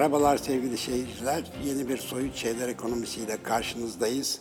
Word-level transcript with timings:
Merhabalar 0.00 0.36
sevgili 0.36 0.78
seyirciler. 0.78 1.42
Yeni 1.64 1.88
bir 1.88 1.96
Soyut 1.96 2.36
Şeyler 2.36 2.68
Ekonomisiyle 2.68 3.42
karşınızdayız. 3.42 4.40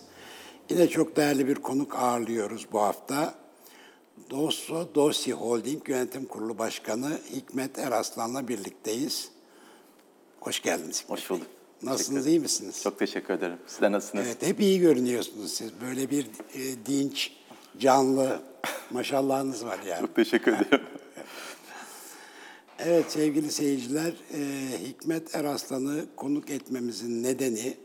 Yine 0.70 0.90
çok 0.90 1.16
değerli 1.16 1.48
bir 1.48 1.56
konuk 1.56 1.96
ağırlıyoruz 1.96 2.68
bu 2.72 2.82
hafta. 2.82 3.34
Dosso 4.30 4.88
Dosi 4.96 5.34
Holding 5.34 5.90
Yönetim 5.90 6.26
Kurulu 6.26 6.58
Başkanı 6.58 7.20
Hikmet 7.32 7.80
Eraslan'la 7.80 8.48
birlikteyiz. 8.48 9.32
Hoş 10.40 10.62
geldiniz. 10.62 11.04
Hikmet 11.04 11.20
Hoş 11.20 11.30
bulduk. 11.30 11.48
Nasılsınız, 11.84 12.28
iyi 12.28 12.40
misiniz? 12.40 12.82
Çok 12.84 13.00
teşekkür 13.00 13.34
ederim. 13.34 13.58
Sizler 13.68 13.92
nasılsınız? 13.92 14.26
Evet, 14.26 14.48
hep 14.48 14.60
iyi 14.60 14.80
görünüyorsunuz 14.80 15.54
siz. 15.54 15.72
Böyle 15.82 16.10
bir 16.10 16.26
e, 16.26 16.86
dinç, 16.86 17.32
canlı, 17.80 18.42
maşallahınız 18.92 19.66
var 19.66 19.80
yani. 19.88 20.02
Çok 20.02 20.16
teşekkür 20.16 20.54
ederim. 20.54 20.86
Evet 22.86 23.12
sevgili 23.12 23.52
seyirciler, 23.52 24.14
e, 24.34 24.70
Hikmet 24.88 25.36
Eraslan'ı 25.36 26.06
konuk 26.16 26.50
etmemizin 26.50 27.24
nedeni 27.24 27.78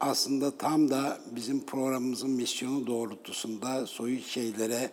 aslında 0.00 0.58
tam 0.58 0.90
da 0.90 1.20
bizim 1.30 1.66
programımızın 1.66 2.30
misyonu 2.30 2.86
doğrultusunda 2.86 3.86
soyut 3.86 4.26
şeylere 4.26 4.90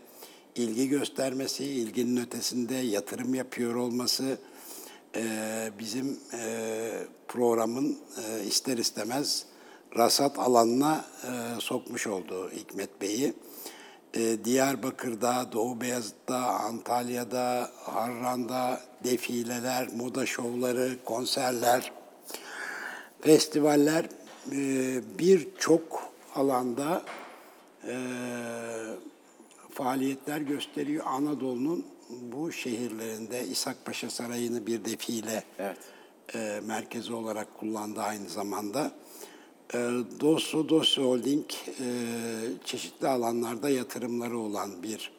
ilgi 0.55 0.89
göstermesi, 0.89 1.65
ilginin 1.65 2.17
ötesinde 2.17 2.75
yatırım 2.75 3.35
yapıyor 3.35 3.75
olması, 3.75 4.37
e, 5.15 5.23
bizim 5.79 6.19
e, 6.33 6.91
programın 7.27 7.97
ister 8.47 8.77
istemez 8.77 9.45
rasat 9.97 10.39
alanına 10.39 11.05
sokmuş 11.59 12.07
oldu 12.07 12.51
Hikmet 12.55 13.01
Bey'i. 13.01 13.33
E, 14.17 14.45
Diyarbakır'da, 14.45 15.51
Doğu 15.51 15.81
Beyazıt'ta, 15.81 16.37
Antalya'da, 16.37 17.71
Harran'da 17.83 18.81
defileler, 19.03 19.87
moda 19.95 20.25
şovları, 20.25 20.97
konserler, 21.05 21.91
festivaller 23.21 24.05
e, 24.51 25.01
birçok 25.19 26.11
alanda 26.35 27.03
e, 27.87 27.95
faaliyetler 29.73 30.37
gösteriyor. 30.41 31.05
Anadolu'nun 31.07 31.85
bu 32.09 32.51
şehirlerinde 32.51 33.47
İshak 33.47 33.85
Paşa 33.85 34.09
Sarayı'nı 34.09 34.67
bir 34.67 34.85
defile 34.85 35.43
Evet. 35.59 35.77
e, 36.35 36.61
merkezi 36.65 37.13
olarak 37.13 37.57
kullandı 37.59 38.01
aynı 38.01 38.29
zamanda. 38.29 38.91
E, 39.73 39.77
Dosso 40.19 40.69
Dosso 40.69 41.03
Holding 41.03 41.45
e, 41.79 41.87
çeşitli 42.65 43.07
alanlarda 43.07 43.69
yatırımları 43.69 44.37
olan 44.39 44.83
bir 44.83 45.11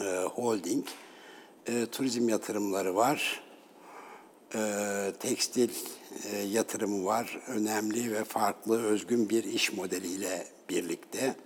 e, 0.00 0.04
holding. 0.24 0.86
E, 1.66 1.86
turizm 1.86 2.28
yatırımları 2.28 2.96
var. 2.96 3.42
Tekstil 5.20 5.70
yatırımı 6.50 7.04
var. 7.04 7.40
Önemli 7.46 8.12
ve 8.12 8.24
farklı, 8.24 8.82
özgün 8.82 9.28
bir 9.30 9.44
iş 9.44 9.72
modeliyle 9.72 10.46
birlikte. 10.68 11.36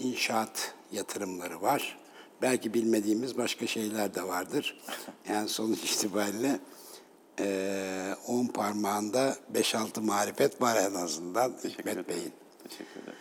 İnşaat 0.00 0.74
yatırımları 0.92 1.62
var. 1.62 1.98
Belki 2.42 2.74
bilmediğimiz 2.74 3.38
başka 3.38 3.66
şeyler 3.66 4.14
de 4.14 4.22
vardır. 4.22 4.80
Yani 5.28 5.48
sonuç 5.48 5.78
itibariyle 5.94 6.60
e, 7.40 8.14
on 8.26 8.46
parmağında 8.46 9.36
5-6 9.54 10.00
marifet 10.00 10.62
var 10.62 10.76
en 10.76 10.94
azından 10.94 11.56
Teşekkür 11.56 11.90
Hikmet. 11.90 12.08
Bey'in. 12.08 12.32
Teşekkür 12.64 13.02
ederim. 13.02 13.18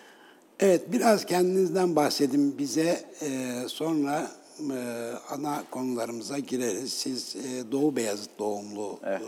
Evet, 0.60 0.92
biraz 0.92 1.26
kendinizden 1.26 1.96
bahsedin 1.96 2.58
bize. 2.58 3.06
Ee, 3.22 3.64
sonra 3.68 4.32
e, 4.72 5.12
ana 5.30 5.64
konularımıza 5.72 6.40
gireriz. 6.40 6.94
Siz 6.94 7.36
e, 7.36 7.72
Doğu 7.72 7.96
Beyazıt 7.96 8.40
doğumlu 8.40 9.00
e, 9.06 9.20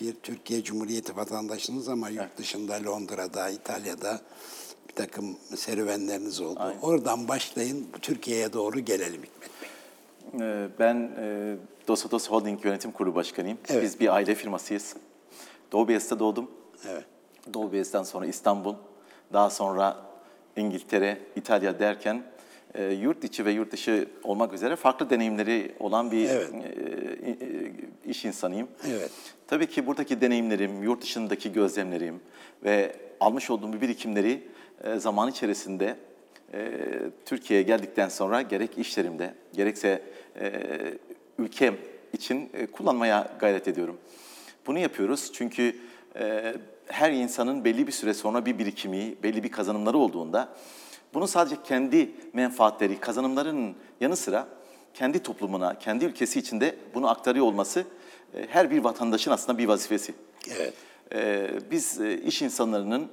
bir 0.00 0.14
Türkiye 0.14 0.64
Cumhuriyeti 0.64 1.16
vatandaşınız 1.16 1.88
ama 1.88 2.08
yurt 2.08 2.38
dışında 2.38 2.84
Londra'da, 2.84 3.50
İtalya'da 3.50 4.20
bir 4.88 4.94
takım 4.94 5.36
serüvenleriniz 5.56 6.40
oldu. 6.40 6.58
Aynen. 6.60 6.80
Oradan 6.80 7.28
başlayın, 7.28 7.86
Türkiye'ye 8.02 8.52
doğru 8.52 8.80
gelelim 8.80 9.22
Hikmet 9.22 9.57
Ben 10.78 11.10
e, 11.20 11.56
Dosatos 11.88 12.30
Holding 12.30 12.64
Yönetim 12.64 12.92
Kurulu 12.92 13.14
Başkanıyım. 13.14 13.58
Evet. 13.68 13.82
Biz 13.82 14.00
bir 14.00 14.14
aile 14.14 14.34
firmasıyız. 14.34 14.96
Doğu 15.72 15.88
Beyazıt'ta 15.88 16.18
doğdum. 16.18 16.50
Evet. 16.88 17.04
Doğu 17.54 17.72
Beyazıt'tan 17.72 18.02
sonra 18.02 18.26
İstanbul, 18.26 18.74
daha 19.32 19.50
sonra 19.50 19.96
İngiltere, 20.56 21.18
İtalya 21.36 21.78
derken 21.78 22.22
e, 22.74 22.84
yurt 22.84 23.24
içi 23.24 23.44
ve 23.44 23.50
yurt 23.50 23.72
dışı 23.72 24.08
olmak 24.22 24.52
üzere 24.52 24.76
farklı 24.76 25.10
deneyimleri 25.10 25.74
olan 25.80 26.10
bir 26.10 26.28
Evet. 26.28 26.50
e, 26.54 27.30
e, 27.30 27.36
iş 28.10 28.24
insanıyım. 28.24 28.68
Evet. 28.90 29.10
Tabii 29.46 29.66
ki 29.66 29.86
buradaki 29.86 30.20
deneyimlerim, 30.20 30.82
yurt 30.82 31.02
dışındaki 31.02 31.52
gözlemlerim 31.52 32.20
ve 32.64 32.96
almış 33.20 33.50
olduğum 33.50 33.80
birikimleri 33.80 34.48
e, 34.84 34.98
zaman 34.98 35.30
içerisinde 35.30 35.96
Türkiye'ye 37.24 37.66
geldikten 37.66 38.08
sonra 38.08 38.42
gerek 38.42 38.78
işlerimde 38.78 39.34
gerekse 39.52 40.02
e, 40.40 40.52
ülkem 41.38 41.76
için 42.12 42.50
e, 42.54 42.66
kullanmaya 42.66 43.36
gayret 43.40 43.68
ediyorum. 43.68 43.98
Bunu 44.66 44.78
yapıyoruz 44.78 45.30
çünkü 45.32 45.76
e, 46.16 46.54
her 46.86 47.12
insanın 47.12 47.64
belli 47.64 47.86
bir 47.86 47.92
süre 47.92 48.14
sonra 48.14 48.46
bir 48.46 48.58
birikimi, 48.58 49.14
belli 49.22 49.42
bir 49.42 49.50
kazanımları 49.50 49.98
olduğunda 49.98 50.48
bunu 51.14 51.28
sadece 51.28 51.56
kendi 51.64 52.10
menfaatleri, 52.32 53.00
kazanımların 53.00 53.74
yanı 54.00 54.16
sıra 54.16 54.48
kendi 54.94 55.22
toplumuna, 55.22 55.78
kendi 55.78 56.04
ülkesi 56.04 56.38
içinde 56.38 56.76
bunu 56.94 57.08
aktarıyor 57.08 57.46
olması 57.46 57.84
her 58.48 58.70
bir 58.70 58.78
vatandaşın 58.78 59.30
aslında 59.30 59.58
bir 59.58 59.68
vazifesi. 59.68 60.14
Evet. 60.56 60.74
Ee, 61.12 61.50
Biz 61.70 62.00
iş 62.00 62.42
insanlarının 62.42 63.08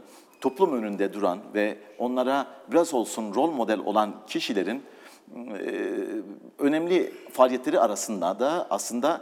toplum 0.45 0.73
önünde 0.73 1.13
duran 1.13 1.39
ve 1.53 1.77
onlara 1.97 2.47
biraz 2.71 2.93
olsun 2.93 3.35
rol 3.35 3.51
model 3.51 3.79
olan 3.79 4.13
kişilerin 4.27 4.83
önemli 6.59 7.13
faaliyetleri 7.31 7.79
arasında 7.79 8.39
da 8.39 8.67
aslında 8.69 9.21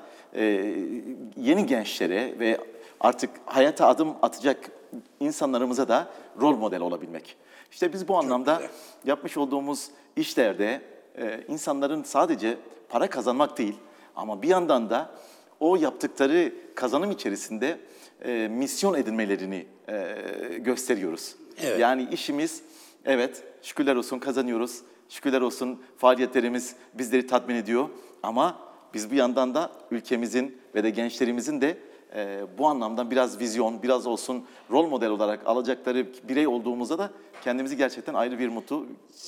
yeni 1.37 1.65
gençlere 1.65 2.39
ve 2.39 2.57
artık 2.99 3.29
hayata 3.45 3.87
adım 3.87 4.13
atacak 4.21 4.71
insanlarımıza 5.19 5.87
da 5.87 6.07
rol 6.41 6.57
model 6.57 6.81
olabilmek. 6.81 7.35
İşte 7.71 7.93
biz 7.93 8.07
bu 8.07 8.17
anlamda 8.17 8.61
yapmış 9.05 9.37
olduğumuz 9.37 9.89
işlerde 10.15 10.81
insanların 11.47 12.03
sadece 12.03 12.57
para 12.89 13.09
kazanmak 13.09 13.57
değil 13.57 13.75
ama 14.15 14.41
bir 14.41 14.47
yandan 14.47 14.89
da 14.89 15.09
o 15.59 15.75
yaptıkları 15.75 16.53
kazanım 16.75 17.11
içerisinde 17.11 17.77
e, 18.23 18.47
misyon 18.47 18.93
edinmelerini 18.93 19.65
e, 19.89 20.15
gösteriyoruz. 20.57 21.35
Evet. 21.61 21.79
Yani 21.79 22.07
işimiz 22.11 22.61
evet 23.05 23.43
şükürler 23.61 23.95
olsun 23.95 24.19
kazanıyoruz. 24.19 24.81
Şükürler 25.09 25.41
olsun 25.41 25.81
faaliyetlerimiz 25.97 26.75
bizleri 26.93 27.27
tatmin 27.27 27.55
ediyor 27.55 27.89
ama 28.23 28.59
biz 28.93 29.11
bir 29.11 29.15
yandan 29.15 29.55
da 29.55 29.71
ülkemizin 29.91 30.57
ve 30.75 30.83
de 30.83 30.89
gençlerimizin 30.89 31.61
de 31.61 31.77
e, 32.15 32.41
bu 32.57 32.67
anlamda 32.67 33.11
biraz 33.11 33.39
vizyon, 33.39 33.83
biraz 33.83 34.07
olsun 34.07 34.43
rol 34.71 34.87
model 34.87 35.09
olarak 35.09 35.47
alacakları 35.47 36.07
birey 36.29 36.47
olduğumuzda 36.47 36.97
da 36.97 37.11
kendimizi 37.43 37.77
gerçekten 37.77 38.13
ayrı 38.13 38.39
bir 38.39 38.47
mutlu 38.47 38.85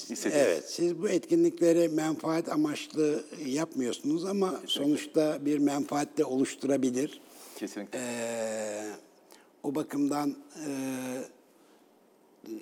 hissediyoruz. 0.09 0.47
Evet, 0.47 0.63
siz 0.69 1.01
bu 1.01 1.09
etkinlikleri 1.09 1.89
menfaat 1.89 2.49
amaçlı 2.49 3.23
yapmıyorsunuz 3.45 4.25
ama 4.25 4.53
sonuçta 4.65 5.45
bir 5.45 5.59
menfaat 5.59 6.17
de 6.17 6.25
oluşturabilir. 6.25 7.21
Kesinlikle. 7.55 7.99
Ee, 7.99 8.91
o 9.63 9.75
bakımdan 9.75 10.35
e, 10.65 10.69
e, 12.47 12.53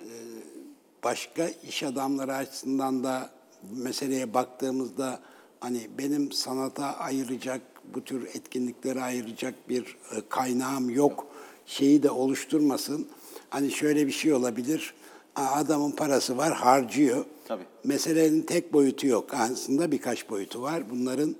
başka 1.04 1.48
iş 1.48 1.82
adamları 1.82 2.34
açısından 2.34 3.04
da 3.04 3.30
meseleye 3.76 4.34
baktığımızda 4.34 5.20
hani 5.60 5.90
benim 5.98 6.32
sanata 6.32 6.86
ayıracak, 6.86 7.60
bu 7.94 8.04
tür 8.04 8.26
etkinliklere 8.26 9.02
ayıracak 9.02 9.68
bir 9.68 9.96
e, 10.12 10.28
kaynağım 10.28 10.90
yok 10.90 11.26
şeyi 11.66 12.02
de 12.02 12.10
oluşturmasın. 12.10 13.08
Hani 13.50 13.70
şöyle 13.70 14.06
bir 14.06 14.12
şey 14.12 14.32
olabilir. 14.32 14.94
Adamın 15.36 15.90
parası 15.90 16.36
var, 16.36 16.52
harcıyor. 16.52 17.24
Tabii. 17.48 17.64
Meselenin 17.84 18.42
tek 18.42 18.72
boyutu 18.72 19.06
yok. 19.06 19.34
Aslında 19.34 19.92
birkaç 19.92 20.30
boyutu 20.30 20.62
var. 20.62 20.90
Bunların 20.90 21.36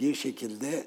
bir 0.00 0.14
şekilde 0.14 0.84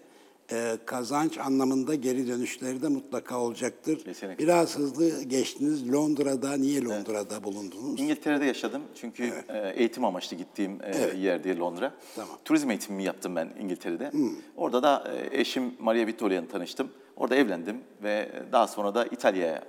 e, 0.51 0.77
kazanç 0.85 1.37
anlamında 1.37 1.95
geri 1.95 2.27
dönüşleri 2.27 2.81
de 2.81 2.87
mutlaka 2.87 3.39
olacaktır. 3.39 4.03
Kesinlikle. 4.03 4.43
Biraz 4.43 4.77
hızlı 4.77 5.23
geçtiniz. 5.23 5.93
Londra'da, 5.93 6.57
niye 6.57 6.81
Londra'da 6.81 7.43
bulundunuz? 7.43 7.99
İngiltere'de 7.99 8.45
yaşadım 8.45 8.81
çünkü 8.95 9.33
e, 9.49 9.73
eğitim 9.75 10.05
amaçlı 10.05 10.37
gittiğim 10.37 10.79
e, 10.83 11.17
yer 11.17 11.43
diye 11.43 11.57
Londra. 11.57 11.93
Tamam. 12.15 12.37
Turizm 12.45 12.69
eğitimimi 12.69 13.03
yaptım 13.03 13.35
ben 13.35 13.49
İngiltere'de. 13.59 14.11
Orada 14.57 14.83
da 14.83 15.13
e, 15.31 15.41
eşim 15.41 15.73
Maria 15.79 16.07
Vittoria'yla 16.07 16.47
tanıştım. 16.47 16.89
Orada 17.15 17.35
evlendim 17.35 17.77
ve 18.03 18.29
daha 18.51 18.67
sonra 18.67 18.95
da 18.95 19.05
İtalya'ya 19.05 19.63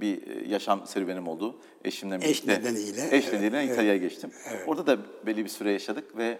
bir 0.00 0.46
yaşam 0.46 0.86
serüvenim 0.86 1.28
oldu. 1.28 1.56
Eşimle 1.84 2.14
Eş 2.16 2.22
birlikte. 2.22 2.60
nedeniyle, 2.60 3.06
Eş 3.06 3.24
evet, 3.24 3.32
nedeniyle 3.32 3.58
evet. 3.62 3.72
İtalya'ya 3.72 3.96
geçtim. 3.96 4.30
Orada 4.66 4.86
da 4.86 4.98
belli 5.26 5.44
bir 5.44 5.48
süre 5.48 5.72
yaşadık 5.72 6.16
ve 6.16 6.38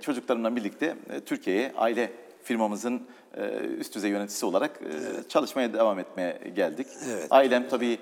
çocuklarımla 0.00 0.56
birlikte 0.56 0.96
Türkiye'ye 1.26 1.72
aile 1.76 2.12
firmamızın 2.56 3.02
e, 3.36 3.48
üst 3.58 3.94
düzey 3.94 4.10
yöneticisi 4.10 4.46
olarak 4.46 4.80
e, 4.82 5.28
çalışmaya 5.28 5.72
devam 5.72 5.98
etmeye 5.98 6.40
geldik. 6.56 6.86
Evet. 7.12 7.26
Ailem 7.30 7.68
tabii 7.68 7.98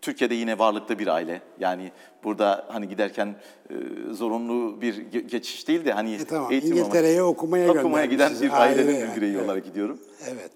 Türkiye'de 0.00 0.34
yine 0.34 0.58
varlıklı 0.58 0.98
bir 0.98 1.06
aile. 1.06 1.42
Yani 1.60 1.92
burada 2.24 2.66
hani 2.68 2.88
giderken 2.88 3.34
e, 3.70 3.74
zorunlu 4.14 4.80
bir 4.80 4.94
ge- 4.94 5.26
geçiş 5.26 5.68
değil 5.68 5.84
de 5.84 5.92
hani 5.92 6.14
E 6.14 6.24
tamam, 6.24 6.52
eğitim 6.52 6.72
İngiltere'ye 6.72 7.22
okumaya 7.22 7.70
okumaya 7.70 8.04
giden 8.06 8.32
bir 8.40 8.50
ailenin 8.62 8.86
aile 8.86 8.98
bir 8.98 8.98
yani. 9.06 9.16
bireyi 9.16 9.34
Evet. 9.34 9.44
olarak 9.44 9.64
gidiyorum. 9.64 9.98
Evet. 10.30 10.50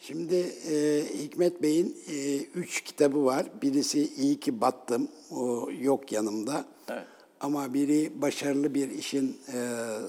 Şimdi 0.00 0.34
e, 0.72 1.02
Hikmet 1.18 1.62
Bey'in 1.62 1.96
e, 2.12 2.36
üç 2.38 2.80
kitabı 2.80 3.24
var. 3.24 3.46
Birisi 3.62 4.00
İyi 4.16 4.40
ki 4.40 4.60
battım. 4.60 5.08
O 5.30 5.68
yok 5.80 6.12
yanımda. 6.12 6.64
Evet. 6.88 7.04
Ama 7.40 7.74
biri 7.74 8.12
başarılı 8.22 8.74
bir 8.74 8.90
işin 8.90 9.36
e, 9.54 9.58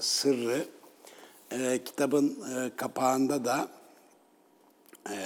sırrı. 0.00 0.64
E, 1.52 1.80
kitabın 1.84 2.38
e, 2.54 2.70
kapağında 2.76 3.44
da 3.44 3.68
e, 5.10 5.16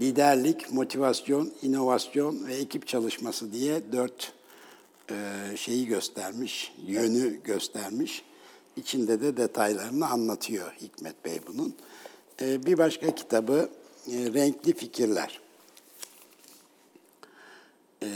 liderlik, 0.00 0.72
motivasyon, 0.72 1.52
inovasyon 1.62 2.46
ve 2.46 2.54
ekip 2.54 2.86
çalışması 2.86 3.52
diye 3.52 3.92
dört 3.92 4.32
e, 5.10 5.14
şeyi 5.56 5.86
göstermiş, 5.86 6.74
yönü 6.86 7.42
göstermiş. 7.42 8.24
İçinde 8.76 9.20
de 9.20 9.36
detaylarını 9.36 10.06
anlatıyor 10.06 10.72
Hikmet 10.80 11.24
Bey 11.24 11.40
bunun. 11.46 11.74
E, 12.40 12.66
bir 12.66 12.78
başka 12.78 13.14
kitabı 13.14 13.70
e, 14.08 14.12
Renkli 14.12 14.74
Fikirler. 14.74 15.40
E, 18.02 18.08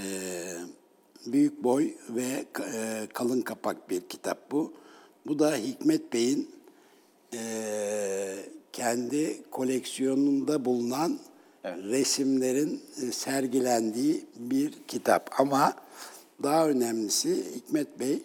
büyük 1.26 1.64
boy 1.64 1.94
ve 2.08 2.44
e, 2.72 3.06
kalın 3.12 3.40
kapak 3.40 3.90
bir 3.90 4.00
kitap 4.00 4.50
bu. 4.50 4.72
Bu 5.26 5.38
da 5.38 5.56
Hikmet 5.56 6.12
Bey'in 6.12 6.59
e, 7.34 7.40
kendi 8.72 9.42
koleksiyonunda 9.50 10.64
bulunan 10.64 11.18
resimlerin 11.64 12.82
e, 13.02 13.12
sergilendiği 13.12 14.26
bir 14.36 14.72
kitap. 14.88 15.30
Ama 15.38 15.72
daha 16.42 16.68
önemlisi 16.68 17.44
Hikmet 17.54 18.00
Bey 18.00 18.22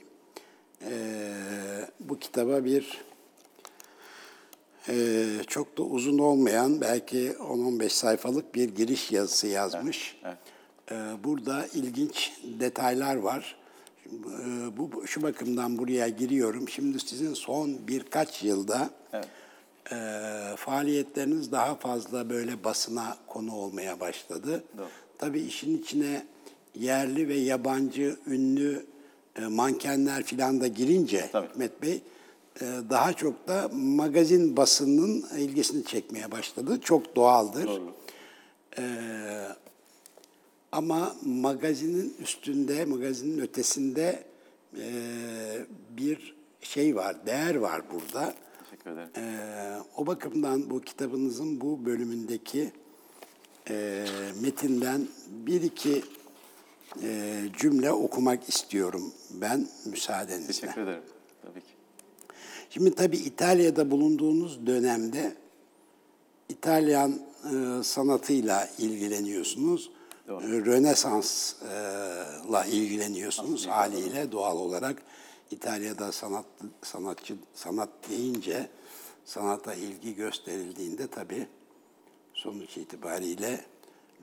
e, 0.81 0.91
bu 1.99 2.19
kitaba 2.19 2.65
bir 2.65 3.01
e, 4.89 5.25
çok 5.47 5.77
da 5.77 5.83
uzun 5.83 6.17
olmayan 6.17 6.81
belki 6.81 7.31
10-15 7.31 7.89
sayfalık 7.89 8.55
bir 8.55 8.69
giriş 8.69 9.11
yazısı 9.11 9.47
yazmış. 9.47 10.17
evet. 10.23 10.37
E, 10.91 11.23
burada 11.23 11.67
ilginç 11.73 12.33
detaylar 12.59 13.15
var. 13.15 13.55
Şimdi, 14.09 14.27
e, 14.27 14.77
bu 14.77 15.07
şu 15.07 15.21
bakımdan 15.21 15.77
buraya 15.77 16.07
giriyorum. 16.07 16.69
Şimdi 16.69 16.99
sizin 16.99 17.33
son 17.33 17.87
birkaç 17.87 18.43
yılda 18.43 18.89
Evet. 19.13 19.27
e, 19.91 19.95
faaliyetleriniz 20.55 21.51
daha 21.51 21.75
fazla 21.75 22.29
böyle 22.29 22.63
basına 22.63 23.17
konu 23.27 23.55
olmaya 23.55 23.99
başladı. 23.99 24.63
Doğru. 24.77 24.87
Tabii 25.17 25.39
işin 25.41 25.77
içine 25.77 26.25
yerli 26.75 27.27
ve 27.27 27.35
yabancı 27.35 28.17
ünlü 28.27 28.85
e, 29.35 29.41
mankenler 29.41 30.23
filan 30.23 30.61
da 30.61 30.67
girince 30.67 31.29
Tabii. 31.31 31.47
Hikmet 31.47 31.81
Bey 31.81 32.01
e, 32.61 32.65
daha 32.89 33.13
çok 33.13 33.47
da 33.47 33.69
magazin 33.73 34.57
basının 34.57 35.25
ilgisini 35.37 35.85
çekmeye 35.85 36.31
başladı. 36.31 36.79
Çok 36.81 37.15
doğaldır. 37.15 37.67
Doğru. 37.67 37.93
Ama 40.75 41.15
magazinin 41.25 42.15
üstünde, 42.19 42.85
magazinin 42.85 43.39
ötesinde 43.41 44.23
e, 44.77 44.87
bir 45.89 46.35
şey 46.61 46.95
var, 46.95 47.25
değer 47.25 47.55
var 47.55 47.81
burada. 47.93 48.33
Teşekkür 48.63 48.91
ederim. 48.91 49.09
E, 49.17 49.77
o 49.97 50.07
bakımdan 50.07 50.69
bu 50.69 50.81
kitabınızın 50.81 51.61
bu 51.61 51.85
bölümündeki 51.85 52.71
e, 53.69 54.05
metinden 54.41 55.07
bir 55.29 55.61
iki 55.61 56.03
e, 57.03 57.41
cümle 57.57 57.91
okumak 57.91 58.49
istiyorum 58.49 59.13
ben 59.31 59.67
müsaadenizle. 59.85 60.47
Teşekkür 60.47 60.81
ederim. 60.81 61.03
Tabii 61.41 61.61
ki. 61.61 61.73
Şimdi 62.69 62.95
tabii 62.95 63.17
İtalya'da 63.17 63.91
bulunduğunuz 63.91 64.67
dönemde 64.67 65.35
İtalyan 66.49 67.11
e, 67.11 67.83
sanatıyla 67.83 68.69
ilgileniyorsunuz. 68.77 69.94
Doğru. 70.27 70.43
E, 70.43 70.65
Rönesans'la 70.65 72.65
ilgileniyorsunuz 72.65 73.67
haliyle 73.67 74.31
doğal 74.31 74.57
olarak. 74.57 75.01
İtalya'da 75.51 76.11
sanat 76.11 76.45
sanatçı 76.81 77.35
sanat 77.53 77.89
deyince 78.09 78.69
sanata 79.25 79.73
ilgi 79.73 80.15
gösterildiğinde 80.15 81.07
tabii 81.07 81.47
sonuç 82.33 82.77
itibariyle 82.77 83.65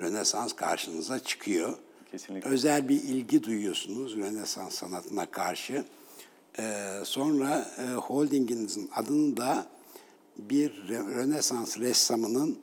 Rönesans 0.01 0.53
karşınıza 0.53 1.19
çıkıyor. 1.19 1.79
Kesinlikle. 2.11 2.51
Özel 2.51 2.89
bir 2.89 3.03
ilgi 3.03 3.43
duyuyorsunuz 3.43 4.17
Rönesans 4.17 4.75
sanatına 4.75 5.27
karşı. 5.27 5.85
Ee, 6.59 6.89
sonra 7.05 7.71
e, 7.79 7.95
holdinginizin 7.95 8.91
adını 8.95 9.37
da 9.37 9.67
bir 10.37 10.89
Rönesans 10.89 11.79
ressamının 11.79 12.59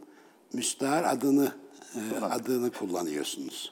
müstahar 0.54 1.04
adını 1.04 1.54
e, 1.96 2.26
adını 2.26 2.72
kullanıyorsunuz. 2.72 3.72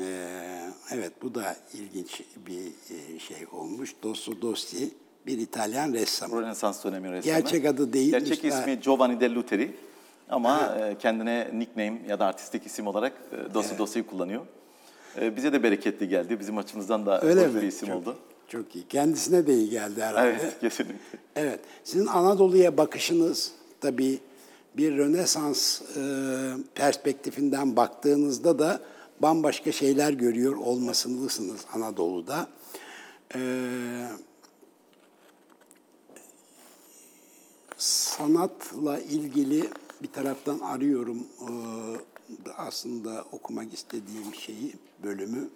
Ee, 0.00 0.70
evet 0.90 1.12
bu 1.22 1.34
da 1.34 1.56
ilginç 1.74 2.22
bir 2.46 2.66
e, 2.66 3.18
şey 3.18 3.46
olmuş. 3.52 3.94
Dosso 4.02 4.32
Dossi 4.42 4.90
bir 5.26 5.38
İtalyan 5.38 5.92
ressam. 5.92 6.32
Rönesans 6.32 6.84
dönemi 6.84 7.12
ressamı. 7.12 7.36
Gerçek 7.38 7.64
adı 7.66 7.92
değil, 7.92 8.10
Gerçek 8.10 8.44
müstah- 8.44 8.60
ismi 8.60 8.80
Giovanni 8.80 9.20
de 9.20 9.30
Luteri. 9.34 9.74
Ama 10.28 10.76
e, 10.80 10.98
kendine 10.98 11.50
nickname 11.54 12.02
ya 12.08 12.18
da 12.20 12.26
artistik 12.26 12.66
isim 12.66 12.86
olarak 12.86 13.12
e, 13.32 13.54
Dossi 13.54 13.78
Dossi'yi 13.78 14.06
kullanıyor. 14.06 14.46
E, 15.20 15.36
bize 15.36 15.52
de 15.52 15.62
bereketli 15.62 16.08
geldi. 16.08 16.40
Bizim 16.40 16.58
açımızdan 16.58 17.06
da 17.06 17.22
Öyle 17.22 17.46
hoş 17.46 17.54
mi? 17.54 17.62
bir 17.62 17.66
isim 17.66 17.88
çok, 17.88 17.96
oldu. 17.96 18.16
Çok 18.48 18.76
iyi. 18.76 18.88
Kendisine 18.88 19.46
de 19.46 19.54
iyi 19.54 19.70
geldi 19.70 20.02
herhalde. 20.02 20.28
Evet, 20.40 20.60
kesinlikle. 20.60 21.18
Evet. 21.36 21.60
Sizin 21.84 22.06
Anadolu'ya 22.06 22.76
bakışınız 22.76 23.52
tabii 23.80 24.18
bir 24.76 24.96
Rönesans 24.96 25.82
e, 25.82 26.02
perspektifinden 26.74 27.76
baktığınızda 27.76 28.58
da 28.58 28.80
bambaşka 29.22 29.72
şeyler 29.72 30.12
görüyor 30.12 30.56
olmasınlısınız 30.56 31.60
Anadolu'da. 31.72 32.48
E, 33.34 33.40
sanatla 37.76 39.00
ilgili 39.00 39.70
bir 40.02 40.12
taraftan 40.12 40.58
arıyorum 40.58 41.26
e, 41.40 41.50
aslında 42.56 43.24
okumak 43.32 43.74
istediğim 43.74 44.34
şeyi, 44.34 44.74
bölümü. 45.04 45.48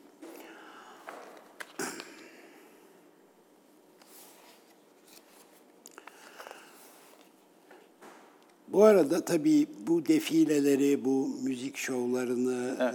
Bu 8.72 8.84
arada 8.84 9.24
tabii 9.24 9.66
bu 9.86 10.06
defileleri, 10.06 11.04
bu 11.04 11.28
müzik 11.42 11.76
şovlarını, 11.76 12.76
e, 12.80 12.88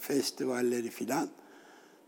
festivalleri 0.00 0.90
filan 0.90 1.28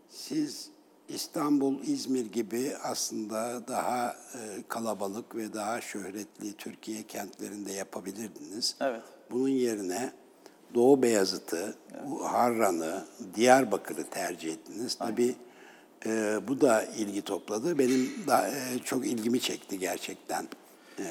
siz 0.09 0.69
İstanbul, 1.09 1.83
İzmir 1.83 2.25
gibi 2.25 2.71
aslında 2.83 3.67
daha 3.67 4.09
e, 4.09 4.63
kalabalık 4.67 5.35
ve 5.35 5.53
daha 5.53 5.81
şöhretli 5.81 6.53
Türkiye 6.53 7.03
kentlerinde 7.03 7.71
yapabilirdiniz. 7.71 8.75
Evet. 8.81 9.01
Bunun 9.31 9.49
yerine 9.49 10.11
Doğu 10.75 11.03
Beyazıt'ı, 11.03 11.75
bu 12.05 12.31
Harran'ı, 12.31 13.05
Diyarbakır'ı 13.35 14.03
tercih 14.03 14.53
ettiniz. 14.53 14.95
Tabii 14.95 15.35
e, 16.05 16.39
bu 16.47 16.61
da 16.61 16.83
ilgi 16.83 17.21
topladı. 17.21 17.77
Benim 17.79 18.09
da 18.27 18.49
e, 18.49 18.79
çok 18.83 19.05
ilgimi 19.05 19.39
çekti 19.39 19.79
gerçekten 19.79 20.47
e, 20.99 21.05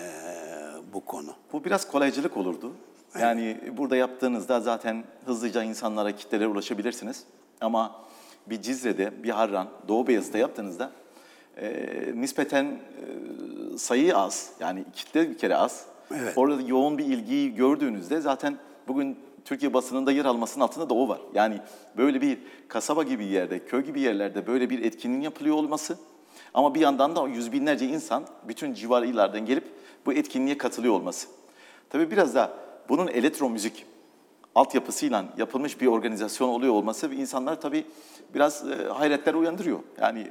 bu 0.92 1.04
konu. 1.04 1.34
Bu 1.52 1.64
biraz 1.64 1.88
kolaycılık 1.90 2.36
olurdu. 2.36 2.72
Yani 3.20 3.60
burada 3.76 3.96
yaptığınızda 3.96 4.60
zaten 4.60 5.04
hızlıca 5.26 5.62
insanlara, 5.62 6.12
kitlelere 6.12 6.48
ulaşabilirsiniz. 6.48 7.24
Ama 7.60 8.04
bir 8.46 8.62
Cizre'de, 8.62 9.22
bir 9.22 9.30
Harran, 9.30 9.68
Doğu 9.88 10.06
Beyazıt'ta 10.06 10.38
yaptığınızda 10.38 10.90
e, 11.56 11.70
nispeten 12.14 12.64
e, 12.64 13.78
sayı 13.78 14.16
az. 14.16 14.50
Yani 14.60 14.84
kitle 14.92 15.30
bir 15.30 15.38
kere 15.38 15.56
az. 15.56 15.86
Evet. 16.14 16.38
Orada 16.38 16.62
yoğun 16.62 16.98
bir 16.98 17.04
ilgiyi 17.04 17.54
gördüğünüzde 17.54 18.20
zaten 18.20 18.56
bugün 18.88 19.18
Türkiye 19.44 19.74
basınında 19.74 20.12
yer 20.12 20.24
almasının 20.24 20.64
altında 20.64 20.90
da 20.90 20.94
o 20.94 21.08
var. 21.08 21.20
Yani 21.34 21.60
böyle 21.96 22.20
bir 22.20 22.38
kasaba 22.68 23.02
gibi 23.02 23.24
yerde, 23.24 23.64
köy 23.64 23.84
gibi 23.84 24.00
yerlerde 24.00 24.46
böyle 24.46 24.70
bir 24.70 24.84
etkinliğin 24.84 25.22
yapılıyor 25.22 25.56
olması 25.56 25.98
ama 26.54 26.74
bir 26.74 26.80
yandan 26.80 27.16
da 27.16 27.28
yüz 27.28 27.52
binlerce 27.52 27.86
insan 27.86 28.24
bütün 28.48 28.74
civar 28.74 29.02
illerden 29.02 29.46
gelip 29.46 29.64
bu 30.06 30.12
etkinliğe 30.12 30.58
katılıyor 30.58 30.94
olması. 30.94 31.28
Tabii 31.90 32.10
biraz 32.10 32.34
da 32.34 32.52
bunun 32.88 33.06
elektro 33.06 33.50
müzik 33.50 33.86
altyapısıyla 34.54 35.24
yapılmış 35.38 35.80
bir 35.80 35.86
organizasyon 35.86 36.48
oluyor 36.48 36.72
olması 36.72 37.10
ve 37.10 37.14
insanlar 37.14 37.60
tabii 37.60 37.86
biraz 38.34 38.70
e, 38.70 38.88
hayretler 38.88 39.34
uyandırıyor. 39.34 39.78
Yani 40.00 40.26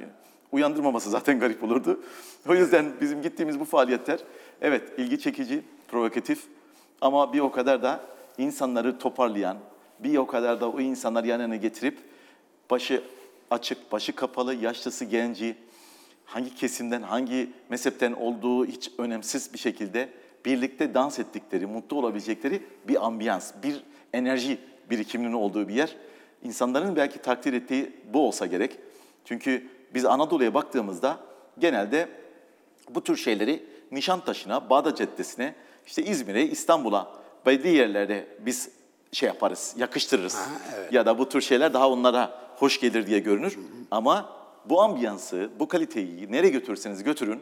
uyandırmaması 0.52 1.10
zaten 1.10 1.40
garip 1.40 1.64
olurdu. 1.64 2.00
O 2.48 2.54
yüzden 2.54 2.92
bizim 3.00 3.22
gittiğimiz 3.22 3.60
bu 3.60 3.64
faaliyetler 3.64 4.20
Evet, 4.62 4.98
ilgi 4.98 5.20
çekici, 5.20 5.62
provokatif 5.88 6.44
ama 7.00 7.32
bir 7.32 7.40
o 7.40 7.50
kadar 7.50 7.82
da 7.82 8.00
insanları 8.38 8.98
toparlayan, 8.98 9.56
bir 9.98 10.16
o 10.16 10.26
kadar 10.26 10.60
da 10.60 10.70
o 10.70 10.80
insanları 10.80 11.26
yan 11.26 11.40
yana 11.40 11.56
getirip 11.56 11.98
başı 12.70 13.02
açık, 13.50 13.92
başı 13.92 14.14
kapalı, 14.14 14.54
yaşlısı, 14.54 15.04
genci, 15.04 15.56
hangi 16.24 16.54
kesimden, 16.54 17.02
hangi 17.02 17.50
mezhepten 17.68 18.12
olduğu 18.12 18.66
hiç 18.66 18.90
önemsiz 18.98 19.54
bir 19.54 19.58
şekilde 19.58 20.08
birlikte 20.44 20.94
dans 20.94 21.18
ettikleri, 21.18 21.66
mutlu 21.66 21.98
olabilecekleri 21.98 22.62
bir 22.88 23.06
ambiyans, 23.06 23.52
bir 23.62 23.84
enerji 24.12 24.58
birikiminin 24.90 25.32
olduğu 25.32 25.68
bir 25.68 25.74
yer. 25.74 25.96
İnsanların 26.42 26.96
belki 26.96 27.18
takdir 27.18 27.52
ettiği 27.52 27.92
bu 28.12 28.26
olsa 28.26 28.46
gerek. 28.46 28.78
Çünkü 29.24 29.68
biz 29.94 30.04
Anadolu'ya 30.04 30.54
baktığımızda 30.54 31.18
genelde 31.58 32.08
bu 32.90 33.04
tür 33.04 33.16
şeyleri 33.16 33.64
Nişantaşı'na, 33.92 34.70
Bağdat 34.70 34.98
Caddesi'ne, 34.98 35.54
işte 35.86 36.02
İzmir'e, 36.02 36.42
İstanbul'a, 36.42 37.12
belli 37.46 37.68
yerlerde 37.68 38.26
biz 38.40 38.70
şey 39.12 39.26
yaparız, 39.26 39.74
yakıştırırız. 39.78 40.36
Aha, 40.36 40.50
evet. 40.76 40.92
Ya 40.92 41.06
da 41.06 41.18
bu 41.18 41.28
tür 41.28 41.40
şeyler 41.40 41.74
daha 41.74 41.90
onlara 41.90 42.42
hoş 42.56 42.80
gelir 42.80 43.06
diye 43.06 43.18
görünür. 43.18 43.58
Ama 43.90 44.41
bu 44.64 44.82
ambiyansı, 44.82 45.50
bu 45.58 45.68
kaliteyi 45.68 46.32
nereye 46.32 46.50
götürürseniz 46.50 47.02
götürün, 47.02 47.40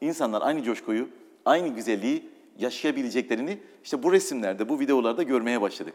insanlar 0.00 0.42
aynı 0.42 0.62
coşkuyu, 0.62 1.08
aynı 1.44 1.68
güzelliği 1.68 2.28
yaşayabileceklerini 2.58 3.58
işte 3.84 4.02
bu 4.02 4.12
resimlerde, 4.12 4.68
bu 4.68 4.80
videolarda 4.80 5.22
görmeye 5.22 5.60
başladık. 5.60 5.94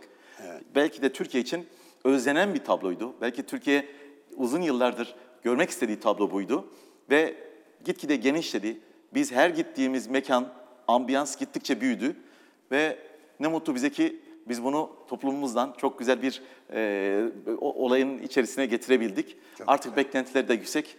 Belki 0.75 1.01
de 1.01 1.13
Türkiye 1.13 1.43
için 1.43 1.65
özlenen 2.03 2.53
bir 2.53 2.63
tabloydu. 2.63 3.13
Belki 3.21 3.43
Türkiye 3.43 3.85
uzun 4.37 4.61
yıllardır 4.61 5.15
görmek 5.43 5.69
istediği 5.69 5.99
tablo 5.99 6.31
buydu. 6.31 6.65
Ve 7.09 7.35
gitgide 7.85 8.15
genişledi. 8.15 8.79
Biz 9.13 9.31
her 9.31 9.49
gittiğimiz 9.49 10.07
mekan, 10.07 10.53
ambiyans 10.87 11.37
gittikçe 11.37 11.81
büyüdü. 11.81 12.15
Ve 12.71 12.97
ne 13.39 13.47
mutlu 13.47 13.75
bize 13.75 13.89
ki 13.89 14.19
biz 14.49 14.63
bunu 14.63 14.89
toplumumuzdan 15.07 15.73
çok 15.77 15.99
güzel 15.99 16.21
bir 16.21 16.41
e, 16.73 17.31
olayın 17.61 18.17
içerisine 18.19 18.65
getirebildik. 18.65 19.37
Artık 19.67 19.97
beklentileri 19.97 20.47
de 20.47 20.53
yüksek. 20.53 20.97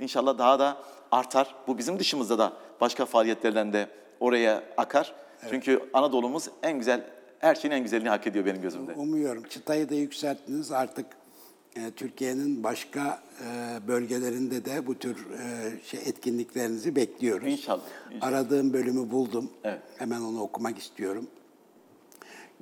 İnşallah 0.00 0.38
daha 0.38 0.58
da 0.58 0.76
artar. 1.10 1.54
Bu 1.66 1.78
bizim 1.78 1.98
dışımızda 1.98 2.38
da 2.38 2.52
başka 2.80 3.06
faaliyetlerden 3.06 3.72
de 3.72 3.88
oraya 4.20 4.62
akar. 4.76 5.14
Çünkü 5.50 5.80
Anadolu'muz 5.92 6.48
en 6.62 6.78
güzel, 6.78 7.06
her 7.38 7.54
şeyin 7.54 7.74
en 7.74 7.82
güzelini 7.82 8.08
hak 8.08 8.26
ediyor 8.26 8.46
benim 8.46 8.62
gözümde. 8.62 8.92
Umuyorum 8.92 9.42
çıtayı 9.42 9.90
da 9.90 9.94
yükselttiniz 9.94 10.72
artık 10.72 11.06
e, 11.76 11.90
Türkiye'nin 11.90 12.64
başka 12.64 13.22
e, 13.46 13.78
bölgelerinde 13.88 14.64
de 14.64 14.86
bu 14.86 14.98
tür 14.98 15.16
e, 15.30 15.70
şey 15.84 16.00
etkinliklerinizi 16.06 16.96
bekliyoruz. 16.96 17.48
İnşallah, 17.48 17.82
inşallah. 18.10 18.32
Aradığım 18.32 18.72
bölümü 18.72 19.10
buldum. 19.10 19.50
Evet. 19.64 19.82
Hemen 19.98 20.20
onu 20.20 20.40
okumak 20.40 20.78
istiyorum. 20.78 21.26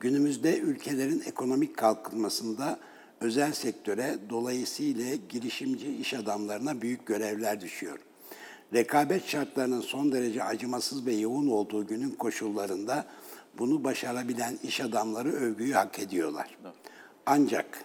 Günümüzde 0.00 0.58
ülkelerin 0.58 1.22
ekonomik 1.26 1.76
kalkınmasında 1.76 2.78
özel 3.20 3.52
sektöre 3.52 4.18
dolayısıyla 4.30 5.14
girişimci 5.28 5.96
iş 5.96 6.14
adamlarına 6.14 6.82
büyük 6.82 7.06
görevler 7.06 7.60
düşüyor. 7.60 7.98
Rekabet 8.74 9.26
şartlarının 9.26 9.80
son 9.80 10.12
derece 10.12 10.44
acımasız 10.44 11.06
ve 11.06 11.12
yoğun 11.12 11.46
olduğu 11.46 11.86
günün 11.86 12.10
koşullarında 12.10 13.06
bunu 13.58 13.84
başarabilen 13.84 14.58
iş 14.62 14.80
adamları 14.80 15.32
övgüyü 15.32 15.72
hak 15.72 15.98
ediyorlar. 15.98 16.58
Ancak 17.26 17.84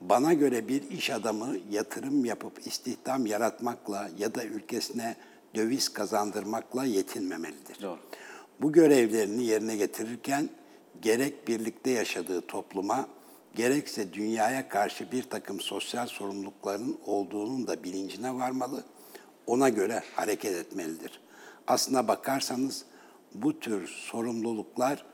bana 0.00 0.32
göre 0.32 0.68
bir 0.68 0.90
iş 0.90 1.10
adamı 1.10 1.56
yatırım 1.70 2.24
yapıp 2.24 2.66
istihdam 2.66 3.26
yaratmakla 3.26 4.10
ya 4.18 4.34
da 4.34 4.44
ülkesine 4.44 5.16
döviz 5.54 5.88
kazandırmakla 5.88 6.84
yetinmemelidir. 6.84 7.82
Doğru. 7.82 7.98
Bu 8.60 8.72
görevlerini 8.72 9.44
yerine 9.44 9.76
getirirken 9.76 10.48
gerek 11.02 11.48
birlikte 11.48 11.90
yaşadığı 11.90 12.40
topluma, 12.40 13.08
gerekse 13.54 14.12
dünyaya 14.12 14.68
karşı 14.68 15.12
bir 15.12 15.22
takım 15.22 15.60
sosyal 15.60 16.06
sorumlulukların 16.06 16.98
olduğunun 17.06 17.66
da 17.66 17.84
bilincine 17.84 18.34
varmalı, 18.34 18.84
ona 19.46 19.68
göre 19.68 20.02
hareket 20.16 20.54
etmelidir. 20.54 21.20
Aslına 21.66 22.08
bakarsanız 22.08 22.84
bu 23.34 23.60
tür 23.60 23.88
sorumluluklar 23.88 25.04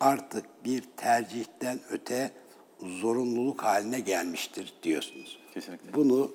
artık 0.00 0.44
bir 0.64 0.82
tercihten 0.96 1.80
öte 1.90 2.30
zorunluluk 3.00 3.62
haline 3.62 4.00
gelmiştir 4.00 4.74
diyorsunuz. 4.82 5.38
Kesinlikle. 5.54 5.94
Bunu 5.94 6.32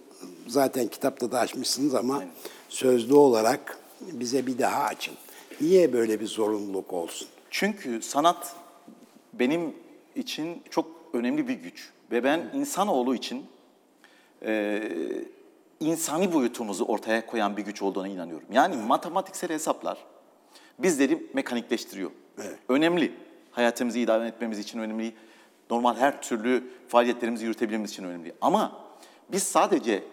zaten 0.48 0.88
kitapta 0.88 1.32
da 1.32 1.40
açmışsınız 1.40 1.96
ama 1.96 2.24
sözlü 2.70 3.14
olarak 3.14 3.80
bize 4.02 4.48
bir 4.48 4.58
daha 4.58 4.84
açın. 4.84 5.16
Niye 5.62 5.94
böyle 5.94 6.20
bir 6.20 6.28
zorunluluk 6.28 6.94
olsun? 6.94 7.28
Çünkü 7.50 8.02
sanat 8.02 8.56
benim 9.39 9.74
için 10.15 10.62
çok 10.70 10.88
önemli 11.13 11.48
bir 11.48 11.54
güç. 11.54 11.89
Ve 12.12 12.24
ben 12.24 12.50
insanoğlu 12.54 13.15
için 13.15 13.46
e, 14.46 14.82
insani 15.80 16.34
boyutumuzu 16.34 16.86
ortaya 16.86 17.25
koyan 17.25 17.58
bir 17.58 17.62
güç 17.62 17.82
olduğuna 17.82 18.08
inanıyorum. 18.08 18.48
Yani 18.51 18.75
matematiksel 18.75 19.50
hesaplar 19.50 19.98
bizleri 20.80 21.27
mekanikleştiriyor. 21.34 22.12
Evet. 22.38 22.60
Önemli. 22.70 23.13
Hayatımızı 23.51 24.00
idame 24.00 24.27
etmemiz 24.27 24.60
için 24.60 24.80
önemli. 24.80 25.13
Normal 25.70 25.96
her 25.96 26.22
türlü 26.22 26.63
faaliyetlerimizi 26.88 27.46
yürütebilmemiz 27.46 27.92
için 27.92 28.04
önemli. 28.04 28.34
Ama 28.42 28.86
biz 29.32 29.44
sadece 29.44 30.04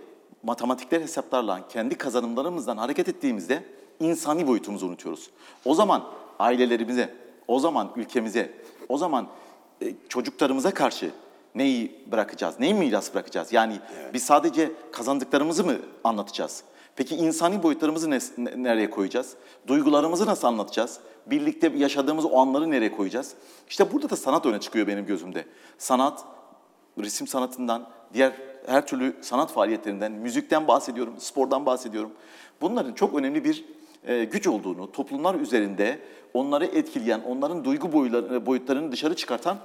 matematikler 0.43 1.01
hesaplarla, 1.01 1.69
kendi 1.69 1.95
kazanımlarımızdan 1.95 2.77
hareket 2.77 3.09
ettiğimizde 3.09 3.65
insani 4.01 4.47
boyutumuzu 4.47 4.87
unutuyoruz. 4.87 5.31
O 5.65 5.75
zaman 5.75 6.05
ailelerimize, 6.39 7.15
o 7.49 7.59
zaman 7.59 7.93
ülkemize, 7.97 8.53
o 8.93 8.99
zaman 8.99 9.29
e, 9.83 9.95
çocuklarımıza 10.09 10.75
karşı 10.75 11.11
neyi 11.55 12.05
bırakacağız, 12.13 12.61
neyi 12.61 12.75
miras 12.75 13.15
bırakacağız? 13.15 13.53
Yani 13.53 13.81
biz 14.15 14.23
sadece 14.23 14.73
kazandıklarımızı 14.93 15.65
mı 15.65 15.77
anlatacağız? 16.05 16.65
Peki 16.97 17.17
insani 17.17 17.63
boyutlarımızı 17.63 18.11
ne- 18.11 18.21
nereye 18.63 18.91
koyacağız? 18.91 19.35
Duygularımızı 19.67 20.27
nasıl 20.27 20.49
anlatacağız? 20.49 21.01
Birlikte 21.27 21.73
yaşadığımız 21.77 22.25
o 22.25 22.39
anları 22.39 22.71
nereye 22.71 22.93
koyacağız? 22.93 23.35
İşte 23.69 23.93
burada 23.93 24.11
da 24.11 24.17
sanat 24.17 24.47
öne 24.47 24.61
çıkıyor 24.61 24.87
benim 24.87 25.07
gözümde. 25.07 25.45
Sanat, 25.79 26.25
resim 26.99 27.27
sanatından, 27.27 27.89
diğer 28.15 28.33
her 28.67 28.87
türlü 28.87 29.17
sanat 29.21 29.53
faaliyetlerinden, 29.53 30.13
müzikten 30.13 30.69
bahsediyorum, 30.69 31.15
spordan 31.19 31.67
bahsediyorum. 31.67 32.13
Bunların 32.61 32.93
çok 32.93 33.15
önemli 33.15 33.45
bir 33.45 33.65
e, 34.07 34.25
güç 34.25 34.47
olduğunu, 34.47 34.93
toplumlar 34.93 35.35
üzerinde 35.35 35.99
onları 36.35 36.65
etkileyen, 36.65 37.21
onların 37.21 37.65
duygu 37.65 37.93
boyları- 37.93 38.47
boyutlarını 38.47 38.93
dışarı 38.93 39.17
çıkartan 39.17 39.59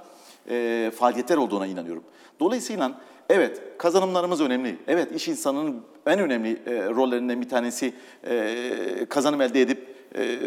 e, 0.50 0.90
faaliyetler 0.96 1.36
olduğuna 1.36 1.66
inanıyorum. 1.66 2.02
Dolayısıyla 2.40 3.00
evet 3.28 3.62
kazanımlarımız 3.78 4.40
önemli. 4.40 4.76
Evet 4.88 5.12
iş 5.12 5.28
insanının 5.28 5.82
en 6.06 6.18
önemli 6.18 6.52
e, 6.66 6.88
rollerinden 6.90 7.40
bir 7.40 7.48
tanesi 7.48 7.94
e, 8.28 9.06
kazanım 9.08 9.40
elde 9.40 9.60
edip 9.60 9.96
e, 10.14 10.38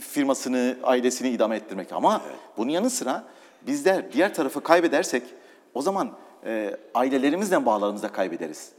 firmasını, 0.00 0.76
ailesini 0.82 1.28
idame 1.28 1.56
ettirmek. 1.56 1.92
Ama 1.92 2.20
bunun 2.56 2.70
yanı 2.70 2.90
sıra 2.90 3.24
bizler 3.66 4.12
diğer 4.12 4.34
tarafı 4.34 4.60
kaybedersek 4.60 5.22
o 5.74 5.82
zaman 5.82 6.10
e, 6.46 6.76
ailelerimizle 6.94 7.66
bağlarımızı 7.66 8.02
da 8.02 8.08
kaybederiz. 8.12 8.72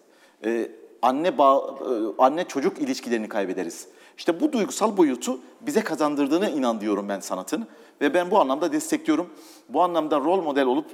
E, 0.45 0.71
anne 1.01 1.37
bağ, 1.37 1.55
e, 1.57 1.91
anne 2.17 2.43
çocuk 2.43 2.79
ilişkilerini 2.79 3.29
kaybederiz. 3.29 3.87
İşte 4.17 4.39
bu 4.39 4.53
duygusal 4.53 4.97
boyutu 4.97 5.39
bize 5.61 5.81
kazandırdığını 5.81 6.49
inan 6.49 6.81
diyorum 6.81 7.09
ben 7.09 7.19
sanatın 7.19 7.67
ve 8.01 8.13
ben 8.13 8.31
bu 8.31 8.39
anlamda 8.39 8.71
destekliyorum. 8.71 9.29
Bu 9.69 9.81
anlamda 9.81 10.19
rol 10.19 10.41
model 10.41 10.65
olup 10.65 10.85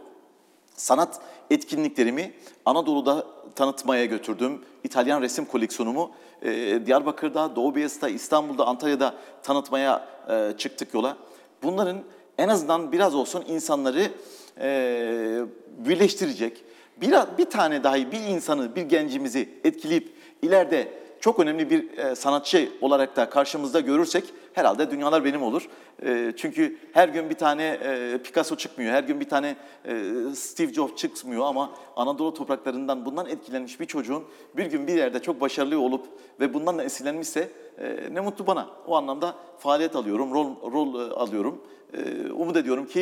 sanat 0.76 1.20
etkinliklerimi 1.50 2.34
Anadolu'da 2.66 3.26
tanıtmaya 3.56 4.06
götürdüm. 4.06 4.62
İtalyan 4.84 5.22
resim 5.22 5.46
koleksiyonumu 5.46 6.12
e, 6.42 6.80
Diyarbakır'da, 6.86 7.56
Doğu 7.56 7.76
Beyazıt'ta, 7.76 8.10
İstanbul'da, 8.10 8.66
Antalya'da 8.66 9.16
tanıtmaya 9.44 10.08
e, 10.30 10.58
çıktık 10.58 10.94
yola. 10.94 11.18
Bunların 11.64 11.98
en 12.38 12.48
azından 12.48 12.92
biraz 12.92 13.16
olsun 13.16 13.44
insanları 13.48 14.12
e, 14.60 15.42
birleştirecek, 15.78 16.64
bir, 17.02 17.12
bir 17.38 17.46
tane 17.46 17.84
dahi 17.84 18.12
bir 18.12 18.20
insanı, 18.20 18.76
bir 18.76 18.82
gencimizi 18.82 19.50
etkileyip 19.64 20.14
ileride 20.42 20.94
çok 21.22 21.40
önemli 21.40 21.70
bir 21.70 21.98
e, 21.98 22.16
sanatçı 22.16 22.70
olarak 22.82 23.16
da 23.16 23.30
karşımızda 23.30 23.80
görürsek 23.80 24.34
herhalde 24.54 24.92
dünyalar 24.92 25.26
benim 25.26 25.44
olur. 25.44 25.70
E, 26.06 26.34
çünkü 26.38 26.78
her 26.94 27.10
gün 27.10 27.30
bir 27.30 27.36
tane 27.36 27.64
e, 27.64 28.18
Picasso 28.24 28.56
çıkmıyor, 28.56 28.94
her 28.94 29.04
gün 29.04 29.20
bir 29.20 29.30
tane 29.30 29.56
e, 29.86 30.04
Steve 30.36 30.74
Jobs 30.74 30.96
çıkmıyor 30.96 31.46
ama 31.46 31.72
Anadolu 31.96 32.34
topraklarından 32.34 33.06
bundan 33.06 33.26
etkilenmiş 33.26 33.80
bir 33.80 33.86
çocuğun 33.86 34.24
bir 34.58 34.66
gün 34.66 34.88
bir 34.88 34.94
yerde 34.94 35.22
çok 35.22 35.42
başarılı 35.42 35.80
olup 35.80 36.08
ve 36.40 36.54
bundan 36.54 36.78
da 36.78 36.84
esinlenmişse 36.84 37.52
e, 37.78 37.98
ne 38.12 38.22
mutlu 38.22 38.48
bana. 38.48 38.70
O 38.88 38.96
anlamda 38.96 39.36
faaliyet 39.60 39.96
alıyorum, 39.96 40.34
rol, 40.34 40.72
rol 40.72 41.10
e, 41.10 41.14
alıyorum. 41.14 41.62
E, 41.98 42.32
umut 42.32 42.58
ediyorum 42.58 42.86
ki 42.86 43.02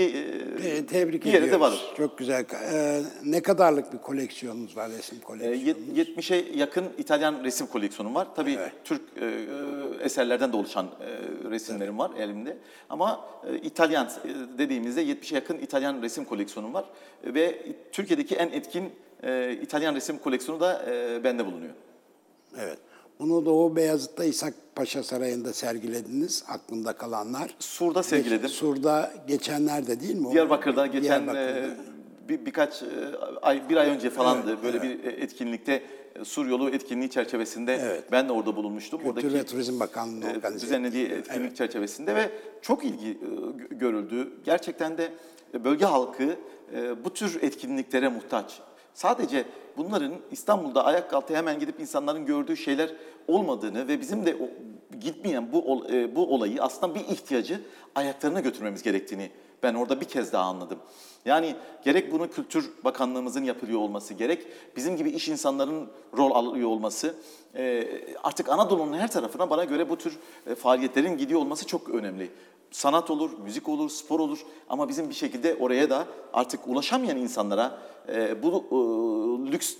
e, 0.63 0.85
tebrik 0.85 1.25
bir 1.25 1.27
yere 1.33 1.37
ediyoruz. 1.37 1.51
de 1.53 1.59
varır. 1.59 1.93
Çok 1.97 2.17
güzel. 2.17 2.45
E, 2.73 3.01
ne 3.25 3.41
kadarlık 3.41 3.93
bir 3.93 3.97
koleksiyonunuz 3.97 4.77
var 4.77 4.91
resim 4.91 5.17
E, 5.17 5.21
koleksiyonu? 5.21 5.55
yet- 5.95 5.95
70'e 6.17 6.57
yakın 6.57 6.85
İtalyan 6.97 7.43
resim 7.43 7.67
koleksiyonum 7.67 8.15
var. 8.15 8.27
Tabii 8.35 8.51
Evet. 8.59 8.71
Türk 8.83 9.01
e, 9.21 9.25
e, 9.25 10.03
eserlerden 10.03 10.53
de 10.53 10.57
oluşan 10.57 10.85
e, 10.85 11.07
resimlerim 11.49 11.97
var 11.99 12.11
elimde. 12.17 12.57
Ama 12.89 13.25
e, 13.51 13.57
İtalyan 13.57 14.05
e, 14.25 14.57
dediğimizde 14.57 15.03
70'e 15.03 15.35
yakın 15.35 15.57
İtalyan 15.57 16.01
resim 16.01 16.25
koleksiyonum 16.25 16.73
var. 16.73 16.85
E, 17.23 17.33
ve 17.33 17.61
Türkiye'deki 17.91 18.35
en 18.35 18.47
etkin 18.49 18.91
e, 19.23 19.57
İtalyan 19.61 19.95
resim 19.95 20.17
koleksiyonu 20.17 20.59
da 20.61 20.85
e, 20.91 21.23
bende 21.23 21.45
bulunuyor. 21.45 21.73
Evet. 22.59 22.77
Bunu 23.19 23.45
Doğu 23.45 23.75
Beyazıt'ta 23.75 24.23
İshak 24.23 24.53
Paşa 24.75 25.03
Sarayı'nda 25.03 25.53
sergilediniz. 25.53 26.43
Aklımda 26.47 26.93
kalanlar. 26.93 27.55
Sur'da 27.59 28.03
sergiledim. 28.03 28.49
Sur'da 28.49 29.11
geçenlerde 29.27 29.99
değil 29.99 30.15
mi? 30.15 30.27
o? 30.27 30.31
Diyarbakır'da 30.31 30.87
geçen 30.87 31.03
Diyarbakır'da. 31.03 31.59
e, 31.59 31.69
bir, 32.29 32.45
birkaç 32.45 32.81
e, 32.83 32.85
ay, 33.41 33.69
bir 33.69 33.77
ay 33.77 33.89
önce 33.89 34.09
falandı 34.09 34.63
böyle 34.63 34.81
bir 34.81 35.03
e, 35.03 35.09
etkinlikte 35.09 35.83
e, 36.15 36.25
Sur 36.25 36.45
Yolu 36.47 36.69
etkinliği 36.69 37.09
çerçevesinde 37.09 37.73
Evet. 37.81 38.03
ben 38.11 38.27
de 38.29 38.33
orada 38.33 38.55
bulunmuştum. 38.55 39.01
Kültür 39.03 39.33
ve 39.33 39.45
Turizm 39.45 39.79
Bakanlığı'nın 39.79 40.41
e, 40.55 40.59
düzenlediği 40.59 41.07
etkinlik 41.07 41.55
çerçevesinde 41.55 42.15
ve 42.15 42.29
çok 42.61 42.85
ilgi 42.85 43.09
e, 43.09 43.13
gö- 43.13 43.77
görüldü. 43.79 44.31
Gerçekten 44.45 44.97
de 44.97 45.11
bölge 45.63 45.85
halkı 45.85 46.35
e, 46.75 47.05
bu 47.05 47.13
tür 47.13 47.39
etkinliklere 47.43 48.09
muhtaç. 48.09 48.59
Sadece 48.93 49.45
bunların 49.77 50.13
İstanbul'da 50.31 50.85
ayak 50.85 51.13
altı 51.13 51.35
hemen 51.35 51.59
gidip 51.59 51.79
insanların 51.79 52.25
gördüğü 52.25 52.57
şeyler 52.57 52.89
olmadığını 53.27 53.87
ve 53.87 54.01
bizim 54.01 54.25
de 54.25 54.37
gitmeyen 54.99 55.53
bu 55.53 55.85
e, 55.91 56.15
bu 56.15 56.33
olayı 56.33 56.63
aslında 56.63 56.95
bir 56.95 56.99
ihtiyacı 56.99 57.61
ayaklarına 57.95 58.39
götürmemiz 58.39 58.83
gerektiğini 58.83 59.31
ben 59.63 59.73
orada 59.73 60.01
bir 60.01 60.05
kez 60.05 60.33
daha 60.33 60.43
anladım. 60.43 60.79
Yani 61.25 61.55
gerek 61.83 62.11
bunu 62.11 62.31
Kültür 62.31 62.71
Bakanlığımızın 62.83 63.43
yapılıyor 63.43 63.79
olması, 63.79 64.13
gerek 64.13 64.47
bizim 64.75 64.97
gibi 64.97 65.09
iş 65.09 65.29
insanların 65.29 65.89
rol 66.17 66.31
alıyor 66.31 66.69
olması, 66.69 67.15
e, 67.55 67.87
artık 68.23 68.49
Anadolu'nun 68.49 68.97
her 68.97 69.11
tarafına 69.11 69.49
bana 69.49 69.63
göre 69.63 69.89
bu 69.89 69.97
tür 69.97 70.19
e, 70.47 70.55
faaliyetlerin 70.55 71.17
gidiyor 71.17 71.39
olması 71.39 71.67
çok 71.67 71.89
önemli. 71.89 72.31
Sanat 72.71 73.09
olur, 73.09 73.29
müzik 73.43 73.69
olur, 73.69 73.89
spor 73.89 74.19
olur 74.19 74.39
ama 74.69 74.89
bizim 74.89 75.09
bir 75.09 75.13
şekilde 75.13 75.55
oraya 75.55 75.89
da 75.89 76.07
artık 76.33 76.67
ulaşamayan 76.67 77.17
insanlara 77.17 77.77
e, 78.09 78.43
bu 78.43 78.47
e, 79.47 79.51
lüks 79.51 79.75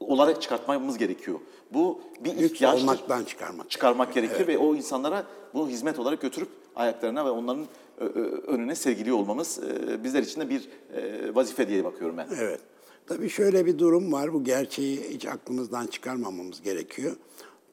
olarak 0.00 0.42
çıkartmamız 0.42 0.98
gerekiyor. 0.98 1.38
Bu 1.72 2.00
bir 2.24 2.30
Lüks 2.36 2.42
ihtiyaçtır 2.52 2.82
olmaktan 2.82 3.24
çıkarmak. 3.24 3.70
çıkarmak 3.70 4.14
gerekir 4.14 4.46
ve 4.46 4.58
o 4.58 4.74
insanlara 4.74 5.26
bunu 5.54 5.68
hizmet 5.68 5.98
olarak 5.98 6.20
götürüp 6.20 6.48
ayaklarına 6.76 7.24
ve 7.26 7.30
onların 7.30 7.66
ö- 7.98 8.04
ö- 8.06 8.42
önüne 8.46 8.74
sergiliyor 8.74 9.16
olmamız 9.16 9.58
e, 9.58 10.04
bizler 10.04 10.22
için 10.22 10.40
de 10.40 10.50
bir 10.50 10.68
e, 10.94 11.34
vazife 11.34 11.68
diye 11.68 11.84
bakıyorum 11.84 12.16
ben. 12.16 12.28
Evet. 12.40 12.60
Tabii 13.06 13.28
şöyle 13.30 13.66
bir 13.66 13.78
durum 13.78 14.12
var. 14.12 14.32
Bu 14.34 14.44
gerçeği 14.44 15.00
hiç 15.10 15.26
aklımızdan 15.26 15.86
çıkarmamamız 15.86 16.62
gerekiyor. 16.62 17.16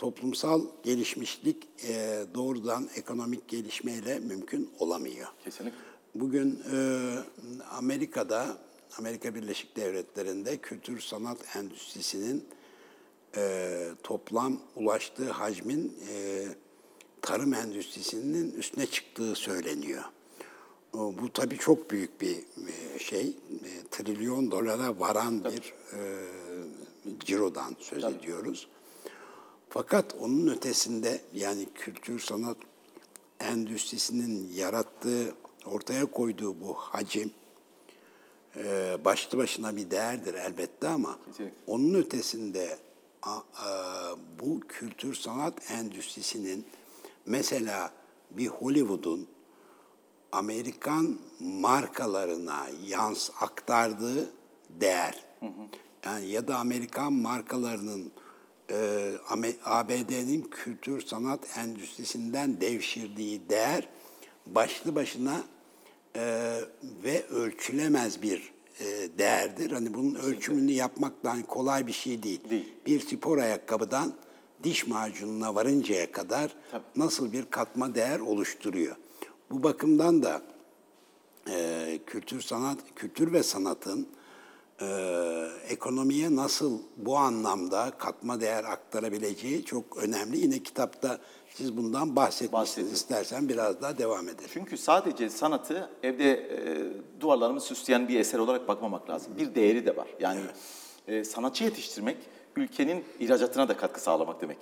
Toplumsal 0.04 0.62
gelişmişlik 0.84 1.68
e, 1.88 2.24
doğrudan 2.34 2.90
ekonomik 2.96 3.48
gelişmeyle 3.48 4.20
mümkün 4.20 4.70
olamıyor. 4.80 5.28
Kesinlikle. 5.44 5.78
Bugün 6.16 6.64
e, 6.74 6.78
Amerika'da, 7.72 8.58
Amerika 8.98 9.36
Birleşik 9.36 9.76
Devletleri'nde 9.76 10.58
kültür 10.58 11.00
sanat 11.00 11.56
endüstrisinin 11.56 12.46
e, 13.38 13.90
toplam 14.04 14.60
ulaştığı 14.76 15.32
hacmin 15.32 15.98
e, 16.10 16.46
tarım 17.22 17.54
endüstrisinin 17.54 18.52
üstüne 18.52 18.86
çıktığı 18.86 19.36
söyleniyor. 19.36 20.04
O, 20.94 21.14
Bu 21.22 21.34
tabii 21.34 21.58
çok 21.58 21.92
büyük 21.92 22.22
bir 22.22 22.38
e, 22.38 23.00
şey, 23.00 23.28
e, 23.28 23.88
trilyon 23.92 24.52
dolara 24.52 25.00
varan 25.00 25.44
bir 25.44 25.74
e, 25.94 26.00
cirodan 27.20 27.76
söz 27.80 28.04
ediyoruz. 28.04 28.68
Fakat 29.78 30.16
onun 30.20 30.48
ötesinde 30.48 31.22
yani 31.34 31.66
kültür 31.76 32.20
sanat 32.20 32.58
endüstrisinin 33.40 34.54
yarattığı, 34.54 35.36
ortaya 35.66 36.06
koyduğu 36.06 36.62
bu 36.62 36.74
hacim 36.74 37.32
e, 38.56 38.98
başlı 39.06 39.38
başına 39.38 39.76
bir 39.76 39.92
değerdir 39.92 40.34
elbette 40.34 40.88
ama 40.88 41.20
onun 41.68 41.94
ötesinde 41.94 42.78
a- 43.24 43.42
bu 44.40 44.60
kültür 44.60 45.14
sanat 45.16 45.72
endüstrisinin 45.72 46.66
mesela 47.26 47.92
bir 48.32 48.48
Hollywood'un 48.48 49.28
Amerikan 50.32 51.20
markalarına 51.40 52.68
yans 52.88 53.30
aktardığı 53.42 54.30
değer. 54.70 55.24
Yani 56.06 56.28
ya 56.28 56.48
da 56.48 56.58
Amerikan 56.58 57.14
markalarının 57.14 58.12
e, 58.72 59.12
ABD'nin 59.66 60.42
kültür 60.42 61.06
sanat 61.06 61.58
endüstrisinden 61.58 62.62
devşirdiği 62.62 63.50
değer 63.50 63.88
başlı 64.48 64.96
başına 64.96 65.44
e, 66.16 66.56
ve 67.04 67.28
ölçülemez 67.28 68.22
bir 68.22 68.54
e, 68.80 68.86
değerdir. 69.18 69.72
Hani 69.72 69.94
bunun 69.94 70.16
ölçümünü 70.16 70.72
yapmaktan 70.72 71.42
kolay 71.44 71.88
bir 71.88 71.94
şey 71.94 72.24
değil. 72.24 72.50
Değil. 72.50 72.74
Bir 72.86 73.00
spor 73.00 73.38
ayakkabıdan 73.38 74.14
diş 74.64 74.88
macununa 74.88 75.56
varıncaya 75.56 76.12
kadar 76.12 76.56
Tabii. 76.72 76.84
nasıl 76.96 77.34
bir 77.34 77.46
katma 77.46 77.96
değer 77.96 78.20
oluşturuyor. 78.20 78.96
Bu 79.52 79.64
bakımdan 79.64 80.24
da 80.24 80.42
e, 81.50 82.00
kültür 82.06 82.42
sanat, 82.42 82.78
kültür 82.96 83.34
ve 83.34 83.44
sanatın 83.44 84.08
e, 84.84 85.74
ekonomiye 85.74 86.36
nasıl 86.36 86.80
bu 86.98 87.18
anlamda 87.18 87.92
katma 87.98 88.42
değer 88.42 88.64
aktarabileceği 88.64 89.66
çok 89.66 89.98
önemli. 89.98 90.38
Yine 90.38 90.60
kitapta 90.60 91.20
siz 91.50 91.78
bundan 91.78 92.16
bahsetmişsiniz. 92.16 92.54
Bahsediyorum. 92.54 92.94
İstersen 92.94 93.50
biraz 93.50 93.82
daha 93.82 93.98
devam 93.98 94.30
edelim. 94.30 94.50
Çünkü 94.54 94.78
sadece 94.78 95.30
sanatı 95.30 95.90
evde 96.04 96.32
e, 96.32 97.22
duvarlarımı 97.22 97.62
süsleyen 97.62 98.08
bir 98.08 98.20
eser 98.20 98.40
olarak 98.40 98.68
bakmamak 98.68 99.10
lazım. 99.10 99.34
Bir 99.38 99.56
değeri 99.56 99.86
de 99.86 99.96
var. 99.96 100.08
Yani 100.20 100.42
e, 101.08 101.24
sanatçı 101.24 101.64
yetiştirmek 101.64 102.18
ülkenin 102.56 103.04
ihracatına 103.20 103.68
da 103.68 103.78
katkı 103.78 104.02
sağlamak 104.02 104.42
demek. 104.42 104.58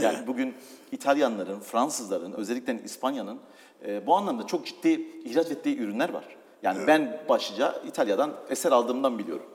Yani 0.00 0.26
bugün 0.26 0.54
İtalyanların, 0.92 1.60
Fransızların, 1.60 2.32
özellikle 2.32 2.80
İspanya'nın 2.84 3.38
e, 3.86 4.06
bu 4.06 4.16
anlamda 4.16 4.46
çok 4.46 4.66
ciddi 4.66 4.88
ihraç 5.24 5.50
ettiği 5.50 5.78
ürünler 5.78 6.08
var. 6.08 6.36
Yani 6.64 6.86
ben 6.86 7.20
başlıca 7.28 7.82
İtalya'dan 7.86 8.32
eser 8.50 8.72
aldığımdan 8.72 9.18
biliyorum. 9.18 9.46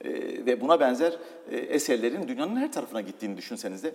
E, 0.00 0.10
ve 0.46 0.60
buna 0.60 0.80
benzer 0.80 1.12
e, 1.50 1.56
eserlerin 1.56 2.28
dünyanın 2.28 2.56
her 2.56 2.72
tarafına 2.72 3.00
gittiğini 3.00 3.36
düşünseniz 3.36 3.84
de 3.84 3.94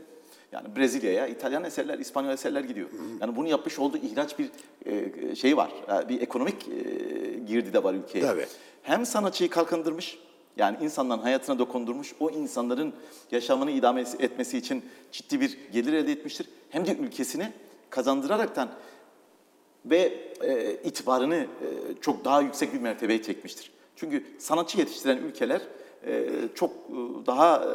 yani 0.52 0.76
Brezilya'ya 0.76 1.28
İtalyan 1.28 1.64
eserler, 1.64 2.00
İspanyol 2.00 2.32
eserler 2.32 2.64
gidiyor. 2.64 2.90
Yani 3.22 3.36
bunu 3.36 3.48
yapmış 3.48 3.80
olduğu 3.80 3.98
ihraç 3.98 4.40
bir 4.40 4.50
e, 4.86 5.36
şey 5.36 5.58
var. 5.58 5.72
Yani 5.90 6.10
bir 6.10 6.22
ekonomik 6.22 6.68
e, 6.68 6.74
girdi 7.48 7.74
de 7.74 7.84
var 7.84 7.94
ülkeye. 7.94 8.26
Tabii. 8.26 8.46
Hem 8.84 9.06
sanatçıyı 9.06 9.50
kalkındırmış, 9.50 10.20
yani 10.58 10.78
insanların 10.82 11.22
hayatına 11.22 11.60
dokundurmuş, 11.60 12.16
o 12.20 12.30
insanların 12.30 12.94
yaşamını 13.32 13.72
idame 13.72 14.02
etmesi 14.20 14.58
için 14.58 14.86
ciddi 15.12 15.42
bir 15.42 15.58
gelir 15.74 15.94
elde 15.94 16.12
etmiştir. 16.12 16.48
Hem 16.70 16.86
de 16.86 16.96
ülkesine 16.98 17.54
kazandıraraktan 17.90 18.70
ve 19.86 20.14
e, 20.42 20.74
itibarını 20.84 21.36
e, 21.36 21.48
çok 22.02 22.26
daha 22.26 22.42
yüksek 22.42 22.74
bir 22.74 22.80
mertebeye 22.80 23.22
çekmiştir. 23.22 23.72
Çünkü 23.96 24.24
sanatçı 24.40 24.78
yetiştiren 24.78 25.18
ülkeler 25.18 25.62
e, 26.08 26.30
çok 26.56 26.72
e, 26.72 27.26
daha 27.26 27.66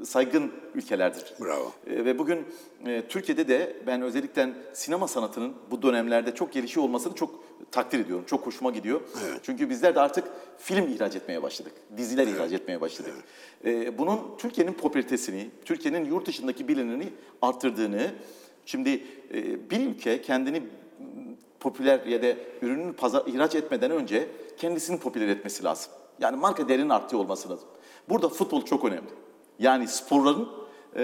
e, 0.00 0.04
saygın 0.04 0.52
ülkelerdir. 0.74 1.24
Bravo. 1.40 1.72
E, 1.86 2.04
ve 2.04 2.18
bugün 2.18 2.44
e, 2.86 3.02
Türkiye'de 3.08 3.48
de 3.48 3.76
ben 3.86 4.02
özellikle 4.02 4.48
sinema 4.72 5.08
sanatının 5.08 5.54
bu 5.70 5.82
dönemlerde 5.82 6.34
çok 6.34 6.52
gelişiyor 6.52 6.86
olmasını 6.86 7.14
çok 7.14 7.48
takdir 7.70 8.00
ediyorum. 8.00 8.24
Çok 8.26 8.46
hoşuma 8.46 8.70
gidiyor. 8.70 9.00
Çünkü 9.42 9.70
bizler 9.70 9.94
de 9.94 10.00
artık 10.00 10.24
film 10.58 10.88
ihraç 10.88 11.16
etmeye 11.16 11.42
başladık. 11.42 11.72
Diziler 11.96 12.26
ihraç 12.26 12.52
etmeye 12.52 12.80
başladık. 12.80 13.12
E, 13.64 13.98
bunun 13.98 14.20
Türkiye'nin 14.38 14.72
popülaritesini, 14.72 15.50
Türkiye'nin 15.64 16.04
yurt 16.04 16.26
dışındaki 16.26 16.68
bilinini 16.68 17.08
arttırdığını, 17.42 18.10
şimdi 18.66 19.04
e, 19.34 19.70
bir 19.70 19.86
ülke 19.86 20.22
kendini 20.22 20.62
popüler 21.60 22.06
ya 22.06 22.22
da 22.22 22.26
ürünün 22.62 22.92
pazar, 22.92 23.22
ihraç 23.26 23.54
etmeden 23.54 23.90
önce 23.90 24.28
kendisini 24.56 24.98
popüler 24.98 25.28
etmesi 25.28 25.64
lazım. 25.64 25.92
Yani 26.20 26.36
marka 26.36 26.68
değerinin 26.68 26.88
artıyor 26.88 27.22
olması 27.22 27.50
lazım. 27.50 27.68
Burada 28.08 28.28
futbol 28.28 28.64
çok 28.64 28.84
önemli. 28.84 29.10
Yani 29.58 29.88
sporların 29.88 30.48
e, 30.96 31.02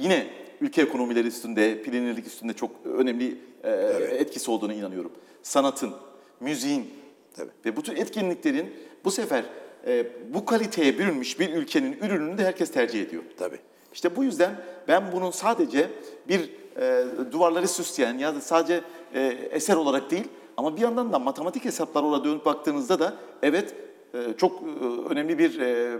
yine 0.00 0.26
ülke 0.60 0.82
ekonomileri 0.82 1.28
üstünde, 1.28 1.84
bilinirlik 1.84 2.26
üstünde 2.26 2.52
çok 2.52 2.70
önemli 2.84 3.38
e, 3.64 3.70
etkisi 4.18 4.50
olduğunu 4.50 4.72
inanıyorum. 4.72 5.12
Sanatın, 5.42 5.92
müziğin 6.40 6.90
Tabii. 7.36 7.50
ve 7.64 7.76
bu 7.76 7.82
tür 7.82 7.96
etkinliklerin 7.96 8.74
bu 9.04 9.10
sefer 9.10 9.44
e, 9.86 10.06
bu 10.34 10.44
kaliteye 10.44 10.98
bürünmüş 10.98 11.40
bir 11.40 11.54
ülkenin 11.54 11.92
ürününü 11.92 12.38
de 12.38 12.44
herkes 12.44 12.72
tercih 12.72 13.02
ediyor. 13.02 13.22
Tabii. 13.38 13.58
İşte 13.92 14.16
bu 14.16 14.24
yüzden 14.24 14.56
ben 14.88 15.12
bunun 15.12 15.30
sadece 15.30 15.90
bir 16.28 16.50
e, 16.80 17.04
duvarları 17.32 17.68
süsleyen 17.68 18.18
ya 18.18 18.34
da 18.34 18.40
sadece 18.40 18.80
e, 19.14 19.20
eser 19.50 19.76
olarak 19.76 20.10
değil 20.10 20.28
Ama 20.56 20.76
bir 20.76 20.80
yandan 20.80 21.12
da 21.12 21.18
matematik 21.18 21.64
hesaplar 21.64 22.02
orada 22.02 22.24
dönüp 22.24 22.44
baktığınızda 22.44 23.00
da 23.00 23.14
evet 23.42 23.74
e, 24.14 24.18
çok 24.38 24.62
e, 24.62 24.66
önemli 25.10 25.38
bir 25.38 25.60
e, 25.60 25.98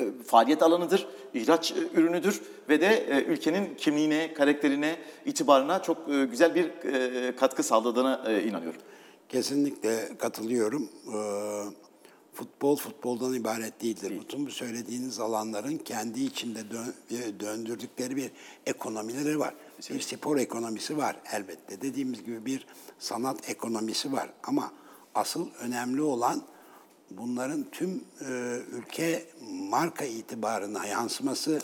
e, 0.00 0.04
faaliyet 0.26 0.62
alanıdır, 0.62 1.06
ihraç 1.34 1.72
e, 1.72 2.00
ürünüdür 2.00 2.42
ve 2.68 2.80
de 2.80 2.86
e, 2.86 3.24
ülkenin 3.24 3.74
kimliğine, 3.74 4.34
karakterine, 4.34 4.96
itibarına 5.26 5.82
çok 5.82 6.06
güzel 6.06 6.54
bir 6.54 6.70
katkı 7.36 7.62
sağladığına 7.62 8.32
inanıyorum. 8.40 8.80
Kesinlikle 9.30 10.18
katılıyorum. 10.18 10.88
Ee, 11.06 11.89
futbol 12.34 12.76
futboldan 12.76 13.34
ibaret 13.34 13.82
değildir. 13.82 14.20
Bütün 14.20 14.46
bu 14.46 14.50
söylediğiniz 14.50 15.20
alanların 15.20 15.76
kendi 15.76 16.22
içinde 16.22 16.60
e, 17.10 17.40
döndürdükleri 17.40 18.16
bir 18.16 18.30
ekonomileri 18.66 19.38
var. 19.38 19.54
Bir 19.90 20.00
spor 20.00 20.36
ekonomisi 20.36 20.96
var 20.96 21.16
elbette. 21.32 21.80
Dediğimiz 21.80 22.24
gibi 22.24 22.46
bir 22.46 22.66
sanat 22.98 23.50
ekonomisi 23.50 24.12
var. 24.12 24.30
Ama 24.42 24.72
asıl 25.14 25.48
önemli 25.60 26.02
olan 26.02 26.42
bunların 27.10 27.66
tüm 27.72 28.04
e, 28.20 28.58
ülke 28.72 29.26
marka 29.50 30.04
itibarına 30.04 30.86
yansıması 30.86 31.60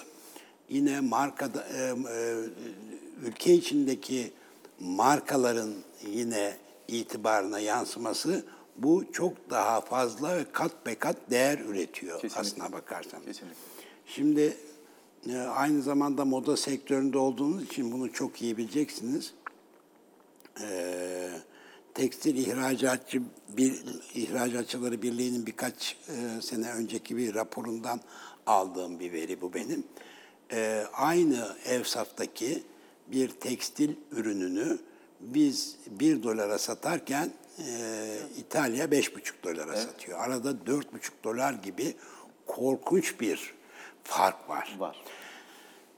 yine 0.68 1.00
markada 1.00 1.66
e, 1.74 1.94
e, 2.10 2.36
ülke 3.22 3.54
içindeki 3.54 4.32
markaların 4.80 5.74
yine 6.06 6.56
itibarına 6.88 7.60
yansıması 7.60 8.44
bu 8.78 9.12
çok 9.12 9.50
daha 9.50 9.80
fazla 9.80 10.36
ve 10.36 10.44
kat 10.52 10.86
be 10.86 10.94
kat 10.94 11.16
değer 11.30 11.58
üretiyor 11.58 12.20
Kesinlikle. 12.20 12.40
aslına. 12.40 12.72
Kesinlikle. 13.24 13.56
Şimdi 14.06 14.56
e, 15.28 15.38
aynı 15.38 15.82
zamanda 15.82 16.24
moda 16.24 16.56
sektöründe 16.56 17.18
olduğunuz 17.18 17.64
için 17.64 17.92
bunu 17.92 18.12
çok 18.12 18.42
iyi 18.42 18.56
bileceksiniz. 18.56 19.34
Ee, 20.60 21.30
Tekstil 21.94 22.36
İhracatçı 22.36 23.22
bir 23.48 23.82
İhracatçıları 24.14 25.02
Birliği'nin 25.02 25.46
birkaç 25.46 25.96
e, 26.08 26.42
sene 26.42 26.72
önceki 26.72 27.16
bir 27.16 27.34
raporundan 27.34 28.00
aldığım 28.46 29.00
bir 29.00 29.12
veri 29.12 29.40
bu 29.40 29.54
benim. 29.54 29.84
Ee, 30.52 30.84
aynı 30.92 31.56
evsaftaki 31.66 32.62
bir 33.06 33.28
tekstil 33.28 33.96
ürününü 34.12 34.78
biz 35.20 35.76
1 35.90 36.22
dolara 36.22 36.58
satarken 36.58 37.30
e, 37.58 38.18
İtalya 38.38 38.84
5,5 38.84 39.32
dolara 39.42 39.76
satıyor. 39.76 40.20
Arada 40.20 40.50
4,5 40.50 40.84
dolar 41.24 41.52
gibi 41.52 41.94
korkunç 42.46 43.20
bir 43.20 43.54
fark 44.04 44.48
var. 44.48 44.76
Var. 44.78 44.96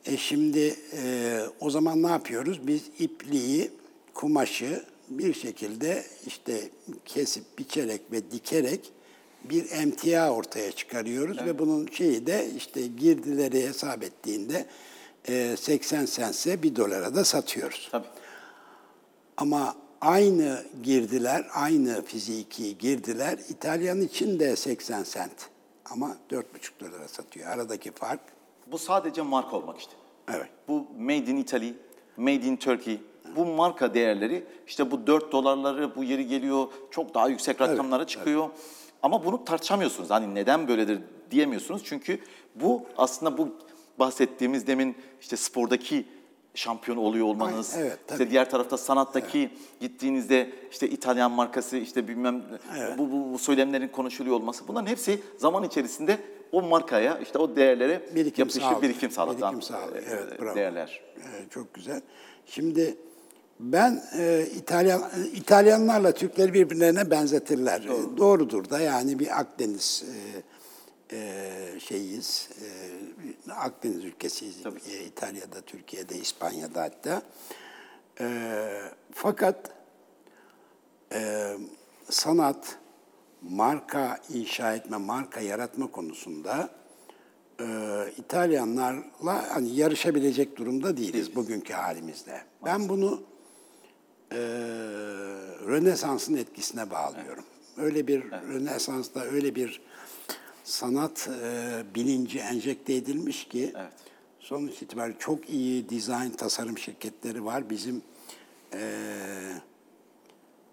E 0.05 0.17
şimdi 0.17 0.77
e, 0.93 1.41
o 1.61 1.71
zaman 1.71 2.03
ne 2.03 2.11
yapıyoruz? 2.11 2.67
Biz 2.67 2.83
ipliği, 2.99 3.71
kumaşı 4.15 4.85
bir 5.09 5.35
şekilde 5.35 6.05
işte 6.27 6.71
kesip, 7.05 7.59
biçerek 7.59 8.01
ve 8.13 8.31
dikerek 8.31 8.93
bir 9.45 9.71
emtia 9.71 10.31
ortaya 10.31 10.73
çıkarıyoruz 10.73 11.39
ve 11.45 11.59
bunun 11.59 11.87
şeyi 11.87 12.27
de 12.27 12.51
işte 12.57 12.87
girdileri 12.87 13.69
hesap 13.69 14.03
ettiğinde 14.03 14.67
e, 15.29 15.57
80 15.57 16.07
sense 16.07 16.63
1 16.63 16.77
dolara 16.77 17.15
da 17.15 17.25
satıyoruz. 17.25 17.89
Tabii. 17.93 18.07
Ama 19.37 19.77
aynı 20.01 20.65
girdiler, 20.83 21.47
aynı 21.55 22.03
fiziki 22.05 22.79
girdiler 22.79 23.39
İtalyan 23.49 24.01
için 24.01 24.41
de 24.41 24.57
80 24.57 25.03
sent 25.03 25.51
ama 25.91 26.17
4,5 26.31 26.45
dolara 26.81 27.09
satıyor. 27.09 27.47
Aradaki 27.51 27.91
fark 27.91 28.21
Bu 28.67 28.79
sadece 28.79 29.23
marka 29.23 29.57
olmak 29.57 29.79
işte. 29.79 29.93
evet. 30.35 30.49
Bu 30.69 30.87
Made 30.99 31.17
in 31.17 31.37
Italy, 31.37 31.75
Made 32.17 32.35
in 32.35 32.57
Turkey, 32.57 33.01
bu 33.37 33.45
marka 33.47 33.95
değerleri 33.95 34.45
işte 34.67 34.91
bu 34.91 35.07
4 35.07 35.33
dolarları 35.33 35.97
bu 35.97 36.05
yeri 36.05 36.27
geliyor 36.27 36.67
çok 36.91 37.15
daha 37.15 37.29
yüksek 37.29 37.61
rakamlara 37.61 38.07
çıkıyor. 38.07 38.49
Ama 39.03 39.25
bunu 39.25 39.45
tartışamıyorsunuz. 39.45 40.11
Hani 40.11 40.35
neden 40.35 40.69
böyledir 40.69 41.01
diyemiyorsunuz. 41.31 41.83
Çünkü 41.85 42.19
bu 42.55 42.87
aslında 42.97 43.39
bu 43.39 43.49
bahsettiğimiz 43.99 44.67
demin 44.67 44.97
işte 45.21 45.37
spordaki 45.37 46.07
şampiyon 46.59 46.97
oluyor 46.97 47.27
olmanız. 47.27 47.75
Aynen, 47.75 47.87
evet, 47.87 47.99
işte 48.11 48.31
diğer 48.31 48.51
tarafta 48.51 48.77
sanattaki 48.79 49.51
gittiğinizde 49.81 50.51
işte 50.71 50.89
İtalyan 50.89 51.31
markası 51.31 51.77
işte 51.77 52.09
bilmem 52.09 52.45
bu, 52.99 53.13
bu, 53.13 53.33
bu 53.33 53.39
söylemlerin 53.39 53.89
konuşuluyor 53.89 54.37
olması. 54.37 54.69
Bunların 54.69 54.87
hepsi 54.87 55.21
zaman 55.37 55.65
içerisinde 55.65 56.19
o 56.53 56.63
markaya 56.63 57.19
işte 57.19 57.39
o 57.39 57.57
değerlere 57.57 58.03
Birikim 58.15 58.43
yapışık 58.43 58.63
sağlıyor. 58.63 58.83
birikim 58.83 59.11
sağlatan 59.11 59.57
Birikim 59.57 59.77
e, 59.77 60.01
evet, 60.11 60.41
bravo. 60.41 60.55
değerler. 60.55 61.01
Evet, 61.17 61.51
çok 61.51 61.75
güzel. 61.75 62.01
Şimdi 62.47 62.97
ben 63.61 64.03
e, 64.19 64.47
İtalyan 64.57 65.03
İtalyanlarla 65.35 66.13
Türkleri 66.13 66.55
birbirlerine 66.55 67.11
benzetirler. 67.11 67.81
E, 67.81 68.17
Doğrudur 68.17 68.71
da 68.71 68.81
yani 68.81 69.19
bir 69.19 69.41
Akdeniz 69.41 70.05
e, 70.07 70.43
e, 71.13 71.81
şeyiz. 71.81 72.49
E, 73.49 73.53
Akdeniz 73.53 74.05
ülkesiyiz. 74.05 74.63
Tabii. 74.63 74.81
E, 74.91 75.05
İtalya'da, 75.05 75.61
Türkiye'de, 75.61 76.17
İspanya'da 76.17 76.83
hatta. 76.83 77.23
E, 78.21 78.27
fakat 79.13 79.71
e, 81.13 81.53
sanat, 82.11 82.79
marka 83.43 84.21
inşa 84.29 84.75
etme, 84.75 84.97
marka 84.97 85.41
yaratma 85.41 85.91
konusunda 85.91 86.71
e, 87.61 87.67
İtalyanlarla 88.19 89.55
hani 89.55 89.77
yarışabilecek 89.77 90.57
durumda 90.57 90.97
değiliz 90.97 91.37
bugünkü 91.37 91.73
halimizde. 91.73 92.43
Ben 92.65 92.89
bunu 92.89 93.23
e, 94.33 94.39
Rönesans'ın 95.67 96.37
etkisine 96.37 96.91
bağlıyorum. 96.91 97.45
Öyle 97.77 98.07
bir 98.07 98.31
Rönesans'ta 98.31 99.21
öyle 99.21 99.55
bir 99.55 99.81
sanat 100.69 101.29
e, 101.43 101.83
bilinci 101.95 102.39
enjekte 102.39 102.95
edilmiş 102.95 103.49
ki 103.49 103.73
Evet. 103.77 103.93
sonuç 104.41 104.83
itibariyle 104.83 105.19
çok 105.19 105.51
iyi 105.51 105.89
dizayn 105.89 106.31
tasarım 106.31 106.79
şirketleri 106.79 107.45
var. 107.45 107.71
Bizim 107.71 108.03
e, 108.75 108.81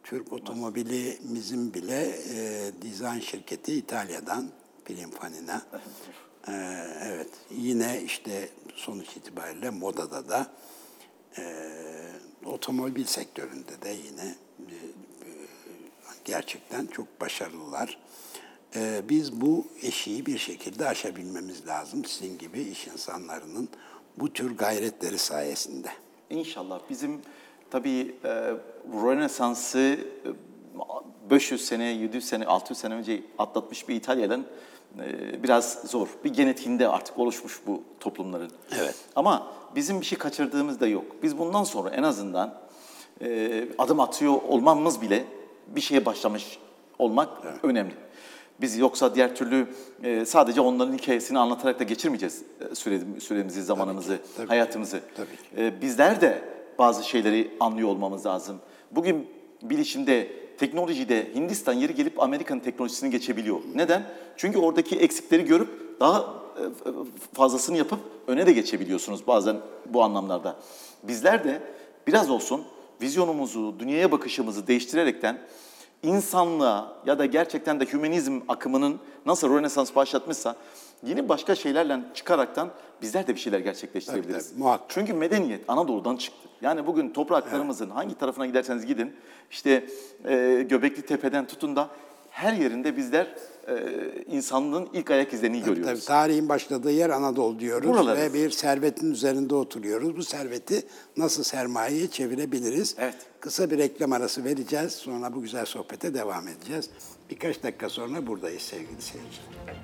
Türk 0.04 0.34
otomobilimizin 0.34 1.74
bile 1.74 2.20
e, 2.34 2.72
dizayn 2.82 3.20
şirketi 3.20 3.74
İtalya'dan 3.74 4.50
Pininfarina. 4.86 5.62
E, 6.48 6.52
evet 7.04 7.30
yine 7.52 8.02
işte 8.06 8.50
sonuç 8.76 9.18
itibariyle 9.18 9.70
modada 9.70 10.30
da 10.30 10.52
e, 11.38 11.44
otomobil 12.46 13.06
sektöründe 13.06 13.82
de 13.82 13.90
yine 13.90 14.36
e, 14.60 14.78
gerçekten 16.26 16.86
çok 16.86 17.22
başarılılar. 17.22 18.00
E, 18.76 19.02
biz 19.10 19.42
bu 19.42 19.66
eşiği 19.82 20.26
bir 20.26 20.38
şekilde 20.38 20.88
aşabilmemiz 20.88 21.68
lazım 21.68 22.06
sizin 22.06 22.38
gibi 22.38 22.62
iş 22.62 22.88
insanlarının 22.88 23.70
bu 24.18 24.34
tür 24.34 24.58
gayretleri 24.58 25.18
sayesinde. 25.18 25.90
İnşallah 26.30 26.80
bizim 26.90 27.22
tabii 27.72 28.16
e, 28.24 28.30
Rönesans'ı 29.04 29.80
e, 29.80 31.30
500 31.30 31.66
sene, 31.66 31.84
700 31.84 32.26
sene, 32.26 32.46
600 32.46 32.80
sene 32.80 32.94
önce 32.94 33.24
atlatmış 33.38 33.90
bir 33.90 33.96
İtalya'dan 33.96 34.46
e, 35.00 35.44
biraz 35.44 35.82
zor. 35.86 36.08
Bir 36.24 36.34
genetiğinde 36.34 36.88
artık 36.88 37.20
oluşmuş 37.20 37.62
bu 37.68 37.84
toplumların. 38.00 38.52
Evet. 38.80 38.96
Ama 39.16 39.48
bizim 39.76 40.02
bir 40.02 40.06
şey 40.06 40.18
kaçırdığımız 40.18 40.80
da 40.80 40.88
yok. 40.88 41.06
Biz 41.24 41.38
bundan 41.38 41.64
sonra 41.64 41.90
en 41.90 42.04
azından 42.04 42.60
e, 43.22 43.68
adım 43.78 44.00
atıyor 44.00 44.34
olmamız 44.48 45.02
bile 45.02 45.26
bir 45.68 45.82
şeye 45.82 46.06
başlamış 46.06 46.60
olmak 47.00 47.30
önemli. 47.64 48.05
Biz 48.62 48.78
yoksa 48.78 49.16
diğer 49.16 49.36
türlü 49.36 49.68
e, 50.04 50.26
sadece 50.26 50.62
onların 50.62 50.94
hikayesini 50.94 51.40
anlatarak 51.40 51.80
da 51.80 51.84
geçirmeyeceğiz 51.84 52.42
e, 52.62 52.76
süre- 52.76 53.20
süremizi, 53.20 53.64
zamanımızı, 53.64 54.20
tabii 54.38 54.46
ki. 54.48 54.50
hayatımızı. 54.50 55.00
Tabii 55.18 55.28
ki. 55.28 55.62
E, 55.64 55.82
bizler 55.82 56.22
de 56.22 56.42
bazı 56.80 57.04
şeyleri 57.10 57.52
anlıyor 57.60 57.90
olmamız 57.90 58.26
lazım. 58.26 58.58
Bugün 58.92 59.28
bilişimde, 59.62 60.28
teknolojide 60.58 61.28
Hindistan 61.36 61.74
yeri 61.74 61.96
gelip 61.96 62.22
Amerikan 62.24 62.60
teknolojisini 62.60 63.10
geçebiliyor. 63.10 63.60
Neden? 63.76 64.04
Çünkü 64.38 64.58
oradaki 64.60 64.96
eksikleri 64.96 65.46
görüp 65.46 66.00
daha 66.00 66.34
fazlasını 67.34 67.78
yapıp 67.78 68.00
öne 68.28 68.46
de 68.48 68.52
geçebiliyorsunuz 68.54 69.28
bazen 69.28 69.58
bu 69.86 70.04
anlamlarda. 70.04 70.56
Bizler 71.04 71.44
de 71.44 71.62
biraz 72.08 72.30
olsun 72.30 72.64
vizyonumuzu, 73.02 73.76
dünyaya 73.80 74.12
bakışımızı 74.12 74.68
değiştirerekten 74.68 75.38
insanlığa 76.04 76.94
ya 77.06 77.20
da 77.20 77.26
gerçekten 77.26 77.80
de 77.80 77.86
hümanizm 77.86 78.42
akımının 78.48 79.00
nasıl 79.26 79.50
Rönesans 79.50 79.96
başlatmışsa 79.96 80.56
yeni 81.04 81.30
başka 81.30 81.56
şeylerle 81.56 82.00
çıkaraktan 82.14 82.70
bizler 83.02 83.28
de 83.28 83.36
bir 83.36 83.40
şeyler 83.40 83.60
gerçekleştirebiliriz. 83.60 84.44
Tabii, 84.44 84.54
tabii, 84.54 84.64
muhakkak. 84.64 84.90
Çünkü 84.90 85.14
medeniyet 85.14 85.70
Anadolu'dan 85.70 86.16
çıktı. 86.16 86.50
Yani 86.62 86.88
bugün 86.88 87.10
topraklarımızın 87.10 87.90
hangi 87.90 88.16
tarafına 88.16 88.46
giderseniz 88.46 88.86
gidin, 88.86 89.16
işte 89.52 89.86
e, 90.26 90.66
Göbekli 90.70 91.02
Tepe'den 91.02 91.48
tutun 91.48 91.76
da 91.76 91.90
her 92.30 92.54
yerinde 92.54 92.98
bizler 92.98 93.28
e, 93.68 93.76
insanlığın 94.28 94.90
ilk 94.94 95.12
ayak 95.12 95.34
izlerini 95.34 95.62
Tabii, 95.62 95.76
görüyoruz. 95.76 96.06
tarihin 96.06 96.50
başladığı 96.50 96.92
yer 96.92 97.10
Anadolu 97.10 97.60
diyoruz 97.60 97.90
Buralarız. 97.90 98.22
ve 98.22 98.34
bir 98.34 98.50
servetin 98.50 99.12
üzerinde 99.12 99.56
oturuyoruz. 99.56 100.18
Bu 100.18 100.24
serveti 100.24 100.84
nasıl 101.18 101.44
sermayeye 101.44 102.08
çevirebiliriz? 102.08 102.96
Evet. 103.00 103.16
Kısa 103.40 103.72
bir 103.72 103.78
reklam 103.78 104.12
arası 104.12 104.44
vereceğiz. 104.44 104.92
Sonra 104.94 105.36
bu 105.36 105.42
güzel 105.42 105.66
sohbete 105.66 106.14
devam 106.14 106.48
edeceğiz. 106.48 106.90
Birkaç 107.30 107.64
dakika 107.64 107.90
sonra 107.90 108.28
buradayız 108.28 108.62
sevgili 108.62 109.02
seyirciler. 109.02 109.76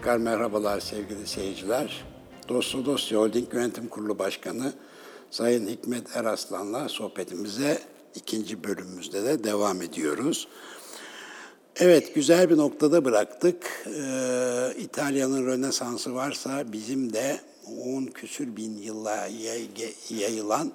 Tekrar 0.00 0.18
merhabalar 0.18 0.80
sevgili 0.80 1.26
seyirciler. 1.26 2.04
Dosto 2.48 2.84
Dosya 2.84 3.18
Holding 3.18 3.54
Yönetim 3.54 3.88
Kurulu 3.88 4.18
Başkanı 4.18 4.72
Sayın 5.30 5.66
Hikmet 5.68 6.16
Eraslan'la 6.16 6.88
sohbetimize 6.88 7.78
ikinci 8.14 8.64
bölümümüzde 8.64 9.24
de 9.24 9.44
devam 9.44 9.82
ediyoruz. 9.82 10.48
Evet, 11.76 12.14
güzel 12.14 12.50
bir 12.50 12.56
noktada 12.56 13.04
bıraktık. 13.04 13.86
Ee, 13.86 14.74
İtalya'nın 14.78 15.46
Rönesansı 15.46 16.14
varsa 16.14 16.72
bizim 16.72 17.12
de 17.12 17.40
10 17.84 18.06
küsür 18.06 18.56
bin 18.56 18.78
yılla 18.78 19.26
yay- 19.26 19.68
yayılan 20.10 20.72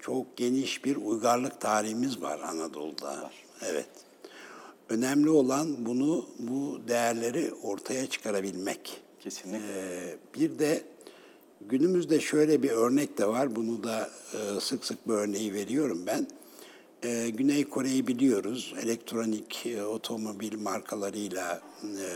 çok 0.00 0.36
geniş 0.36 0.84
bir 0.84 0.96
uygarlık 0.96 1.60
tarihimiz 1.60 2.22
var 2.22 2.40
Anadolu'da. 2.40 3.30
Evet. 3.70 3.88
Önemli 4.88 5.30
olan 5.30 5.86
bunu, 5.86 6.26
bu 6.38 6.80
değerleri 6.88 7.52
ortaya 7.62 8.06
çıkarabilmek. 8.06 9.00
Kesinlikle. 9.20 9.66
Ee, 9.66 10.16
bir 10.34 10.58
de 10.58 10.82
günümüzde 11.60 12.20
şöyle 12.20 12.62
bir 12.62 12.70
örnek 12.70 13.18
de 13.18 13.26
var. 13.26 13.56
Bunu 13.56 13.84
da 13.84 14.10
e, 14.34 14.60
sık 14.60 14.84
sık 14.84 15.08
bu 15.08 15.12
örneği 15.12 15.54
veriyorum 15.54 16.02
ben. 16.06 16.26
Ee, 17.04 17.30
Güney 17.30 17.64
Kore'yi 17.64 18.06
biliyoruz. 18.06 18.74
Elektronik 18.82 19.66
e, 19.66 19.84
otomobil 19.84 20.58
markalarıyla 20.58 21.60
e, 21.82 22.06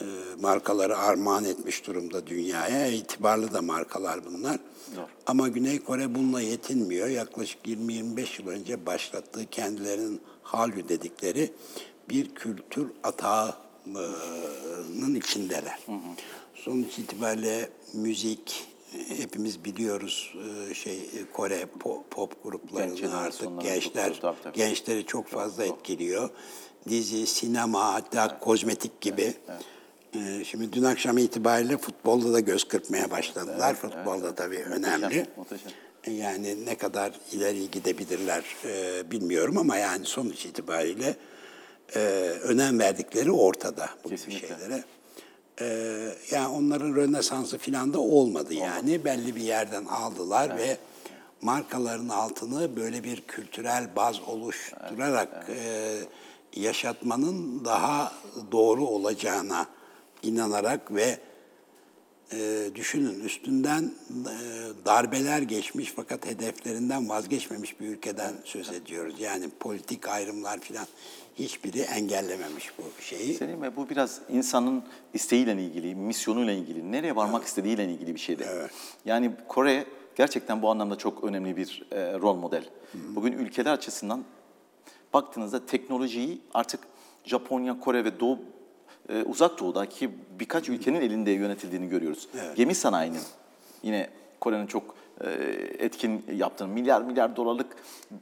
e, 0.00 0.04
markaları 0.40 0.98
armağan 0.98 1.44
etmiş 1.44 1.86
durumda 1.86 2.26
dünyaya. 2.26 2.86
İtibarlı 2.86 3.52
da 3.52 3.62
markalar 3.62 4.20
bunlar. 4.24 4.58
Doğru. 4.96 5.06
Ama 5.26 5.48
Güney 5.48 5.78
Kore 5.78 6.14
bununla 6.14 6.40
yetinmiyor. 6.40 7.08
Yaklaşık 7.08 7.66
20-25 7.66 8.42
yıl 8.42 8.48
önce 8.48 8.86
başlattığı 8.86 9.46
kendilerinin 9.50 10.20
Hallyu 10.42 10.88
dedikleri 10.88 11.52
bir 12.08 12.34
kültür 12.34 12.86
atağının 13.02 13.54
içindeler. 15.14 15.78
Sonuç 16.54 16.98
itibariyle 16.98 17.70
müzik, 17.92 18.64
hepimiz 19.08 19.64
biliyoruz 19.64 20.34
e, 20.70 20.74
şey 20.74 21.10
Kore 21.32 21.66
pop, 21.80 22.10
pop 22.10 22.42
gruplarını 22.42 22.94
Genç 22.94 23.12
artık 23.12 23.60
gençler 23.62 24.12
çok- 24.12 24.22
tabii, 24.22 24.42
tabii. 24.42 24.56
gençleri 24.56 25.06
çok 25.06 25.28
fazla 25.28 25.64
etkiliyor. 25.64 26.30
Dizi, 26.88 27.26
sinema 27.26 27.94
hatta 27.94 28.38
kozmetik 28.38 29.00
gibi. 29.00 29.34
Ee, 30.14 30.44
Şimdi 30.44 30.72
dün 30.72 30.82
akşam 30.82 31.18
itibariyle 31.18 31.76
futbolda 31.76 32.32
da 32.32 32.40
göz 32.40 32.64
kırpmaya 32.64 33.10
başladılar. 33.10 33.74
Futbolda 33.74 34.34
tabii 34.34 34.58
önemli. 34.58 35.26
muhteşem. 35.36 35.72
Yani 36.06 36.66
ne 36.66 36.78
kadar 36.78 37.12
ileri 37.32 37.70
gidebilirler 37.70 38.44
e, 38.64 39.02
bilmiyorum 39.10 39.58
ama 39.58 39.76
yani 39.76 40.06
sonuç 40.06 40.46
itibariyle 40.46 41.16
e, 41.94 41.98
önem 42.42 42.78
verdikleri 42.78 43.30
ortada 43.30 43.90
bu 44.04 44.08
Kesinlikle. 44.08 44.48
şeylere. 44.48 44.84
E, 45.60 45.66
yani 46.30 46.48
onların 46.48 46.94
Rönesans'ı 46.96 47.58
filan 47.58 47.92
da 47.92 48.00
olmadı 48.00 48.54
yani. 48.54 49.04
Belli 49.04 49.36
bir 49.36 49.40
yerden 49.40 49.84
aldılar 49.84 50.56
ve 50.56 50.76
markaların 51.42 52.08
altını 52.08 52.76
böyle 52.76 53.04
bir 53.04 53.20
kültürel 53.20 53.96
baz 53.96 54.20
oluşturarak 54.26 55.46
e, 55.48 55.98
yaşatmanın 56.56 57.64
daha 57.64 58.12
doğru 58.52 58.86
olacağına 58.86 59.66
inanarak 60.24 60.94
ve 60.94 61.18
e, 62.32 62.70
düşünün 62.74 63.20
üstünden 63.20 63.82
e, 63.82 64.36
darbeler 64.86 65.42
geçmiş 65.42 65.92
fakat 65.96 66.26
hedeflerinden 66.26 67.08
vazgeçmemiş 67.08 67.80
bir 67.80 67.88
ülkeden 67.88 68.34
söz 68.44 68.70
ediyoruz. 68.70 69.14
Yani 69.20 69.48
politik 69.60 70.08
ayrımlar 70.08 70.60
filan 70.60 70.86
hiçbiri 71.38 71.80
engellememiş 71.80 72.72
bu 72.78 73.02
şeyi. 73.02 73.34
Selim 73.34 73.62
Bey 73.62 73.76
bu 73.76 73.88
biraz 73.88 74.20
insanın 74.28 74.82
isteğiyle 75.14 75.52
ilgili, 75.52 75.94
misyonuyla 75.94 76.52
ilgili, 76.52 76.92
nereye 76.92 77.16
varmak 77.16 77.44
istediğiyle 77.44 77.84
ilgili 77.84 78.14
bir 78.14 78.20
şeydi. 78.20 78.46
Yani 79.04 79.32
Kore 79.48 79.84
gerçekten 80.16 80.62
bu 80.62 80.70
anlamda 80.70 80.98
çok 80.98 81.24
önemli 81.24 81.56
bir 81.56 81.86
e, 81.90 82.18
rol 82.18 82.34
model. 82.34 82.64
Bugün 82.94 83.32
ülkeler 83.32 83.72
açısından 83.72 84.24
baktığınızda 85.12 85.66
teknolojiyi 85.66 86.40
artık 86.54 86.80
Japonya, 87.24 87.80
Kore 87.80 88.04
ve 88.04 88.20
Doğu 88.20 88.38
e, 89.08 89.22
Uzak 89.22 89.60
Doğu'daki 89.60 90.10
birkaç 90.40 90.68
ülkenin 90.68 91.00
elinde 91.00 91.30
yönetildiğini 91.30 91.88
görüyoruz. 91.88 92.28
Gemi 92.56 92.74
sanayinin 92.74 93.22
yine 93.82 94.10
Kore'nin 94.40 94.66
çok 94.66 94.94
e, 95.20 95.30
etkin 95.78 96.24
yaptığını 96.34 96.68
milyar 96.68 97.02
milyar 97.02 97.36
dolarlık 97.36 97.76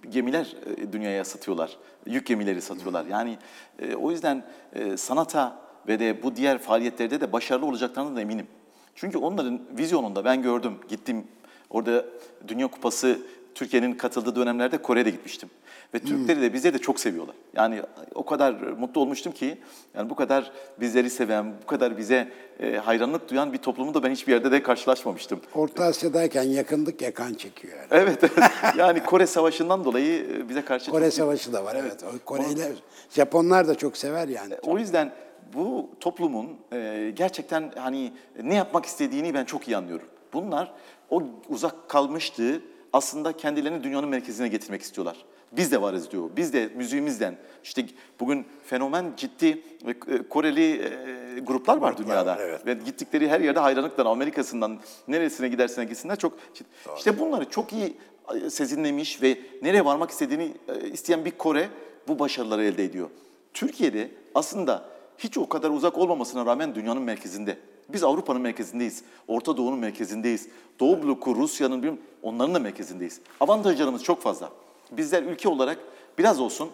gemiler 0.09 0.57
e, 0.77 0.92
dünyaya 0.92 1.25
satıyorlar. 1.25 1.77
Yük 2.07 2.27
gemileri 2.27 2.62
satıyorlar. 2.62 3.07
Yani 3.07 3.38
e, 3.79 3.95
o 3.95 4.11
yüzden 4.11 4.45
e, 4.73 4.97
sanata 4.97 5.57
ve 5.88 6.01
de 6.01 6.23
bu 6.23 6.37
diğer 6.37 6.59
faaliyetlerde 6.59 7.21
de 7.21 7.33
başarılı 7.33 7.66
olacaklarına 7.66 8.16
da 8.16 8.21
eminim. 8.21 8.47
Çünkü 8.95 9.18
onların 9.18 9.61
vizyonunda 9.79 10.25
ben 10.25 10.42
gördüm, 10.42 10.75
gittim. 10.88 11.25
Orada 11.71 12.05
Dünya 12.49 12.66
Kupası 12.66 13.18
Türkiye'nin 13.55 13.95
katıldığı 13.95 14.37
dönemlerde 14.37 14.79
Kore'de 14.79 15.11
gitmiştim. 15.11 15.51
Ve 15.95 15.99
Türkleri 15.99 16.41
de 16.41 16.53
bize 16.53 16.75
de 16.75 16.79
çok 16.79 17.01
seviyorlar. 17.01 17.37
Yani 17.57 17.83
o 18.15 18.25
kadar 18.27 18.53
mutlu 18.55 19.01
olmuştum 19.01 19.33
ki 19.33 19.59
yani 19.95 20.11
bu 20.11 20.15
kadar 20.15 20.53
bizleri 20.81 21.11
seven, 21.11 21.55
bu 21.62 21.67
kadar 21.67 21.99
bize 21.99 22.29
e, 22.61 22.77
hayranlık 22.77 23.31
duyan 23.31 23.53
bir 23.53 23.59
toplumu 23.59 23.95
da 23.95 24.03
ben 24.03 24.11
hiçbir 24.11 24.33
yerde 24.33 24.53
de 24.53 24.62
karşılaşmamıştım. 24.62 25.41
Orta 25.55 25.85
Asya'dayken 25.85 26.43
yakındık 26.43 27.03
yakan 27.03 27.35
çekiyor. 27.35 27.75
Yani. 27.77 27.87
Evet, 27.91 28.19
evet. 28.25 28.51
yani 28.77 29.03
Kore 29.03 29.27
Savaşı'ndan 29.27 29.85
dolayı 29.85 30.27
e, 30.31 30.49
bize 30.49 30.65
karşı 30.65 30.91
Kore 30.91 31.05
çok- 31.05 31.15
Savaşı 31.15 31.53
da 31.53 31.65
var 31.65 31.77
evet. 31.77 32.05
O 32.05 32.25
Kore 32.25 32.49
ile 32.49 32.73
Japonlar 33.11 33.69
da 33.69 33.75
çok 33.75 33.97
sever 33.97 34.29
yani. 34.29 34.55
O 34.62 34.79
yüzden 34.79 35.12
bu 35.55 35.91
toplumun 36.01 36.49
e, 36.73 37.12
gerçekten 37.17 37.73
hani 37.77 38.12
ne 38.43 38.55
yapmak 38.55 38.87
istediğini 38.87 39.35
ben 39.35 39.45
çok 39.45 39.69
iyi 39.69 39.77
anlıyorum. 39.77 40.07
Bunlar 40.33 40.73
o 41.11 41.23
uzak 41.49 41.88
kalmıştığı 41.88 42.62
aslında 42.92 43.33
kendilerini 43.37 43.85
dünyanın 43.85 44.09
merkezine 44.09 44.48
getirmek 44.48 44.83
istiyorlar. 44.83 45.16
Biz 45.52 45.72
de 45.72 45.83
varız 45.83 46.11
diyor. 46.11 46.31
Biz 46.37 46.52
de 46.52 46.70
müziğimizden. 46.74 47.37
İşte 47.64 47.87
bugün 48.20 48.46
fenomen 48.64 49.12
ciddi 49.16 49.62
e, 49.87 50.22
Koreli 50.28 50.72
e, 50.72 51.40
gruplar 51.40 51.76
var 51.76 51.98
dünyada. 51.98 52.37
evet. 52.40 52.66
Ve 52.66 52.74
gittikleri 52.74 53.28
her 53.28 53.40
yerde 53.40 53.61
hayranlıklar. 53.61 54.07
Amerika'sından 54.07 54.81
neresine 55.09 55.48
gidersen 55.48 55.88
gitsinler 55.88 56.18
çok 56.18 56.33
ciddi. 56.55 56.68
İşte 56.96 57.18
bunları 57.18 57.50
çok 57.50 57.72
iyi 57.72 57.96
e, 58.35 58.50
sezinlemiş 58.50 59.22
ve 59.22 59.38
nereye 59.62 59.85
varmak 59.85 60.11
istediğini 60.11 60.52
isteyen 60.92 61.24
bir 61.24 61.31
Kore 61.31 61.68
bu 62.09 62.18
başarıları 62.18 62.64
elde 62.64 62.85
ediyor. 62.85 63.11
Türkiye'de 63.55 64.11
aslında 64.35 64.85
hiç 65.18 65.38
o 65.38 65.48
kadar 65.48 65.70
uzak 65.70 65.98
olmamasına 65.98 66.46
rağmen 66.46 66.74
dünyanın 66.74 67.02
merkezinde. 67.02 67.57
Biz 67.92 68.05
Avrupa'nın 68.05 68.40
merkezindeyiz. 68.40 69.02
Orta 69.28 69.57
Doğu'nun 69.57 69.78
merkezindeyiz. 69.78 70.48
Doğu 70.81 71.02
bloku, 71.02 71.37
Rusya'nın 71.37 71.83
bilmem, 71.83 71.98
onların 72.22 72.55
da 72.55 72.59
merkezindeyiz. 72.59 73.20
Avantajlarımız 73.40 74.02
çok 74.02 74.22
fazla. 74.22 74.50
Bizler 74.90 75.22
ülke 75.22 75.48
olarak 75.48 75.78
biraz 76.18 76.40
olsun 76.40 76.70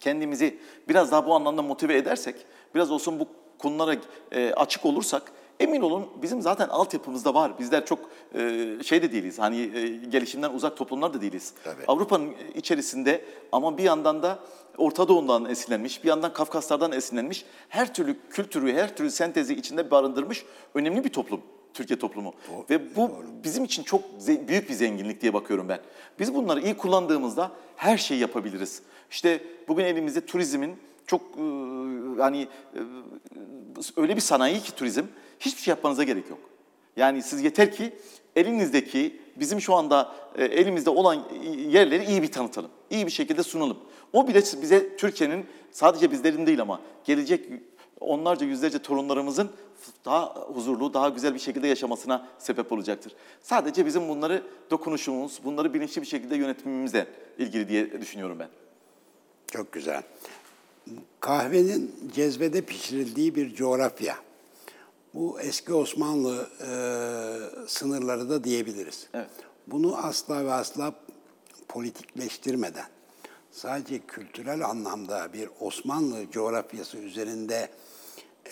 kendimizi 0.00 0.58
biraz 0.88 1.12
daha 1.12 1.26
bu 1.26 1.34
anlamda 1.34 1.62
motive 1.62 1.96
edersek, 1.96 2.36
biraz 2.74 2.90
olsun 2.90 3.20
bu 3.20 3.28
konulara 3.58 3.96
e, 4.32 4.52
açık 4.52 4.86
olursak 4.86 5.32
emin 5.60 5.80
olun 5.80 6.06
bizim 6.22 6.42
zaten 6.42 6.68
altyapımızda 6.68 7.34
var. 7.34 7.58
Bizler 7.58 7.86
çok 7.86 7.98
e, 8.34 8.66
şey 8.84 9.02
de 9.02 9.12
değiliz. 9.12 9.38
Hani 9.38 9.60
e, 9.60 9.88
gelişimden 9.88 10.50
uzak 10.52 10.76
toplumlar 10.76 11.14
da 11.14 11.20
değiliz. 11.20 11.54
Tabii. 11.64 11.82
Avrupa'nın 11.88 12.34
içerisinde 12.54 13.24
ama 13.52 13.78
bir 13.78 13.82
yandan 13.82 14.22
da 14.22 14.38
Orta 14.78 15.08
Doğu'dan 15.08 15.44
esinlenmiş, 15.44 16.04
bir 16.04 16.08
yandan 16.08 16.32
Kafkaslardan 16.32 16.92
esinlenmiş, 16.92 17.44
her 17.68 17.94
türlü 17.94 18.16
kültürü, 18.30 18.74
her 18.74 18.96
türlü 18.96 19.10
sentezi 19.10 19.54
içinde 19.54 19.90
barındırmış 19.90 20.44
önemli 20.74 21.04
bir 21.04 21.08
toplum. 21.08 21.40
Türkiye 21.74 21.98
toplumu. 21.98 22.34
Ve 22.70 22.96
bu 22.96 23.10
bizim 23.44 23.64
için 23.64 23.82
çok 23.82 24.02
büyük 24.48 24.68
bir 24.68 24.74
zenginlik 24.74 25.20
diye 25.20 25.34
bakıyorum 25.34 25.68
ben. 25.68 25.80
Biz 26.18 26.34
bunları 26.34 26.60
iyi 26.60 26.76
kullandığımızda 26.76 27.52
her 27.76 27.98
şeyi 27.98 28.20
yapabiliriz. 28.20 28.82
İşte 29.10 29.42
bugün 29.68 29.84
elimizde 29.84 30.26
turizmin 30.26 30.76
çok 31.06 31.20
e, 31.20 31.42
hani 32.18 32.42
e, 32.74 32.80
öyle 33.96 34.16
bir 34.16 34.20
sanayi 34.20 34.60
ki 34.60 34.74
turizm 34.74 35.04
hiçbir 35.40 35.62
şey 35.62 35.72
yapmanıza 35.72 36.02
gerek 36.02 36.30
yok. 36.30 36.38
Yani 36.96 37.22
siz 37.22 37.42
yeter 37.42 37.72
ki 37.72 37.92
elinizdeki 38.36 39.20
bizim 39.36 39.60
şu 39.60 39.74
anda 39.74 40.14
e, 40.34 40.44
elimizde 40.44 40.90
olan 40.90 41.28
yerleri 41.68 42.04
iyi 42.04 42.22
bir 42.22 42.32
tanıtalım. 42.32 42.70
iyi 42.90 43.06
bir 43.06 43.10
şekilde 43.10 43.42
sunalım. 43.42 43.78
O 44.12 44.28
bile 44.28 44.42
bize 44.62 44.96
Türkiye'nin 44.96 45.46
sadece 45.70 46.10
bizlerin 46.10 46.46
değil 46.46 46.60
ama 46.60 46.80
gelecek 47.04 47.46
onlarca 48.00 48.46
yüzlerce 48.46 48.78
torunlarımızın 48.78 49.50
daha 50.04 50.34
huzurlu, 50.34 50.94
daha 50.94 51.08
güzel 51.08 51.34
bir 51.34 51.38
şekilde 51.38 51.66
yaşamasına 51.66 52.28
sebep 52.38 52.72
olacaktır. 52.72 53.12
Sadece 53.42 53.86
bizim 53.86 54.08
bunları 54.08 54.42
dokunuşumuz, 54.70 55.40
bunları 55.44 55.74
bilinçli 55.74 56.02
bir 56.02 56.06
şekilde 56.06 56.36
yönetimimizle 56.36 57.06
ilgili 57.38 57.68
diye 57.68 58.00
düşünüyorum 58.00 58.38
ben. 58.38 58.48
Çok 59.52 59.72
güzel. 59.72 60.02
Kahvenin 61.20 61.94
cezvede 62.14 62.62
pişirildiği 62.62 63.34
bir 63.34 63.54
coğrafya. 63.54 64.16
Bu 65.14 65.40
eski 65.40 65.74
Osmanlı 65.74 66.50
e, 66.60 66.70
sınırları 67.68 68.30
da 68.30 68.44
diyebiliriz. 68.44 69.08
Evet. 69.14 69.30
Bunu 69.66 69.96
asla 69.96 70.44
ve 70.44 70.52
asla 70.52 70.94
politikleştirmeden, 71.68 72.86
sadece 73.50 73.98
kültürel 74.06 74.64
anlamda 74.64 75.32
bir 75.32 75.48
Osmanlı 75.60 76.30
coğrafyası 76.30 76.98
üzerinde 76.98 77.68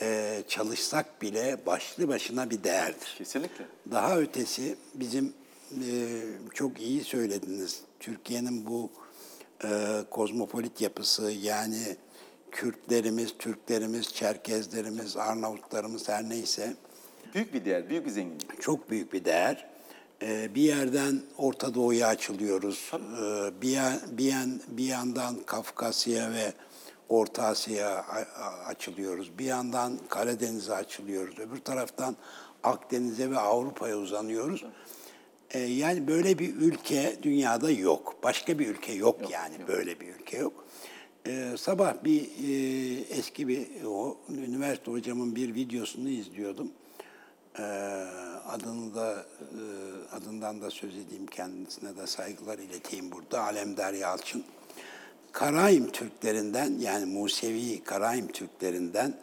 e, 0.01 0.43
çalışsak 0.49 1.23
bile 1.23 1.67
başlı 1.67 2.09
başına 2.09 2.51
bir 2.51 2.65
değerdir. 2.65 3.15
Kesinlikle. 3.19 3.67
Daha 3.91 4.19
ötesi 4.19 4.77
bizim 4.95 5.35
e, 5.73 6.23
çok 6.55 6.81
iyi 6.81 7.05
söylediniz. 7.05 7.81
Türkiye'nin 8.01 8.67
bu 8.67 8.91
e, 9.65 9.69
kozmopolit 10.11 10.81
yapısı 10.81 11.31
yani 11.31 11.97
Kürtlerimiz, 12.57 13.35
Türklerimiz, 13.39 14.15
Çerkezlerimiz, 14.15 15.17
Arnavutlarımız 15.17 16.09
her 16.09 16.29
neyse 16.29 16.75
Büyük 17.35 17.55
bir 17.55 17.65
değer, 17.65 17.89
büyük 17.89 18.07
bir 18.07 18.11
zenginlik. 18.11 18.63
çok 18.63 18.91
büyük 18.91 19.13
bir 19.13 19.25
değer. 19.25 19.67
E, 20.23 20.55
bir 20.55 20.63
yerden 20.63 21.23
Orta 21.39 21.75
Doğu'ya 21.75 22.09
açılıyoruz. 22.09 22.91
E, 22.95 23.61
bir, 23.63 23.79
bir, 24.19 24.35
bir 24.69 24.85
yandan 24.85 25.37
Kafkasya 25.47 26.33
ve 26.33 26.53
Orta 27.09 27.43
Asya'ya 27.43 28.05
açılıyoruz. 28.67 29.39
Bir 29.39 29.45
yandan 29.45 29.99
Karadeniz'e 30.09 30.75
açılıyoruz. 30.75 31.39
Öbür 31.39 31.61
taraftan 31.61 32.17
Akdeniz'e 32.63 33.31
ve 33.31 33.39
Avrupa'ya 33.39 33.97
uzanıyoruz. 33.97 34.65
E, 35.51 35.59
yani 35.59 36.09
böyle 36.09 36.39
bir 36.39 36.55
ülke 36.55 37.17
dünyada 37.23 37.71
yok. 37.71 38.15
Başka 38.23 38.59
bir 38.59 38.67
ülke 38.67 38.93
yok, 38.93 39.31
yani 39.31 39.55
böyle 39.69 40.01
bir 40.01 40.07
ülke 40.15 40.39
yok. 40.39 40.65
E, 41.27 41.57
sabah 41.57 42.05
bir 42.05 42.23
e, 42.23 43.01
eski 43.01 43.49
bir 43.49 43.85
o 43.85 44.19
üniversite 44.31 44.91
hocamın 44.91 45.37
bir 45.37 45.55
videosunu 45.55 46.09
izliyordum. 46.09 46.73
Ee, 47.59 47.63
adını 48.49 48.95
da 48.95 49.27
e, 49.41 49.63
adından 50.17 50.63
da 50.63 50.71
söz 50.71 50.97
edeyim 50.97 51.27
kendisine 51.27 51.97
de 51.97 52.07
saygılar 52.07 52.59
ileteyim 52.59 53.13
burada 53.13 53.43
Alemdar 53.43 53.93
Yalçın. 53.93 54.45
Karaim 55.33 55.91
Türklerinden 55.91 56.79
yani 56.81 57.07
Musevi 57.07 57.85
Karaim 57.85 58.29
Türklerinden 58.29 59.15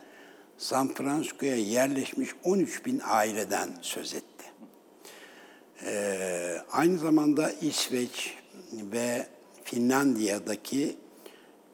San 0.57 0.93
Francisco'ya 0.93 1.55
yerleşmiş 1.55 2.29
13 2.43 2.85
bin 2.85 3.01
aileden 3.05 3.69
söz 3.81 4.13
etti. 4.13 4.45
Ee, 5.85 6.57
aynı 6.71 6.97
zamanda 6.97 7.51
İsveç 7.51 8.37
ve 8.73 9.27
Finlandiya'daki 9.63 10.97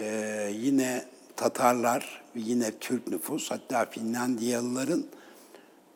e, 0.02 0.52
yine 0.60 1.06
Tatarlar, 1.36 2.22
yine 2.36 2.72
Türk 2.80 3.08
nüfus, 3.08 3.52
hatta 3.52 3.86
Finlandiyalıların 3.86 5.06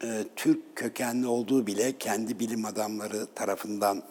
e, 0.03 0.23
Türk 0.35 0.75
kökenli 0.75 1.27
olduğu 1.27 1.67
bile 1.67 1.97
kendi 1.97 2.39
bilim 2.39 2.65
adamları 2.65 3.27
tarafından 3.35 4.03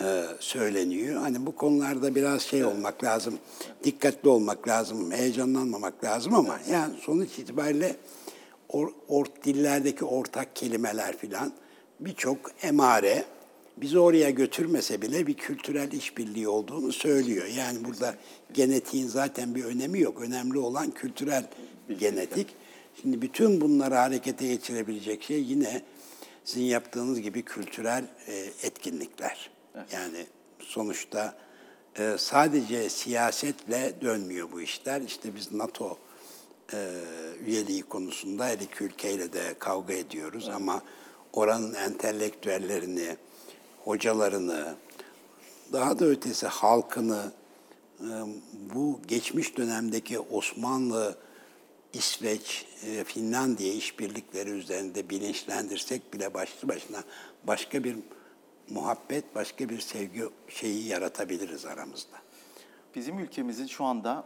e, 0.00 0.24
söyleniyor. 0.40 1.20
Hani 1.22 1.46
bu 1.46 1.56
konularda 1.56 2.14
biraz 2.14 2.42
şey 2.42 2.64
olmak 2.64 3.04
lazım, 3.04 3.38
dikkatli 3.84 4.28
olmak 4.28 4.68
lazım, 4.68 5.12
heyecanlanmamak 5.12 6.04
lazım 6.04 6.34
ama 6.34 6.58
yani 6.70 6.94
sonuç 7.00 7.38
itibariyle 7.38 7.96
or, 8.68 8.88
ort 9.08 9.44
dillerdeki 9.44 10.04
ortak 10.04 10.56
kelimeler 10.56 11.16
filan 11.16 11.52
birçok 12.00 12.38
emare 12.62 13.24
bizi 13.76 13.98
oraya 13.98 14.30
götürmese 14.30 15.02
bile 15.02 15.26
bir 15.26 15.34
kültürel 15.34 15.92
işbirliği 15.92 16.48
olduğunu 16.48 16.92
söylüyor. 16.92 17.46
Yani 17.46 17.84
burada 17.84 18.14
genetiğin 18.52 19.06
zaten 19.06 19.54
bir 19.54 19.64
önemi 19.64 20.00
yok. 20.00 20.20
Önemli 20.20 20.58
olan 20.58 20.90
kültürel 20.90 21.50
genetik. 21.98 22.46
Şimdi 23.02 23.22
bütün 23.22 23.60
bunları 23.60 23.94
harekete 23.94 24.46
geçirebilecek 24.46 25.22
şey 25.22 25.42
yine 25.42 25.82
sizin 26.44 26.64
yaptığınız 26.64 27.20
gibi 27.20 27.42
kültürel 27.42 28.04
e, 28.28 28.34
etkinlikler. 28.62 29.50
Yani 29.92 30.26
sonuçta 30.60 31.36
e, 31.98 32.14
sadece 32.18 32.88
siyasetle 32.88 33.92
dönmüyor 34.00 34.52
bu 34.52 34.60
işler. 34.60 35.00
İşte 35.00 35.34
biz 35.34 35.52
NATO 35.52 35.98
e, 36.72 36.88
üyeliği 37.46 37.82
konusunda 37.82 38.46
her 38.46 38.58
iki 38.58 38.84
ülkeyle 38.84 39.32
de 39.32 39.54
kavga 39.58 39.94
ediyoruz 39.94 40.48
ama 40.48 40.82
oranın 41.32 41.74
entelektüellerini, 41.74 43.16
hocalarını, 43.84 44.74
daha 45.72 45.98
da 45.98 46.04
ötesi 46.04 46.46
halkını 46.46 47.32
e, 48.00 48.10
bu 48.74 49.00
geçmiş 49.08 49.56
dönemdeki 49.56 50.18
Osmanlı, 50.18 51.16
İsveç, 51.92 52.66
e, 52.86 53.04
Finlandiya 53.04 53.72
işbirlikleri 53.72 54.50
üzerinde 54.50 55.10
bilinçlendirsek 55.10 56.14
bile 56.14 56.34
başlı 56.34 56.68
başına 56.68 57.02
başka 57.44 57.84
bir 57.84 57.96
muhabbet, 58.70 59.34
başka 59.34 59.68
bir 59.68 59.80
sevgi 59.80 60.22
şeyi 60.48 60.86
yaratabiliriz 60.86 61.66
aramızda. 61.66 62.16
Bizim 62.94 63.18
ülkemizin 63.18 63.66
şu 63.66 63.84
anda 63.84 64.24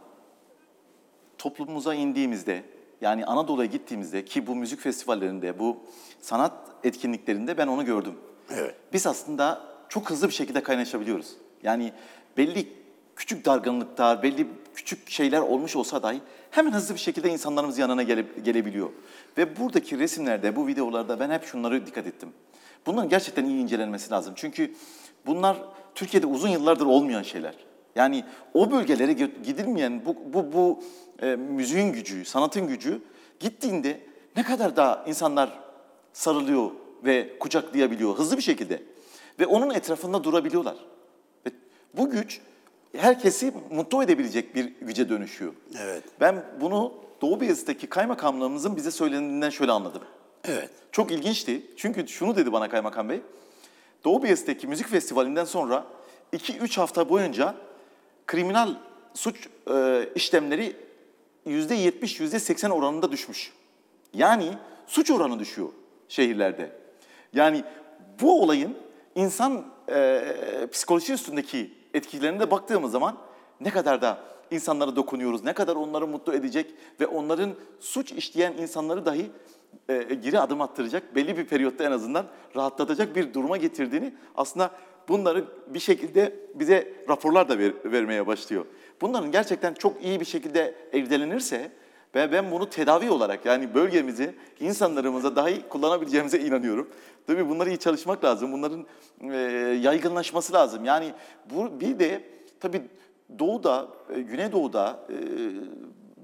toplumumuza 1.37 1.93
indiğimizde, 1.93 2.63
yani 3.01 3.25
Anadolu'ya 3.25 3.67
gittiğimizde 3.67 4.25
ki 4.25 4.47
bu 4.47 4.55
müzik 4.55 4.79
festivallerinde, 4.79 5.59
bu 5.59 5.77
sanat 6.21 6.53
etkinliklerinde 6.83 7.57
ben 7.57 7.67
onu 7.67 7.85
gördüm. 7.85 8.15
Evet. 8.49 8.75
Biz 8.93 9.07
aslında 9.07 9.61
çok 9.89 10.09
hızlı 10.09 10.27
bir 10.27 10.33
şekilde 10.33 10.63
kaynaşabiliyoruz. 10.63 11.33
Yani 11.63 11.93
belli 12.37 12.67
küçük 13.15 13.45
dargınlıklar, 13.45 14.23
belli 14.23 14.47
küçük 14.75 15.09
şeyler 15.09 15.39
olmuş 15.39 15.75
olsa 15.75 16.03
dahi 16.03 16.21
hemen 16.51 16.71
hızlı 16.71 16.95
bir 16.95 16.99
şekilde 16.99 17.29
insanlarımız 17.29 17.77
yanına 17.77 18.03
gele, 18.03 18.25
gelebiliyor. 18.43 18.89
Ve 19.37 19.59
buradaki 19.59 19.99
resimlerde, 19.99 20.55
bu 20.55 20.67
videolarda 20.67 21.19
ben 21.19 21.29
hep 21.29 21.43
şunları 21.43 21.85
dikkat 21.85 22.07
ettim. 22.07 22.29
Bunların 22.85 23.09
gerçekten 23.09 23.45
iyi 23.45 23.61
incelenmesi 23.61 24.11
lazım. 24.11 24.33
Çünkü 24.37 24.73
bunlar 25.25 25.57
Türkiye'de 25.95 26.27
uzun 26.27 26.49
yıllardır 26.49 26.85
olmayan 26.85 27.21
şeyler. 27.21 27.53
Yani 27.95 28.23
o 28.53 28.71
bölgelere 28.71 29.13
gidilmeyen 29.13 30.05
bu, 30.05 30.15
bu, 30.33 30.53
bu 30.53 30.83
e, 31.21 31.35
müziğin 31.35 31.93
gücü, 31.93 32.25
sanatın 32.25 32.67
gücü 32.67 33.01
gittiğinde 33.39 33.99
ne 34.35 34.43
kadar 34.43 34.75
daha 34.75 35.03
insanlar 35.07 35.59
sarılıyor 36.13 36.71
ve 37.05 37.39
kucaklayabiliyor 37.39 38.17
hızlı 38.17 38.37
bir 38.37 38.41
şekilde. 38.41 38.83
Ve 39.39 39.45
onun 39.45 39.73
etrafında 39.73 40.23
durabiliyorlar. 40.23 40.75
Ve 41.45 41.51
bu 41.93 42.09
güç 42.09 42.41
herkesi 42.97 43.53
mutlu 43.71 44.03
edebilecek 44.03 44.55
bir 44.55 44.73
güce 44.81 45.09
dönüşüyor. 45.09 45.53
Evet. 45.81 46.03
Ben 46.19 46.43
bunu 46.61 46.93
Doğu 47.21 47.41
Beyazıt'taki 47.41 47.87
kaymakamlığımızın 47.87 48.75
bize 48.75 48.91
söylediğinden 48.91 49.49
şöyle 49.49 49.71
anladım. 49.71 50.01
Evet. 50.43 50.69
Çok 50.91 51.11
ilginçti. 51.11 51.61
Çünkü 51.77 52.07
şunu 52.07 52.35
dedi 52.35 52.51
bana 52.51 52.69
kaymakam 52.69 53.09
bey. 53.09 53.21
Doğu 54.03 54.23
Beyazıt'taki 54.23 54.67
müzik 54.67 54.87
festivalinden 54.87 55.45
sonra 55.45 55.85
2-3 56.33 56.79
hafta 56.79 57.09
boyunca 57.09 57.55
kriminal 58.27 58.75
suç 59.13 59.47
e, 59.71 60.09
işlemleri 60.15 60.75
%70, 61.47 61.91
%80 62.01 62.71
oranında 62.71 63.11
düşmüş. 63.11 63.53
Yani 64.13 64.53
suç 64.87 65.11
oranı 65.11 65.39
düşüyor 65.39 65.69
şehirlerde. 66.07 66.71
Yani 67.33 67.63
bu 68.21 68.41
olayın 68.41 68.77
insan 69.15 69.65
e, 69.89 70.21
psikolojisi 70.71 71.13
üstündeki 71.13 71.71
etkilerine 71.93 72.39
de 72.39 72.51
baktığımız 72.51 72.91
zaman 72.91 73.17
ne 73.61 73.69
kadar 73.69 74.01
da 74.01 74.17
insanlara 74.51 74.95
dokunuyoruz, 74.95 75.43
ne 75.43 75.53
kadar 75.53 75.75
onları 75.75 76.07
mutlu 76.07 76.33
edecek 76.33 76.73
ve 76.99 77.07
onların 77.07 77.53
suç 77.79 78.11
işleyen 78.11 78.53
insanları 78.53 79.05
dahi 79.05 79.31
e, 79.89 79.97
geri 79.97 80.39
adım 80.39 80.61
attıracak, 80.61 81.15
belli 81.15 81.37
bir 81.37 81.45
periyotta 81.45 81.83
en 81.83 81.91
azından 81.91 82.25
rahatlatacak 82.55 83.15
bir 83.15 83.33
duruma 83.33 83.57
getirdiğini 83.57 84.13
aslında 84.35 84.71
bunları 85.07 85.45
bir 85.67 85.79
şekilde 85.79 86.35
bize 86.55 86.93
raporlar 87.09 87.49
da 87.49 87.59
ver- 87.59 87.73
vermeye 87.85 88.27
başlıyor. 88.27 88.65
Bunların 89.01 89.31
gerçekten 89.31 89.73
çok 89.73 90.03
iyi 90.03 90.19
bir 90.19 90.25
şekilde 90.25 90.75
irdelenirse 90.93 91.71
ve 92.15 92.31
ben 92.31 92.51
bunu 92.51 92.69
tedavi 92.69 93.09
olarak 93.09 93.45
yani 93.45 93.73
bölgemizi 93.73 94.35
insanlarımıza 94.59 95.35
dahi 95.35 95.61
kullanabileceğimize 95.69 96.39
inanıyorum. 96.39 96.89
Tabii 97.27 97.49
bunları 97.49 97.69
iyi 97.69 97.77
çalışmak 97.77 98.23
lazım. 98.23 98.51
Bunların 98.51 98.85
e, 99.21 99.37
yaygınlaşması 99.81 100.53
lazım. 100.53 100.85
Yani 100.85 101.13
bu 101.53 101.79
bir 101.79 101.99
de 101.99 102.23
tabii 102.59 102.81
doğuda, 103.39 103.87
e, 104.15 104.21
güneydoğuda 104.21 104.99
e, 105.09 105.15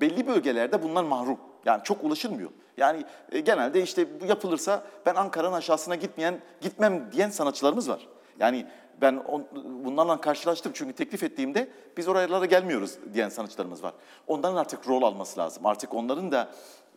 belli 0.01 0.27
bölgelerde 0.27 0.83
bunlar 0.83 1.03
mahrum. 1.03 1.37
Yani 1.65 1.83
çok 1.83 2.03
ulaşılmıyor. 2.03 2.49
Yani 2.77 3.03
e, 3.31 3.39
genelde 3.39 3.83
işte 3.83 4.21
bu 4.21 4.25
yapılırsa 4.25 4.83
ben 5.05 5.15
Ankara'nın 5.15 5.53
aşağısına 5.53 5.95
gitmeyen, 5.95 6.39
gitmem 6.61 7.09
diyen 7.11 7.29
sanatçılarımız 7.29 7.89
var. 7.89 8.07
Yani 8.39 8.65
ben 9.01 9.15
on, 9.15 9.45
bunlarla 9.85 10.21
karşılaştım 10.21 10.71
çünkü 10.75 10.93
teklif 10.93 11.23
ettiğimde 11.23 11.67
biz 11.97 12.07
oralara 12.07 12.45
gelmiyoruz 12.45 12.97
diyen 13.13 13.29
sanatçılarımız 13.29 13.83
var. 13.83 13.93
Onların 14.27 14.55
artık 14.55 14.87
rol 14.87 15.01
alması 15.01 15.39
lazım. 15.39 15.65
Artık 15.65 15.93
onların 15.93 16.31
da 16.31 16.49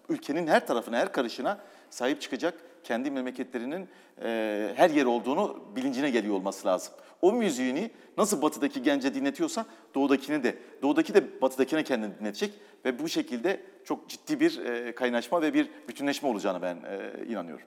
ülkenin 0.09 0.47
her 0.47 0.67
tarafına, 0.67 0.97
her 0.97 1.13
karışına 1.13 1.59
sahip 1.91 2.21
çıkacak 2.21 2.55
kendi 2.85 3.11
memleketlerinin 3.11 3.89
e, 4.23 4.73
her 4.77 4.91
yer 4.91 5.05
olduğunu 5.05 5.65
bilincine 5.77 6.11
geliyor 6.11 6.35
olması 6.35 6.67
lazım. 6.69 6.95
O 7.23 7.33
müziğini 7.33 7.91
nasıl 8.19 8.43
batıdaki 8.43 8.83
gence 8.83 9.15
dinletiyorsa 9.15 9.67
doğudakini 9.95 10.43
de, 10.43 10.59
doğudaki 10.83 11.15
de 11.15 11.41
batıdakine 11.43 11.85
kendini 11.85 12.19
dinletecek 12.21 12.55
ve 12.85 12.99
bu 12.99 13.09
şekilde 13.09 13.61
çok 13.85 14.09
ciddi 14.09 14.41
bir 14.41 14.65
e, 14.65 14.95
kaynaşma 14.95 15.43
ve 15.43 15.55
bir 15.55 15.69
bütünleşme 15.89 16.29
olacağını 16.29 16.63
ben 16.63 16.77
e, 16.77 17.27
inanıyorum. 17.27 17.67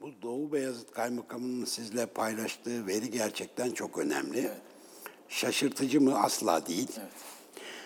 Bu 0.00 0.22
Doğu 0.22 0.52
Beyazıt 0.52 0.90
Kaymakamı'nın 0.90 1.64
sizle 1.64 2.06
paylaştığı 2.06 2.86
veri 2.86 3.10
gerçekten 3.10 3.70
çok 3.70 3.98
önemli. 3.98 4.50
Şaşırtıcı 5.28 6.00
mı? 6.00 6.18
Asla 6.18 6.66
değil. 6.66 6.88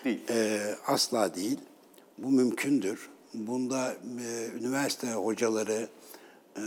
Değil. 0.05 0.19
Ee, 0.29 0.75
asla 0.87 1.35
değil. 1.35 1.59
Bu 2.17 2.31
mümkündür. 2.31 3.09
Bunda 3.33 3.93
e, 4.21 4.47
üniversite 4.59 5.13
hocaları 5.13 5.89
e, 6.57 6.63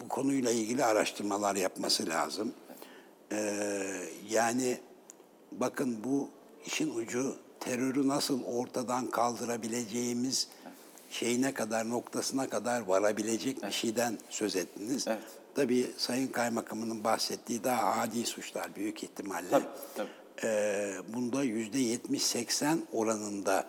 bu 0.00 0.08
konuyla 0.08 0.50
ilgili 0.50 0.84
araştırmalar 0.84 1.56
yapması 1.56 2.08
lazım. 2.08 2.52
Ee, 3.32 4.08
yani 4.30 4.78
bakın 5.52 6.04
bu 6.04 6.28
işin 6.66 6.94
ucu 6.94 7.36
terörü 7.60 8.08
nasıl 8.08 8.44
ortadan 8.44 9.10
kaldırabileceğimiz 9.10 10.48
şeyine 11.10 11.54
kadar, 11.54 11.90
noktasına 11.90 12.48
kadar 12.48 12.80
varabilecek 12.80 13.62
bir 13.62 13.70
şeyden 13.70 14.18
söz 14.30 14.56
ettiniz. 14.56 15.04
Evet. 15.08 15.18
Tabii 15.54 15.86
Sayın 15.96 16.26
Kaymakamı'nın 16.28 17.04
bahsettiği 17.04 17.64
daha 17.64 18.00
adi 18.00 18.26
suçlar 18.26 18.76
büyük 18.76 19.02
ihtimalle. 19.02 19.50
Tabii, 19.50 19.64
tabii. 19.96 20.08
Ee, 20.44 20.92
bunda 21.14 21.42
yüzde 21.42 21.78
70-80 21.78 22.78
oranında 22.92 23.66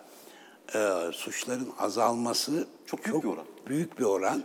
e, 0.76 0.80
suçların 1.12 1.70
azalması 1.80 2.68
Çok 2.86 3.06
büyük 3.06 3.24
bir 3.24 3.30
oran. 3.30 3.46
Büyük 3.68 4.00
bir 4.00 4.04
oran. 4.04 4.44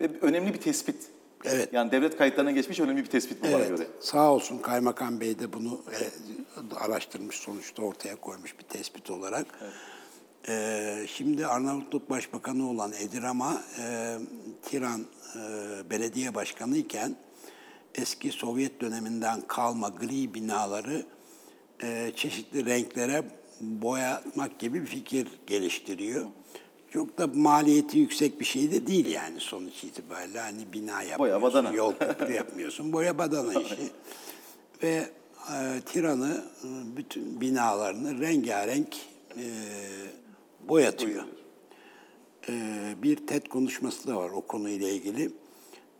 Ve 0.00 0.10
önemli 0.20 0.54
bir 0.54 0.60
tespit. 0.60 1.06
Evet. 1.44 1.68
Yani 1.72 1.92
devlet 1.92 2.18
kayıtlarına 2.18 2.50
geçmiş 2.50 2.80
önemli 2.80 3.04
bir 3.04 3.10
tespit 3.10 3.40
bu 3.42 3.46
bana 3.46 3.52
Evet, 3.52 3.68
göre. 3.68 3.86
sağ 4.00 4.32
olsun 4.32 4.58
Kaymakam 4.58 5.20
Bey 5.20 5.38
de 5.38 5.52
bunu 5.52 5.80
e, 6.00 6.74
araştırmış 6.76 7.36
sonuçta 7.36 7.82
ortaya 7.82 8.16
koymuş 8.16 8.58
bir 8.58 8.64
tespit 8.64 9.10
olarak. 9.10 9.46
E, 10.48 11.06
şimdi 11.08 11.46
Arnavutluk 11.46 12.10
Başbakanı 12.10 12.70
olan 12.70 12.92
Edirama, 12.92 13.62
e, 13.78 14.16
Tiran 14.62 15.00
e, 15.36 15.40
Belediye 15.90 16.34
Başkanı 16.34 16.76
iken 16.76 17.16
eski 17.94 18.32
Sovyet 18.32 18.80
döneminden 18.80 19.40
kalma 19.40 19.88
gri 19.88 20.34
binaları 20.34 21.06
e, 21.82 22.12
çeşitli 22.16 22.66
renklere 22.66 23.24
boyatmak 23.60 24.58
gibi 24.58 24.80
bir 24.80 24.86
fikir 24.86 25.28
geliştiriyor. 25.46 26.26
Çok 26.90 27.18
da 27.18 27.26
maliyeti 27.26 27.98
yüksek 27.98 28.40
bir 28.40 28.44
şey 28.44 28.72
de 28.72 28.86
değil 28.86 29.06
yani 29.06 29.40
sonuç 29.40 29.84
itibariyle. 29.84 30.40
Hani 30.40 30.72
bina 30.72 31.02
yapmıyorsun, 31.02 31.42
badana. 31.42 31.72
yol 31.72 31.92
köprü 31.92 32.32
yapmıyorsun, 32.32 32.92
boya 32.92 33.18
badana 33.18 33.60
işi. 33.60 33.90
Ve 34.82 35.10
e, 35.54 35.80
Tiran'ı 35.86 36.44
e, 36.64 36.96
bütün 36.96 37.40
binalarını 37.40 38.20
rengarenk 38.20 38.96
e, 39.36 39.44
boyatıyor. 40.68 41.24
E, 42.48 42.52
bir 43.02 43.26
TED 43.26 43.46
konuşması 43.46 44.08
da 44.08 44.16
var 44.16 44.30
o 44.30 44.40
konuyla 44.40 44.88
ilgili. 44.88 45.30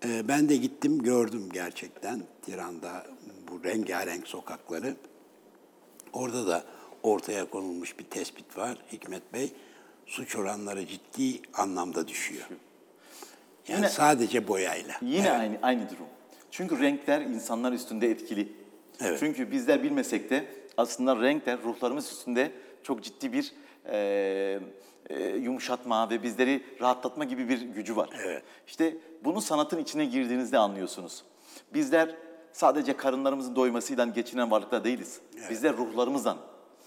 E, 0.04 0.28
ben 0.28 0.48
de 0.48 0.56
gittim 0.56 1.02
gördüm 1.02 1.48
gerçekten 1.52 2.22
Tiran'da 2.42 3.06
bu 3.50 3.64
rengarenk 3.64 4.28
sokakları. 4.28 4.96
Orada 6.12 6.46
da 6.46 6.64
ortaya 7.02 7.50
konulmuş 7.50 7.98
bir 7.98 8.04
tespit 8.04 8.56
var 8.58 8.78
Hikmet 8.92 9.32
Bey. 9.32 9.52
Suç 10.06 10.36
oranları 10.36 10.86
ciddi 10.86 11.40
anlamda 11.54 12.08
düşüyor. 12.08 12.46
Yani 13.68 13.78
Yine- 13.78 13.88
sadece 13.88 14.48
boyayla. 14.48 14.94
Yine 15.02 15.30
aynı 15.32 15.58
aynı 15.62 15.90
durum. 15.90 16.06
Çünkü 16.50 16.78
renkler 16.78 17.20
insanlar 17.20 17.72
üstünde 17.72 18.10
etkili. 18.10 18.52
Evet. 19.00 19.16
Çünkü 19.20 19.50
bizler 19.52 19.82
bilmesek 19.82 20.30
de 20.30 20.46
aslında 20.76 21.22
renkler 21.22 21.62
ruhlarımız 21.62 22.12
üstünde 22.12 22.52
çok 22.82 23.02
ciddi 23.02 23.32
bir 23.32 23.52
e, 23.90 24.60
e, 25.10 25.28
yumuşatma 25.28 26.10
ve 26.10 26.22
bizleri 26.22 26.64
rahatlatma 26.80 27.24
gibi 27.24 27.48
bir 27.48 27.62
gücü 27.62 27.96
var. 27.96 28.10
Evet. 28.24 28.42
İşte 28.66 28.96
bunu 29.24 29.40
sanatın 29.40 29.78
içine 29.78 30.04
girdiğinizde 30.04 30.58
anlıyorsunuz. 30.58 31.22
Bizler 31.74 32.16
sadece 32.52 32.96
karınlarımızın 32.96 33.56
doymasıyla 33.56 34.04
geçinen 34.04 34.50
varlıklar 34.50 34.84
değiliz. 34.84 35.20
Bizler 35.50 35.76
ruhlarımızdan 35.76 36.36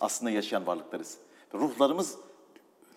aslında 0.01 0.32
yaşayan 0.32 0.68
varlıklarız. 0.68 1.18
Ruhlarımız 1.54 2.18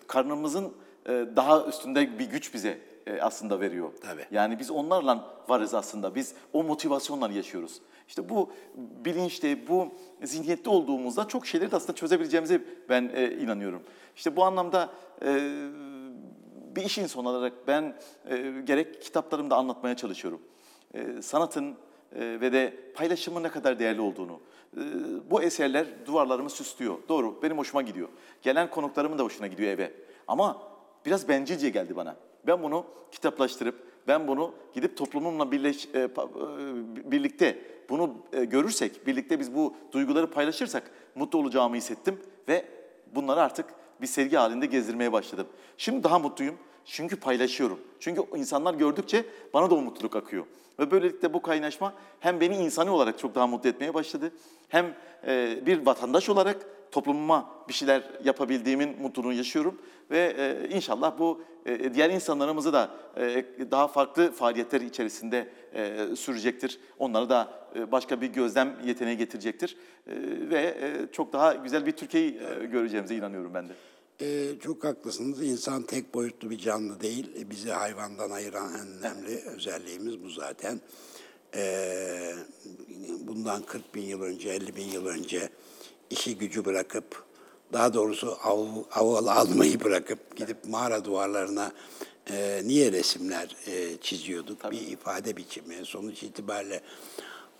karnımızın 0.07 0.73
e, 1.07 1.27
daha 1.37 1.65
üstünde 1.65 2.19
bir 2.19 2.25
güç 2.25 2.55
bize 2.55 2.79
e, 3.07 3.21
aslında 3.21 3.61
veriyor. 3.61 3.93
Tabii. 4.01 4.27
Yani 4.31 4.59
biz 4.59 4.71
onlarla 4.71 5.25
varız 5.49 5.75
aslında. 5.75 6.15
Biz 6.15 6.35
o 6.53 6.63
motivasyonla 6.63 7.33
yaşıyoruz. 7.33 7.81
İşte 8.09 8.29
bu 8.29 8.53
bilinçte, 8.77 9.69
bu 9.69 9.89
zihniyette 10.23 10.71
olduğumuzda 10.71 11.29
çok 11.29 11.47
şeyleri 11.47 11.71
de 11.71 11.77
aslında 11.77 11.95
çözebileceğimize 11.95 12.61
ben 12.89 13.11
e, 13.15 13.31
inanıyorum. 13.31 13.83
İşte 14.17 14.37
bu 14.37 14.45
anlamda 14.45 14.91
e, 15.23 15.61
bir 16.77 16.83
iş 16.83 16.99
insanı 16.99 17.29
olarak 17.29 17.53
ben 17.69 17.97
e, 18.31 18.63
gerek 18.65 19.03
kitaplarımda 19.03 19.57
anlatmaya 19.57 19.97
çalışıyorum. 19.97 20.43
E, 20.95 21.23
sanatın 21.23 21.77
e, 22.15 22.41
ve 22.41 22.53
de 22.53 22.93
paylaşımın 22.95 23.43
ne 23.43 23.49
kadar 23.49 23.79
değerli 23.79 24.01
olduğunu. 24.01 24.41
E, 24.77 24.81
bu 25.31 25.43
eserler 25.43 25.87
duvarlarımı 26.07 26.51
süslüyor. 26.51 26.99
Doğru, 27.09 27.43
benim 27.43 27.59
hoşuma 27.59 27.83
gidiyor. 27.83 28.09
Gelen 28.43 28.71
konuklarımın 28.71 29.19
da 29.19 29.23
hoşuna 29.23 29.47
gidiyor 29.47 29.71
eve. 29.71 29.93
Ama 30.29 30.63
biraz 31.07 31.29
bencilce 31.29 31.71
geldi 31.71 31.97
bana. 31.97 32.17
Ben 32.47 32.63
bunu 32.63 32.87
kitaplaştırıp, 33.13 33.96
ben 34.09 34.29
bunu 34.29 34.55
gidip 34.75 34.97
toplumumla 34.97 35.53
birleş, 35.53 35.87
e, 35.87 35.99
pa- 35.99 36.29
e, 37.07 37.11
birlikte 37.11 37.59
bunu 37.89 38.15
e, 38.33 38.45
görürsek, 38.45 39.07
birlikte 39.07 39.41
biz 39.41 39.55
bu 39.55 39.75
duyguları 39.93 40.31
paylaşırsak 40.31 40.91
mutlu 41.15 41.39
olacağımı 41.39 41.77
hissettim 41.77 42.21
ve 42.49 42.65
bunları 43.15 43.41
artık 43.41 43.67
bir 44.01 44.07
sergi 44.07 44.37
halinde 44.37 44.67
gezdirmeye 44.67 45.13
başladım. 45.13 45.47
Şimdi 45.77 46.05
daha 46.05 46.19
mutluyum 46.19 46.55
çünkü 46.85 47.17
paylaşıyorum. 47.17 47.81
Çünkü 48.01 48.23
insanlar 48.37 48.75
gördükçe 48.75 49.25
bana 49.55 49.71
da 49.71 49.75
o 49.75 49.81
mutluluk 49.81 50.17
akıyor. 50.17 50.47
Ve 50.79 50.91
böylelikle 50.91 51.35
bu 51.35 51.43
kaynaşma 51.43 51.93
hem 52.21 52.41
beni 52.41 52.57
insani 52.57 52.91
olarak 52.91 53.19
çok 53.19 53.35
daha 53.35 53.47
mutlu 53.47 53.69
etmeye 53.69 53.95
başladı. 53.95 54.33
Hem 54.69 54.95
e, 55.27 55.59
bir 55.67 55.87
vatandaş 55.87 56.29
olarak 56.29 56.67
toplumuma 56.93 57.51
bir 57.69 57.75
şeyler 57.75 58.03
yapabildiğimin 58.25 59.03
mutluluğunu 59.03 59.33
yaşıyorum. 59.33 59.79
Ve 60.11 60.35
e, 60.39 60.75
inşallah 60.75 61.19
bu 61.19 61.43
e, 61.67 61.95
diğer 61.95 62.11
insanlarımızı 62.11 62.73
da 62.73 62.91
e, 63.17 63.45
daha 63.71 63.89
farklı 63.89 64.33
faaliyetler 64.33 64.81
içerisinde 64.81 65.49
e, 65.75 66.17
sürecektir. 66.17 66.81
Onları 66.99 67.29
da 67.29 67.69
e, 67.77 67.93
başka 67.93 68.21
bir 68.21 68.27
gözlem 68.27 68.77
yeteneği 68.85 69.17
getirecektir. 69.17 69.77
E, 70.07 70.13
ve 70.51 70.61
e, 70.61 71.13
çok 71.13 71.33
daha 71.33 71.55
güzel 71.55 71.87
bir 71.87 71.93
Türkiye'yi 71.93 72.41
e, 72.41 72.67
göreceğimize 72.67 73.17
inanıyorum 73.17 73.55
ben 73.55 73.69
de. 73.69 73.73
Ee, 74.21 74.59
çok 74.63 74.85
haklısınız. 74.85 75.43
İnsan 75.43 75.83
tek 75.83 76.15
boyutlu 76.15 76.51
bir 76.51 76.59
canlı 76.59 77.01
değil. 77.01 77.37
E, 77.41 77.51
Bizi 77.51 77.71
hayvandan 77.71 78.31
ayıran 78.31 78.75
en 78.75 78.89
önemli 78.89 79.41
özelliğimiz 79.41 80.25
bu 80.25 80.29
zaten. 80.29 80.81
Ee, 81.55 82.33
bundan 83.21 83.63
40 83.63 83.95
bin 83.95 84.03
yıl 84.03 84.23
önce, 84.23 84.51
50 84.51 84.77
bin 84.77 84.85
yıl 84.85 85.07
önce 85.07 85.49
işi 86.11 86.39
gücü 86.39 86.65
bırakıp, 86.65 87.25
daha 87.73 87.95
doğrusu 87.95 88.39
av, 88.45 88.67
av 88.93 89.27
almayı 89.27 89.85
bırakıp 89.85 90.37
gidip 90.37 90.57
mağara 90.69 91.05
duvarlarına 91.05 91.73
e, 92.31 92.61
niye 92.65 92.93
resimler 92.93 93.57
e, 93.67 93.97
çiziyorduk? 94.01 94.71
Bir 94.71 94.81
ifade 94.81 95.37
biçimi. 95.37 95.85
Sonuç 95.85 96.23
itibariyle 96.23 96.83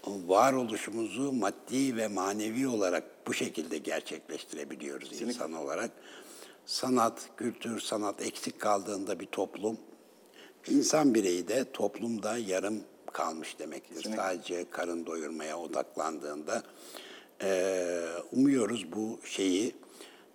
varoluşumuzu 0.07 1.33
maddi 1.33 1.97
ve 1.97 2.09
manevi 2.09 2.69
olarak 2.69 3.05
bu 3.27 3.35
şekilde 3.35 3.79
gerçekleştirebiliyoruz 3.79 5.23
insan 5.23 5.53
olarak. 5.53 5.91
Sanat, 6.67 7.29
kültür, 7.37 7.81
sanat 7.81 8.23
eksik 8.23 8.61
kaldığında 8.61 9.21
bir 9.21 9.27
toplum, 9.27 9.79
insan 10.69 11.15
bireyi 11.15 11.49
de 11.49 11.73
toplumda 11.73 12.39
yarım 12.39 12.81
kalmış 13.13 13.59
demektir. 13.59 14.13
Sadece 14.17 14.71
karın 14.71 15.07
doyurmaya 15.07 15.59
odaklandığında. 15.59 16.63
Ee, 17.43 18.03
umuyoruz 18.33 18.93
bu 18.93 19.19
şeyi, 19.25 19.75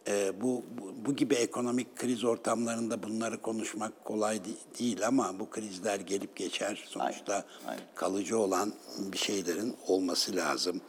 e, 0.08 0.42
bu, 0.42 0.66
bu, 0.78 0.94
bu 1.06 1.16
gibi 1.16 1.36
ekonomik 1.36 1.96
kriz 1.96 2.24
ortamlarında 2.24 3.04
bunları 3.04 3.42
konuşmak 3.42 4.06
kolay 4.06 4.40
de- 4.46 4.80
değil 4.80 5.08
ama 5.08 5.40
bu 5.40 5.50
krizler 5.50 6.00
gelip 6.00 6.36
geçer. 6.36 6.84
Sonuçta 6.88 7.46
aynen. 7.68 7.84
kalıcı 7.96 8.38
olan 8.38 8.74
bir 9.00 9.18
şeylerin 9.18 9.76
olması 9.88 10.36
lazım. 10.36 10.82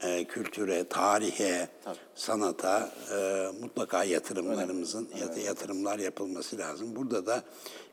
Ee, 0.00 0.24
kültüre, 0.24 0.84
tarihe, 0.88 1.68
Tabii. 1.84 1.96
sanata 2.14 2.92
e, 3.12 3.46
mutlaka 3.60 4.04
yatırımlarımızın 4.04 5.08
yat- 5.20 5.38
yatırımlar 5.44 5.98
yapılması 5.98 6.58
lazım. 6.58 6.96
Burada 6.96 7.26
da 7.26 7.42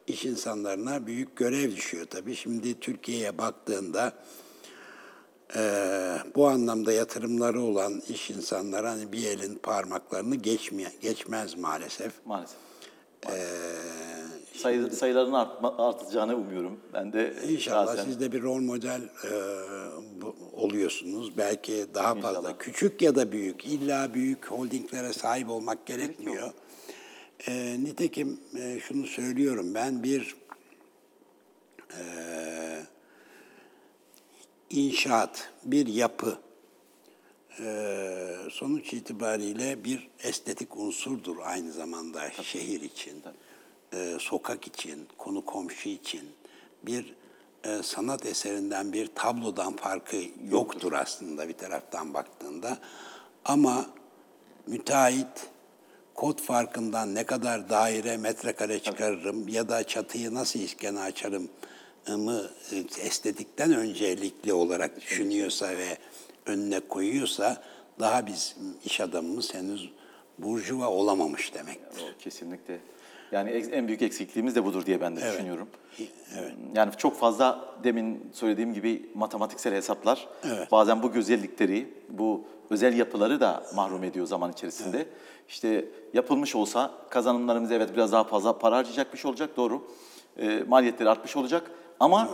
iş 0.08 0.26
insanlarına 0.26 1.08
büyük 1.08 1.36
görev 1.36 1.76
düşüyor 1.76 2.06
tabii. 2.06 2.36
Şimdi 2.36 2.80
Türkiye'ye 2.80 3.38
baktığında 3.38 4.14
e, 5.56 5.62
bu 6.36 6.48
anlamda 6.48 6.92
yatırımları 6.94 7.62
olan 7.62 8.02
iş 8.10 8.30
insanları 8.30 8.88
hani 8.88 9.12
bir 9.12 9.28
elin 9.28 9.56
parmaklarını 9.56 10.36
geçmeye, 10.36 10.92
geçmez 11.02 11.58
maalesef. 11.58 12.12
Maalesef. 12.26 12.58
Sayı, 14.56 14.90
sayılarının 14.92 15.34
artma, 15.34 15.78
artacağını 15.88 16.36
umuyorum. 16.36 16.80
Ben 16.94 17.14
de 17.14 17.34
İnşallah 17.50 17.88
şahsen- 17.96 18.06
siz 18.06 18.20
de 18.20 18.32
bir 18.32 18.42
rol 18.42 18.60
model 18.62 19.02
e, 19.02 19.32
bu- 20.22 20.36
oluyorsunuz. 20.54 21.38
Belki 21.38 21.86
daha 21.94 22.16
fazla. 22.16 22.30
İnşallah. 22.40 22.60
Küçük 22.60 23.02
ya 23.02 23.16
da 23.16 23.32
büyük. 23.32 23.66
illa 23.66 24.14
büyük 24.14 24.46
holdinglere 24.46 25.14
sahip 25.14 25.50
olmak 25.50 25.86
gerekmiyor. 25.86 26.52
E, 27.48 27.78
nitekim 27.84 28.40
e, 28.60 28.80
şunu 28.80 29.08
söylüyorum. 29.08 29.74
Ben 29.76 30.04
bir 30.04 30.36
e, 32.00 32.04
inşaat, 34.74 35.52
bir 35.64 35.88
yapı. 35.88 36.38
E, 37.60 38.36
sonuç 38.52 38.94
itibariyle 38.94 39.84
bir 39.84 40.10
estetik 40.24 40.78
unsurdur 40.78 41.38
aynı 41.44 41.72
zamanda 41.72 42.32
şehir 42.32 42.82
için, 42.82 43.24
e, 43.94 44.18
sokak 44.20 44.68
için, 44.68 45.08
konu 45.18 45.46
komşu 45.46 45.90
için. 45.90 46.30
Bir 46.84 47.14
e, 47.64 47.84
sanat 47.84 48.26
eserinden 48.26 48.94
bir 48.94 49.08
tablodan 49.16 49.76
farkı 49.76 50.18
yoktur 50.50 50.94
aslında 50.94 51.50
bir 51.50 51.54
taraftan 51.54 52.14
baktığında. 52.14 52.78
Ama 53.46 53.86
müteahhit 54.68 55.50
kod 56.16 56.40
farkından 56.40 57.16
ne 57.16 57.24
kadar 57.26 57.70
daire 57.70 58.18
metrekare 58.18 58.80
çıkarırım 58.80 59.48
ya 59.48 59.70
da 59.70 59.84
çatıyı 59.84 60.34
nasıl 60.34 60.60
iskene 60.60 61.00
açarım 61.00 61.50
mı 62.08 62.42
e, 62.72 62.78
estetikten 62.78 63.74
öncelikli 63.74 64.54
olarak 64.54 65.02
düşünüyorsa 65.02 65.70
ve 65.70 65.98
önüne 66.46 66.80
koyuyorsa 66.80 67.64
daha 68.00 68.28
biz 68.28 68.56
iş 68.86 69.02
adamımız 69.02 69.54
henüz 69.54 69.90
burjuva 70.38 70.88
olamamış 70.88 71.54
demektir. 71.54 72.02
O 72.02 72.24
kesinlikle. 72.24 72.80
Yani 73.32 73.50
en 73.50 73.88
büyük 73.88 74.02
eksikliğimiz 74.02 74.56
de 74.56 74.66
budur 74.66 74.86
diye 74.86 75.02
ben 75.02 75.16
de 75.16 75.22
düşünüyorum. 75.22 75.68
Yani 76.76 76.92
çok 76.98 77.18
fazla 77.20 77.76
demin 77.84 78.30
söylediğim 78.34 78.74
gibi 78.74 79.10
matematiksel 79.16 79.74
hesaplar 79.74 80.28
bazen 80.72 81.04
bu 81.04 81.12
güzellikleri, 81.12 81.94
bu 82.10 82.44
özel 82.70 82.98
yapıları 82.98 83.40
da 83.40 83.64
mahrum 83.76 84.04
ediyor 84.04 84.26
zaman 84.26 84.52
içerisinde. 84.52 85.06
İşte 85.50 85.86
yapılmış 86.14 86.56
olsa 86.56 86.92
kazanımlarımız 87.10 87.72
evet 87.72 87.90
biraz 87.94 88.12
daha 88.12 88.24
fazla 88.24 88.60
para 88.60 88.78
harcayacakmış 88.78 89.26
olacak 89.26 89.58
doğru. 89.58 89.88
E, 90.38 90.64
maliyetleri 90.68 91.10
artmış 91.10 91.36
olacak 91.36 91.72
ama 92.00 92.30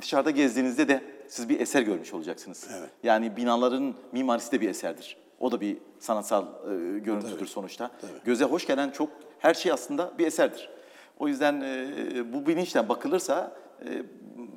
dışarıda 0.00 0.30
gezdiğinizde 0.30 0.88
de 0.88 1.04
siz 1.28 1.48
bir 1.48 1.60
eser 1.60 1.82
görmüş 1.82 2.14
olacaksınız. 2.14 2.68
Yani 3.02 3.36
binaların 3.36 3.94
mimarisi 4.12 4.52
de 4.52 4.60
bir 4.60 4.68
eserdir. 4.68 5.16
O 5.40 5.52
da 5.52 5.60
bir 5.60 5.76
sanatsal 5.98 6.44
e, 6.44 6.98
görüntüdür 6.98 7.46
sonuçta. 7.46 7.90
Göze 8.24 8.44
hoş 8.44 8.66
gelen 8.66 8.90
çok 8.90 9.08
her 9.38 9.54
şey 9.54 9.72
aslında 9.72 10.12
bir 10.18 10.26
eserdir. 10.26 10.68
O 11.18 11.28
yüzden 11.28 11.60
e, 11.60 12.32
bu 12.32 12.46
bilinçle 12.46 12.88
bakılırsa 12.88 13.56
e, 13.80 14.02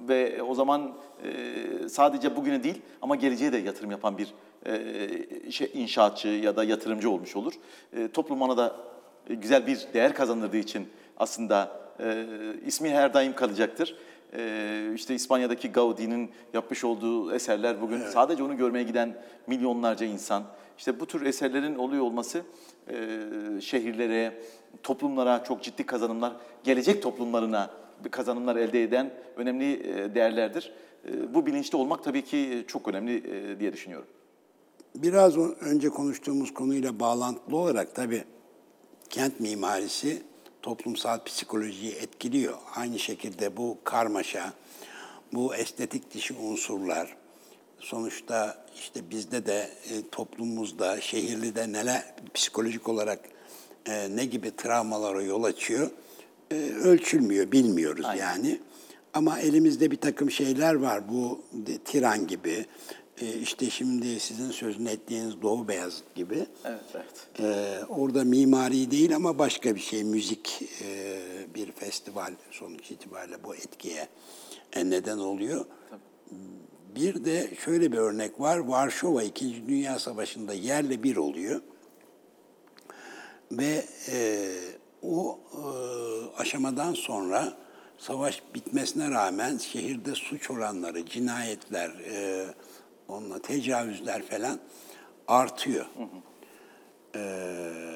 ve 0.08 0.43
o 0.43 0.55
zaman 0.55 0.93
e, 1.24 1.89
sadece 1.89 2.36
bugüne 2.36 2.64
değil 2.64 2.82
ama 3.01 3.16
geleceğe 3.16 3.53
de 3.53 3.58
yatırım 3.58 3.91
yapan 3.91 4.18
bir 4.18 4.34
e, 4.66 5.51
şey, 5.51 5.72
inşaatçı 5.74 6.28
ya 6.28 6.55
da 6.55 6.64
yatırımcı 6.64 7.10
olmuş 7.10 7.36
olur. 7.36 7.53
E, 7.93 8.08
toplumuna 8.08 8.58
da 8.58 8.76
e, 9.30 9.34
güzel 9.34 9.68
bir 9.68 9.88
değer 9.93 10.14
kazandırdığı 10.14 10.58
için 10.58 10.88
aslında 11.18 11.87
e, 12.00 12.26
ismi 12.66 12.89
her 12.89 13.14
daim 13.14 13.36
kalacaktır. 13.36 13.95
E, 14.34 14.91
işte 14.95 15.16
İspanya'daki 15.16 15.72
Gaudi'nin 15.72 16.32
yapmış 16.54 16.84
olduğu 16.84 17.34
eserler 17.34 17.82
bugün 17.82 18.02
sadece 18.02 18.43
onu 18.43 18.58
görmeye 18.58 18.84
giden 18.84 19.16
milyonlarca 19.48 20.06
insan. 20.06 20.43
İşte 20.78 21.00
bu 21.00 21.06
tür 21.06 21.26
eserlerin 21.26 21.76
oluyor 21.76 22.04
olması 22.04 22.41
e, 22.89 23.22
şehirlere, 23.62 24.41
toplumlara 24.84 25.43
çok 25.43 25.64
ciddi 25.64 25.86
kazanımlar, 25.86 26.34
gelecek 26.64 27.04
toplumlarına 27.04 27.70
kazanımlar 28.12 28.56
elde 28.56 28.84
eden 28.84 29.14
önemli 29.36 29.74
e, 29.74 30.16
değerlerdir. 30.16 30.72
E, 31.06 31.34
bu 31.34 31.45
bilinçli 31.45 31.78
olmak 31.78 32.04
tabii 32.04 32.22
ki 32.22 32.64
çok 32.68 32.88
önemli 32.88 33.18
e, 33.18 33.60
diye 33.60 33.74
düşünüyorum. 33.74 34.08
Biraz 34.95 35.38
önce 35.38 35.89
konuştuğumuz 35.89 36.54
konuyla 36.54 37.00
bağlantılı 37.00 37.58
olarak 37.58 37.95
tabii 37.95 38.24
kent 39.10 39.39
mimarisi 39.39 40.22
toplumsal 40.62 41.24
psikolojiyi 41.24 41.91
etkiliyor. 41.91 42.58
Aynı 42.76 42.99
şekilde 42.99 43.58
bu 43.58 43.78
karmaşa, 43.84 44.53
bu 45.34 45.55
estetik 45.55 46.14
dışı 46.14 46.36
unsurlar, 46.36 47.16
sonuçta 47.80 48.66
işte 48.76 49.10
bizde 49.10 49.45
de 49.45 49.70
e, 49.89 50.10
toplumumuzda, 50.12 51.01
şehirli 51.01 51.74
neler 51.74 52.03
psikolojik 52.34 52.89
olarak 52.89 53.20
e, 53.86 54.16
ne 54.16 54.26
gibi 54.26 54.55
travmalara 54.55 55.22
yol 55.22 55.43
açıyor 55.43 55.89
e, 56.51 56.55
ölçülmüyor, 56.55 57.51
bilmiyoruz 57.51 58.05
yani. 58.20 58.60
Ama 59.14 59.39
elimizde 59.39 59.91
bir 59.91 59.97
takım 59.97 60.32
şeyler 60.32 60.74
var. 60.74 61.10
Bu 61.10 61.41
de- 61.53 61.78
tiran 61.78 62.28
gibi, 62.28 62.66
e, 63.22 63.39
işte 63.39 63.70
şimdi 63.70 64.20
sizin 64.20 64.51
sözünü 64.51 64.89
ettiğiniz 64.89 65.41
Doğu 65.41 65.68
Beyazıt 65.68 66.15
gibi. 66.15 66.45
Evet, 66.65 66.84
evet. 66.95 67.28
Ee, 67.39 67.86
orada 67.89 68.24
mimari 68.24 68.91
değil 68.91 69.15
ama 69.15 69.39
başka 69.39 69.76
bir 69.76 69.80
şey, 69.80 70.03
müzik 70.03 70.63
e, 70.82 71.20
bir 71.55 71.72
festival 71.72 72.34
sonuç 72.51 72.91
itibariyle 72.91 73.43
bu 73.43 73.55
etkiye 73.55 74.07
e, 74.74 74.89
neden 74.89 75.18
oluyor. 75.18 75.65
Bir 76.95 77.26
de 77.26 77.49
şöyle 77.65 77.91
bir 77.91 77.97
örnek 77.97 78.39
var, 78.39 78.57
Varşova 78.57 79.24
İkinci 79.24 79.68
Dünya 79.68 79.99
Savaşı'nda 79.99 80.53
yerle 80.53 81.03
bir 81.03 81.18
oluyor. 81.18 81.61
Ve 83.51 83.86
e, 84.11 84.49
o 85.01 85.39
e, 85.53 85.61
aşamadan 86.41 86.93
sonra 86.93 87.57
savaş 87.97 88.43
bitmesine 88.55 89.11
rağmen 89.11 89.57
şehirde 89.57 90.15
suç 90.15 90.51
oranları, 90.51 91.05
cinayetler, 91.05 91.89
e, 91.89 92.45
onunla 93.08 93.39
tecavüzler 93.39 94.22
falan 94.26 94.60
artıyor. 95.28 95.86
Ee, 97.16 97.88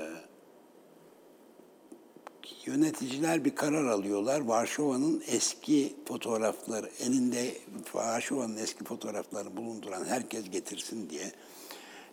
yöneticiler 2.66 3.46
bir 3.46 3.56
karar 3.56 3.86
alıyorlar. 3.86 4.42
Varşova'nın 4.42 5.24
eski 5.28 5.96
fotoğrafları, 6.08 6.90
elinde 7.00 7.58
Varşova'nın 7.94 8.58
eski 8.58 8.84
fotoğraflarını 8.84 9.58
bulunduran 9.58 10.06
herkes 10.06 10.50
getirsin 10.50 11.10
diye 11.10 11.32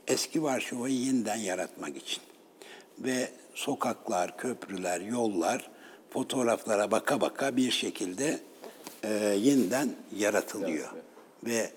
eski 0.07 0.42
Varşova'yı 0.42 0.94
yeniden 0.94 1.36
yaratmak 1.36 1.96
için. 1.96 2.22
Ve 2.99 3.28
sokaklar, 3.55 4.36
köprüler, 4.36 5.01
yollar 5.01 5.70
fotoğraflara 6.11 6.90
baka 6.90 7.20
baka 7.20 7.57
bir 7.57 7.70
şekilde 7.70 8.40
e, 9.03 9.09
yeniden 9.40 9.94
yaratılıyor. 10.16 10.88
Ve 11.46 11.70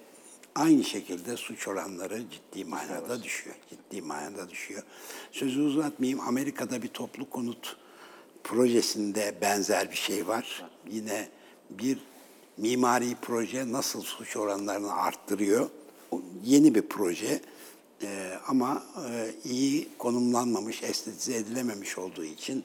aynı 0.55 0.83
şekilde 0.83 1.37
suç 1.37 1.67
oranları 1.67 2.23
ciddi 2.31 2.65
manada 2.65 3.23
düşüyor. 3.23 3.55
Ciddi 3.69 4.01
manada 4.01 4.49
düşüyor. 4.49 4.83
Sözü 5.31 5.61
uzatmayayım. 5.61 6.19
Amerika'da 6.19 6.81
bir 6.81 6.87
toplu 6.87 7.29
konut 7.29 7.77
projesinde 8.43 9.35
benzer 9.41 9.91
bir 9.91 9.95
şey 9.95 10.27
var. 10.27 10.65
Yine 10.91 11.29
bir 11.69 11.97
mimari 12.57 13.15
proje 13.21 13.71
nasıl 13.71 14.01
suç 14.01 14.37
oranlarını 14.37 14.93
arttırıyor. 14.93 15.69
Yeni 16.43 16.75
bir 16.75 16.81
proje. 16.81 17.41
Ee, 18.03 18.33
ama 18.47 18.83
e, 19.09 19.31
iyi 19.45 19.87
konumlanmamış, 19.97 20.83
estetize 20.83 21.35
edilememiş 21.35 21.97
olduğu 21.97 22.23
için 22.23 22.63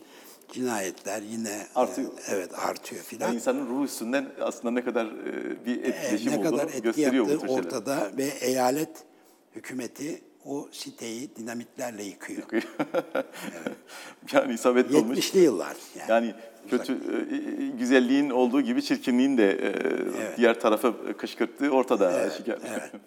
cinayetler 0.52 1.22
yine 1.22 1.48
e, 1.48 1.66
Artıyor. 1.74 2.10
evet 2.28 2.50
artıyor 2.58 3.02
filan. 3.02 3.26
Yani 3.26 3.34
insanın 3.36 3.66
ruhu 3.66 3.84
üstünden 3.84 4.26
aslında 4.40 4.70
ne 4.70 4.84
kadar 4.84 5.06
e, 5.06 5.64
bir 5.66 5.84
Evet, 5.84 5.94
etkileşim 5.94 6.32
ne 6.32 6.36
olduğunu 6.38 6.50
kadar 6.56 6.68
etki 6.68 6.82
gösteriyor 6.82 7.26
bu 7.26 7.30
yaptığı 7.30 7.46
şeyler. 7.46 7.62
ortada 7.64 8.10
ve 8.16 8.24
eyalet 8.24 8.90
hükümeti 9.54 10.20
o 10.44 10.68
siteyi 10.72 11.36
dinamitlerle 11.36 12.02
yıkıyor. 12.02 12.42
yani 14.32 14.54
isabetli 14.54 14.96
olmuş. 14.96 15.18
70'li 15.18 15.38
yıllar 15.40 15.76
yani. 15.98 16.10
Yani 16.10 16.34
kötü 16.70 16.92
e, 16.92 17.66
güzelliğin 17.78 18.30
olduğu 18.30 18.60
gibi 18.60 18.82
çirkinliğin 18.82 19.38
de 19.38 19.50
e, 19.52 20.36
diğer 20.36 20.60
tarafı 20.60 21.16
kışkırttığı 21.18 21.70
ortada. 21.70 22.30
şeker. 22.30 22.58
Evet. 22.70 22.90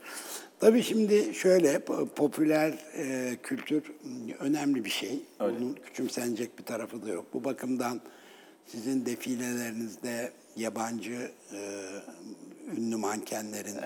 Tabii 0.59 0.83
şimdi 0.83 1.33
şöyle 1.33 1.75
po- 1.75 2.09
popüler 2.09 2.73
e, 2.95 3.37
kültür 3.43 3.83
önemli 4.39 4.85
bir 4.85 4.89
şey. 4.89 5.19
Bunun 5.39 5.73
küçümsenecek 5.73 6.59
bir 6.59 6.63
tarafı 6.63 7.05
da 7.05 7.09
yok. 7.09 7.25
Bu 7.33 7.43
bakımdan 7.43 8.01
sizin 8.65 9.05
defilelerinizde 9.05 10.31
yabancı 10.55 11.31
e, 11.53 11.85
ünlü 12.77 12.95
mankenlerin 12.95 13.77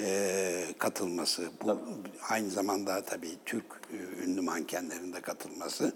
e, 0.00 0.64
katılması, 0.78 1.50
bu 1.62 1.80
aynı 2.28 2.50
zamanda 2.50 3.02
tabii 3.02 3.32
Türk 3.44 3.64
e, 3.92 4.24
ünlü 4.24 4.40
mankenlerin 4.40 5.12
de 5.12 5.20
katılması 5.20 5.92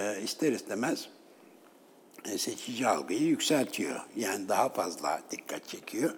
e, 0.00 0.22
ister 0.22 0.52
istemez 0.52 1.08
e, 2.24 2.38
seçici 2.38 2.86
algıyı 2.88 3.22
yükseltiyor. 3.22 4.00
Yani 4.16 4.48
daha 4.48 4.68
fazla 4.68 5.22
dikkat 5.30 5.68
çekiyor. 5.68 6.14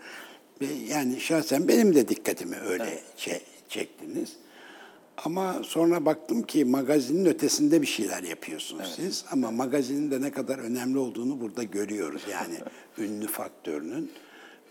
Yani 0.88 1.20
şahsen 1.20 1.68
benim 1.68 1.94
de 1.94 2.08
dikkatimi 2.08 2.56
öyle 2.56 2.98
çe- 3.18 3.40
çektiniz. 3.68 4.32
Ama 5.24 5.62
sonra 5.64 6.04
baktım 6.04 6.42
ki 6.42 6.64
magazinin 6.64 7.26
ötesinde 7.26 7.82
bir 7.82 7.86
şeyler 7.86 8.22
yapıyorsunuz 8.22 8.92
siz. 8.96 9.24
Ama 9.30 9.50
magazinin 9.50 10.10
de 10.10 10.20
ne 10.20 10.30
kadar 10.30 10.58
önemli 10.58 10.98
olduğunu 10.98 11.40
burada 11.40 11.62
görüyoruz. 11.62 12.22
Yani 12.30 12.54
ünlü 12.98 13.26
faktörünün. 13.26 14.10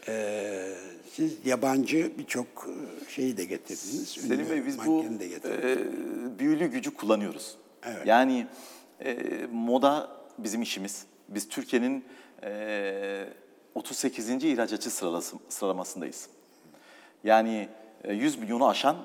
Ee, 0.07 0.73
siz 1.13 1.33
yabancı 1.45 2.11
birçok 2.17 2.47
e, 2.47 3.11
şeyi 3.11 3.37
de 3.37 3.45
getirdiniz. 3.45 4.07
Selim 4.09 4.49
Bey 4.49 4.65
biz 4.65 4.77
bu 4.85 5.05
de 5.19 5.27
getirdiniz. 5.27 5.77
e, 5.77 6.39
büyülü 6.39 6.67
gücü 6.67 6.93
kullanıyoruz. 6.93 7.55
Evet. 7.83 8.05
Yani 8.07 8.47
e, 9.05 9.17
moda 9.51 10.09
bizim 10.37 10.61
işimiz. 10.61 11.03
Biz 11.29 11.49
Türkiye'nin 11.49 12.03
e, 12.43 13.25
38. 13.75 14.29
ihracatçı 14.29 14.89
sıralası, 14.89 15.35
sıralamasındayız. 15.49 16.29
Yani 17.23 17.69
e, 18.03 18.13
100 18.13 18.39
milyonu 18.39 18.67
aşan, 18.67 18.97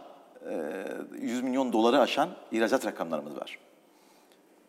e, 0.51 0.85
100 1.21 1.43
milyon 1.43 1.73
doları 1.73 2.01
aşan 2.01 2.31
ihracat 2.53 2.87
rakamlarımız 2.87 3.37
var. 3.37 3.59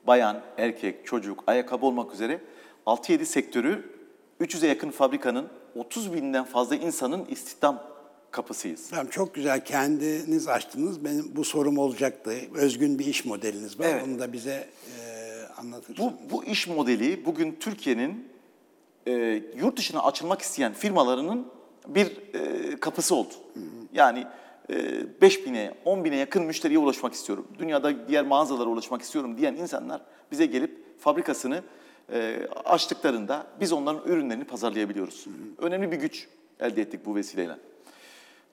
Bayan, 0.07 0.41
erkek, 0.57 1.05
çocuk, 1.05 1.43
ayakkabı 1.47 1.85
olmak 1.85 2.13
üzere 2.13 2.41
6-7 2.85 3.25
sektörü 3.25 3.97
300'e 4.41 4.67
yakın 4.67 4.89
fabrikanın 4.89 5.47
30 5.75 6.13
binden 6.13 6.43
fazla 6.43 6.75
insanın 6.75 7.25
istihdam 7.25 7.83
kapısıyız. 8.31 8.89
Tamam, 8.89 9.07
çok 9.07 9.35
güzel 9.35 9.65
kendiniz 9.65 10.47
açtınız. 10.47 11.05
Benim 11.05 11.35
bu 11.35 11.43
sorum 11.43 11.77
olacaktı. 11.77 12.31
Özgün 12.55 12.99
bir 12.99 13.05
iş 13.05 13.25
modeliniz 13.25 13.79
var. 13.79 13.85
Evet. 13.85 14.03
Onu 14.07 14.19
da 14.19 14.33
bize 14.33 14.51
e, 14.51 15.07
anlatırsınız. 15.57 15.99
Bu, 15.99 16.13
bu 16.31 16.45
iş 16.45 16.67
modeli 16.67 17.25
bugün 17.25 17.57
Türkiye'nin 17.59 18.27
e, 19.07 19.43
yurt 19.55 19.77
dışına 19.77 20.03
açılmak 20.03 20.41
isteyen 20.41 20.73
firmalarının 20.73 21.47
bir 21.87 22.07
e, 22.33 22.79
kapısı 22.79 23.15
oldu. 23.15 23.33
Yani 23.93 24.27
e, 24.69 25.21
5 25.21 25.45
bine, 25.45 25.73
10 25.85 26.03
bine 26.03 26.15
yakın 26.15 26.43
müşteriye 26.43 26.79
ulaşmak 26.79 27.13
istiyorum. 27.13 27.47
Dünyada 27.59 28.07
diğer 28.07 28.25
mağazalara 28.25 28.69
ulaşmak 28.69 29.01
istiyorum 29.01 29.37
diyen 29.37 29.53
insanlar 29.53 30.01
bize 30.31 30.45
gelip 30.45 30.99
fabrikasını 30.99 31.63
e, 32.13 32.47
açtıklarında 32.65 33.47
biz 33.59 33.73
onların 33.73 34.11
ürünlerini 34.11 34.43
pazarlayabiliyoruz. 34.43 35.25
Önemli 35.57 35.91
bir 35.91 35.97
güç 35.97 36.27
elde 36.59 36.81
ettik 36.81 37.05
bu 37.05 37.15
vesileyle. 37.15 37.55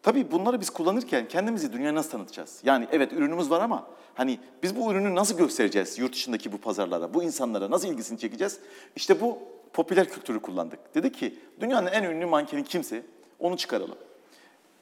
Tabii 0.02 0.30
bunları 0.30 0.61
biz 0.61 0.70
kullanırken 0.70 1.28
kendimizi 1.28 1.72
dünyaya 1.72 1.94
nasıl 1.94 2.11
tanıtacağız? 2.11 2.61
Yani 2.64 2.88
evet 2.92 3.12
ürünümüz 3.12 3.50
var 3.50 3.61
ama 3.61 3.86
hani 4.14 4.38
biz 4.62 4.76
bu 4.76 4.92
ürünü 4.92 5.14
nasıl 5.14 5.38
göstereceğiz 5.38 5.98
yurt 5.98 6.12
dışındaki 6.12 6.52
bu 6.52 6.59
pazarlara, 6.59 7.14
bu 7.14 7.22
insanlara 7.22 7.70
nasıl 7.70 7.88
ilgisini 7.88 8.18
çekeceğiz? 8.18 8.59
İşte 8.96 9.20
bu 9.20 9.38
popüler 9.75 10.09
kültürü 10.09 10.43
kullandık. 10.43 10.95
Dedi 10.95 11.12
ki 11.12 11.39
dünyanın 11.61 11.87
en 11.87 12.03
ünlü 12.03 12.27
mankeni 12.27 12.64
kimse 12.64 13.03
onu 13.39 13.57
çıkaralım. 13.57 13.99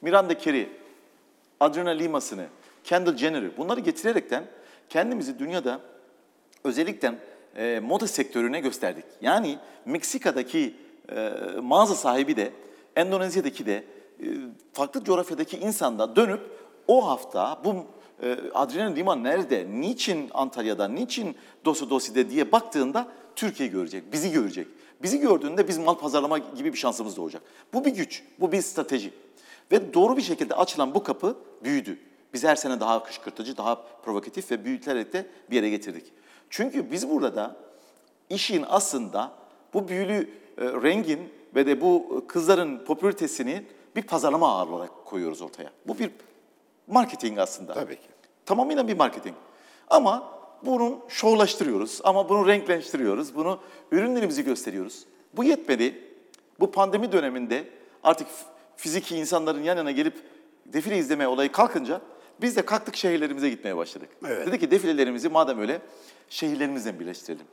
Miranda 0.01 0.37
Kerry, 0.37 0.69
Adriana 1.59 1.89
Limas'ını, 1.89 2.45
Kendall 2.83 3.17
Jenner'ı 3.17 3.57
bunları 3.57 3.79
getirerekten 3.79 4.43
kendimizi 4.89 5.39
dünyada 5.39 5.79
özellikle 6.63 7.15
e, 7.55 7.79
moda 7.79 8.07
sektörüne 8.07 8.59
gösterdik. 8.59 9.05
Yani 9.21 9.57
Meksika'daki 9.85 10.75
e, 11.15 11.29
mağaza 11.61 11.95
sahibi 11.95 12.35
de, 12.35 12.51
Endonezya'daki 12.95 13.65
de, 13.65 13.75
e, 13.75 13.83
farklı 14.73 15.03
coğrafyadaki 15.03 15.57
insan 15.57 15.99
da 15.99 16.15
dönüp 16.15 16.41
o 16.87 17.07
hafta 17.07 17.61
bu 17.65 17.85
e, 18.23 18.37
Adriana 18.53 18.93
Lima 18.93 19.15
nerede, 19.15 19.67
niçin 19.69 20.29
Antalya'da, 20.33 20.87
niçin 20.87 21.35
Dosu 21.65 21.89
Dosi'de 21.89 22.29
diye 22.29 22.51
baktığında 22.51 23.07
Türkiye 23.35 23.69
görecek, 23.69 24.13
bizi 24.13 24.31
görecek. 24.31 24.67
Bizi 25.01 25.19
gördüğünde 25.19 25.67
biz 25.67 25.77
mal 25.77 25.95
pazarlama 25.95 26.37
gibi 26.37 26.73
bir 26.73 26.77
şansımız 26.77 27.17
doğacak. 27.17 27.41
Bu 27.73 27.85
bir 27.85 27.91
güç, 27.91 28.23
bu 28.39 28.51
bir 28.51 28.61
strateji. 28.61 29.13
Ve 29.71 29.93
doğru 29.93 30.17
bir 30.17 30.21
şekilde 30.21 30.55
açılan 30.55 30.95
bu 30.95 31.03
kapı 31.03 31.37
büyüdü. 31.63 31.99
Biz 32.33 32.43
her 32.43 32.55
sene 32.55 32.79
daha 32.79 33.03
kışkırtıcı, 33.03 33.57
daha 33.57 33.75
provokatif 33.75 34.51
ve 34.51 34.65
büyüterek 34.65 35.13
de 35.13 35.27
bir 35.49 35.55
yere 35.55 35.69
getirdik. 35.69 36.13
Çünkü 36.49 36.91
biz 36.91 37.09
burada 37.09 37.35
da 37.35 37.55
işin 38.29 38.65
aslında 38.69 39.31
bu 39.73 39.87
büyülü 39.87 40.29
e, 40.57 40.63
rengin 40.65 41.33
ve 41.55 41.65
de 41.65 41.81
bu 41.81 42.23
kızların 42.27 42.85
popülaritesini 42.85 43.63
bir 43.95 44.01
pazarlama 44.01 44.57
ağır 44.57 44.67
olarak 44.67 45.05
koyuyoruz 45.05 45.41
ortaya. 45.41 45.69
Bu 45.87 45.99
bir 45.99 46.11
marketing 46.87 47.39
aslında. 47.39 47.73
Tabii 47.73 47.95
ki. 47.95 48.07
Tamamıyla 48.45 48.87
bir 48.87 48.97
marketing. 48.97 49.35
Ama 49.89 50.33
bunu 50.65 50.99
şovlaştırıyoruz, 51.07 52.01
ama 52.03 52.29
bunu 52.29 52.47
renkleştiriyoruz, 52.47 53.35
bunu 53.35 53.59
ürünlerimizi 53.91 54.43
gösteriyoruz. 54.43 55.05
Bu 55.33 55.43
yetmedi. 55.43 56.03
Bu 56.59 56.71
pandemi 56.71 57.11
döneminde 57.11 57.67
artık 58.03 58.27
fiziki 58.77 59.15
insanların 59.17 59.63
yan 59.63 59.77
yana 59.77 59.91
gelip 59.91 60.13
defile 60.65 60.97
izleme 60.97 61.27
olayı 61.27 61.51
kalkınca 61.51 62.01
biz 62.41 62.55
de 62.55 62.65
kalktık 62.65 62.95
şehirlerimize 62.95 63.49
gitmeye 63.49 63.77
başladık. 63.77 64.09
Evet. 64.27 64.47
Dedik 64.47 64.59
ki 64.59 64.71
defilelerimizi 64.71 65.29
madem 65.29 65.59
öyle 65.59 65.81
şehirlerimizden 66.29 66.99
birleştirelim. 66.99 67.45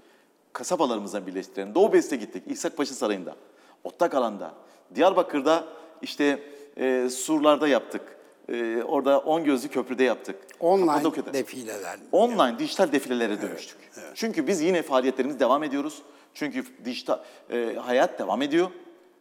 Kasabalarımızdan 0.52 1.26
birleştirelim. 1.26 1.74
Doğu 1.74 1.92
Bes'te 1.92 2.16
gittik. 2.16 2.42
İshakpaşa 2.46 2.94
Sarayı'nda. 2.94 3.36
Ottakala'nda. 3.84 4.54
Diyarbakır'da 4.94 5.64
işte 6.02 6.42
e, 6.76 7.08
Surlar'da 7.10 7.68
yaptık. 7.68 8.02
E, 8.50 8.82
orada 8.82 9.18
On 9.18 9.44
Gözlü 9.44 9.68
Köprü'de 9.68 10.04
yaptık. 10.04 10.36
Online 10.60 10.86
Kapadokya'da. 10.86 11.32
defileler. 11.32 11.98
Online 12.12 12.58
dijital 12.58 12.92
defilelere 12.92 13.42
dönüştük. 13.42 13.78
Çünkü 14.14 14.46
biz 14.46 14.60
yine 14.60 14.82
faaliyetlerimiz 14.82 15.40
devam 15.40 15.62
ediyoruz. 15.62 16.02
Çünkü 16.34 16.64
dijital 16.84 17.18
e, 17.50 17.74
hayat 17.80 18.18
devam 18.18 18.42
ediyor. 18.42 18.70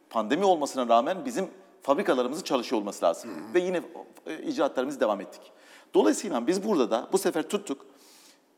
Pandemi 0.09 0.45
olmasına 0.45 0.87
rağmen 0.89 1.25
bizim 1.25 1.47
fabrikalarımızın 1.81 2.43
çalışıyor 2.43 2.81
olması 2.81 3.05
lazım. 3.05 3.29
Ve 3.53 3.59
yine 3.59 3.81
e, 4.27 4.37
icraatlarımız 4.43 4.99
devam 4.99 5.21
ettik. 5.21 5.41
Dolayısıyla 5.93 6.47
biz 6.47 6.63
burada 6.63 6.91
da 6.91 7.09
bu 7.11 7.17
sefer 7.17 7.43
tuttuk. 7.49 7.85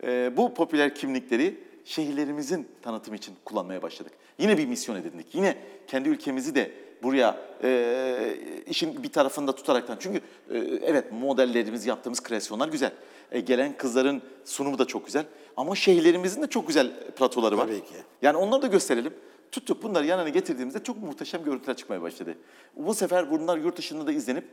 e, 0.04 0.38
bu 0.38 0.54
popüler 0.54 0.96
kimlikleri 0.96 1.64
şehirlerimizin 1.86 2.68
tanıtımı 2.82 3.18
için 3.18 3.36
kullanmaya 3.46 3.82
başladık. 3.82 4.14
Yine 4.38 4.58
bir 4.58 4.66
misyon 4.68 4.96
edindik. 4.96 5.36
Yine 5.36 5.58
kendi 5.88 6.10
ülkemizi 6.10 6.56
de 6.56 6.72
buraya 7.04 7.38
e, 7.64 8.38
işin 8.68 9.04
bir 9.04 9.10
tarafında 9.12 9.56
tutaraktan. 9.56 9.98
Çünkü 10.00 10.22
e, 10.50 10.58
evet 10.82 11.12
modellerimiz, 11.12 11.86
yaptığımız 11.86 12.24
kreasyonlar 12.24 12.68
güzel. 12.68 12.92
E, 13.32 13.40
gelen 13.40 13.78
kızların 13.78 14.22
sunumu 14.46 14.80
da 14.80 14.86
çok 14.86 15.06
güzel. 15.06 15.26
Ama 15.58 15.76
şehirlerimizin 15.76 16.42
de 16.42 16.48
çok 16.48 16.68
güzel 16.68 16.92
platoları 17.18 17.58
var. 17.58 17.68
Tabii 17.68 17.80
ki. 17.80 17.94
Yani 18.22 18.38
onları 18.38 18.62
da 18.62 18.68
gösterelim. 18.68 19.14
Tuttuk 19.52 19.84
bunları 19.84 20.06
yan 20.06 20.18
yana 20.18 20.30
getirdiğimizde 20.30 20.84
çok 20.84 20.98
muhteşem 20.98 21.44
görüntüler 21.44 21.76
çıkmaya 21.76 22.02
başladı. 22.02 22.36
Bu 22.76 22.94
sefer 22.94 23.32
bunlar 23.32 23.58
yurt 23.58 23.78
dışında 23.78 24.08
da 24.08 24.12
izlenip 24.12 24.48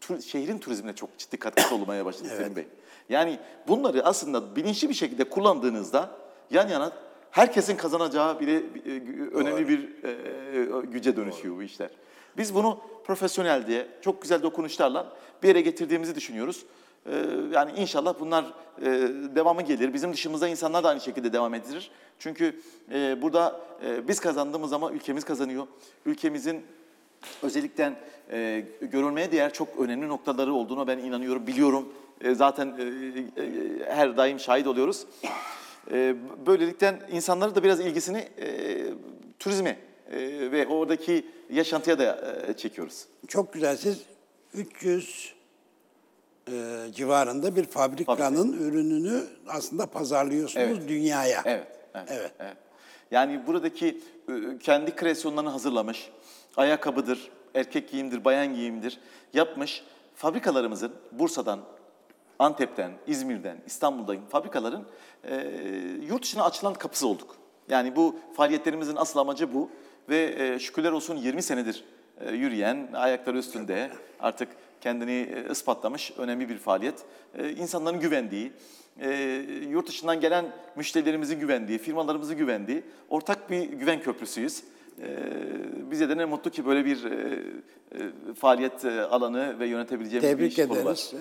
tur- 0.00 0.20
şehrin 0.20 0.58
turizmine 0.58 0.94
çok 0.94 1.18
ciddi 1.18 1.36
katkısı 1.36 1.74
olmaya 1.74 2.04
başladı 2.04 2.28
Selim 2.28 2.56
Bey. 2.56 2.66
Yani 3.08 3.38
bunları 3.68 4.04
aslında 4.04 4.56
bilinçli 4.56 4.88
bir 4.88 4.94
şekilde 4.94 5.24
kullandığınızda 5.24 6.10
yan 6.50 6.68
yana 6.68 6.92
herkesin 7.32 7.76
kazanacağı 7.76 8.40
bile 8.40 8.56
e, 8.56 8.62
önemli 9.32 9.68
bir 9.68 9.80
e, 10.04 10.86
güce 10.86 11.16
dönüşüyor 11.16 11.56
bu 11.56 11.62
işler. 11.62 11.90
Biz 12.36 12.54
bunu 12.54 12.80
profesyonel 13.04 13.66
diye 13.66 13.86
çok 14.00 14.22
güzel 14.22 14.42
dokunuşlarla 14.42 15.12
bir 15.42 15.48
yere 15.48 15.60
getirdiğimizi 15.60 16.14
düşünüyoruz. 16.14 16.64
E, 17.06 17.24
Yani 17.52 17.72
inşallah 17.76 18.14
bunlar 18.20 18.44
e, 18.82 18.84
devamı 19.34 19.62
gelir. 19.62 19.94
Bizim 19.94 20.12
dışımızda 20.12 20.48
insanlar 20.48 20.84
da 20.84 20.88
aynı 20.88 21.00
şekilde 21.00 21.32
devam 21.32 21.54
edilir. 21.54 21.90
Çünkü 22.18 22.60
e, 22.92 23.22
burada 23.22 23.60
e, 23.86 24.08
biz 24.08 24.20
kazandığımız 24.20 24.72
ama 24.72 24.92
ülkemiz 24.92 25.24
kazanıyor. 25.24 25.66
Ülkemizin 26.06 26.62
özellikle 27.42 27.92
e, 28.30 28.64
görülmeye 28.80 29.32
değer 29.32 29.52
çok 29.52 29.68
önemli 29.78 30.08
noktaları 30.08 30.52
olduğuna 30.54 30.86
ben 30.86 30.98
inanıyorum, 30.98 31.46
biliyorum. 31.46 31.92
E, 32.20 32.34
zaten 32.34 32.66
e, 32.66 32.82
e, 33.42 33.94
her 33.94 34.16
daim 34.16 34.40
şahit 34.40 34.66
oluyoruz. 34.66 35.06
E, 35.90 36.14
böylelikle 36.46 36.98
insanların 37.10 37.54
da 37.54 37.62
biraz 37.62 37.80
ilgisini 37.80 38.18
e, 38.18 38.78
turizme 39.38 39.78
e, 40.10 40.18
ve 40.52 40.66
oradaki 40.66 41.26
yaşantıya 41.50 41.98
da 41.98 42.34
e, 42.48 42.52
çekiyoruz. 42.56 43.04
Çok 43.28 43.52
güzel. 43.52 43.76
Siz 43.76 44.00
300 44.54 45.34
e, 46.48 46.52
civarında 46.94 47.56
bir 47.56 47.64
fabrikanın 47.64 48.52
ürününü 48.52 49.24
aslında 49.48 49.86
pazarlıyorsunuz 49.86 50.78
Evet. 50.78 50.88
dünyaya. 50.88 51.42
Evet, 51.44 51.66
evet, 51.94 52.08
Evet. 52.10 52.32
evet. 52.40 52.56
Yani 53.10 53.46
buradaki 53.46 54.00
kendi 54.60 54.96
kreasyonlarını 54.96 55.50
hazırlamış, 55.50 56.10
ayakkabıdır, 56.56 57.30
erkek 57.54 57.90
giyimdir, 57.90 58.24
bayan 58.24 58.54
giyimdir 58.54 58.98
yapmış 59.32 59.84
fabrikalarımızın 60.14 60.92
Bursa'dan, 61.12 61.60
Antep'ten, 62.42 62.90
İzmir'den, 63.06 63.56
İstanbul'dan 63.66 64.16
fabrikaların 64.28 64.86
e, 65.24 65.46
yurt 66.08 66.22
dışına 66.22 66.44
açılan 66.44 66.74
kapısı 66.74 67.08
olduk. 67.08 67.36
Yani 67.68 67.96
bu 67.96 68.16
faaliyetlerimizin 68.34 68.96
asıl 68.96 69.20
amacı 69.20 69.54
bu 69.54 69.70
ve 70.08 70.34
e, 70.38 70.58
şükürler 70.58 70.92
olsun 70.92 71.16
20 71.16 71.42
senedir 71.42 71.84
e, 72.20 72.32
yürüyen, 72.32 72.88
ayakları 72.92 73.38
üstünde 73.38 73.90
artık 74.20 74.48
kendini 74.80 75.28
ispatlamış 75.50 76.12
önemli 76.18 76.48
bir 76.48 76.58
faaliyet. 76.58 77.04
E, 77.38 77.50
insanların 77.50 78.00
güvendiği, 78.00 78.52
e, 79.00 79.10
yurt 79.68 79.88
dışından 79.88 80.20
gelen 80.20 80.52
müşterilerimizin 80.76 81.40
güvendiği, 81.40 81.78
firmalarımızın 81.78 82.36
güvendiği 82.36 82.82
ortak 83.08 83.50
bir 83.50 83.62
güven 83.62 84.00
köprüsüyüz. 84.00 84.62
E, 85.02 85.08
bize 85.90 86.08
de 86.08 86.16
ne 86.16 86.24
mutlu 86.24 86.50
ki 86.50 86.66
böyle 86.66 86.84
bir 86.84 87.04
e, 87.04 87.10
e, 87.10 88.34
faaliyet 88.34 88.84
e, 88.84 89.02
alanı 89.02 89.58
ve 89.58 89.66
yönetebileceğimiz 89.66 90.30
bir 90.30 90.36
Tebrik 90.36 90.58
iş 90.58 90.66
kolu 90.66 90.78
var. 90.78 90.82
ederiz. 90.82 91.14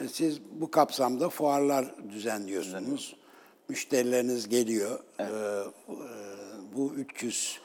Ee, 0.00 0.04
E, 0.04 0.08
Siz 0.08 0.40
bu 0.60 0.70
kapsamda 0.70 1.28
fuarlar 1.28 1.94
düzenliyorsunuz. 2.10 3.16
Müşterileriniz 3.68 4.48
geliyor. 4.48 4.98
Ee, 5.18 5.22
e, 5.24 5.26
bu 6.76 6.92
300 6.96 7.58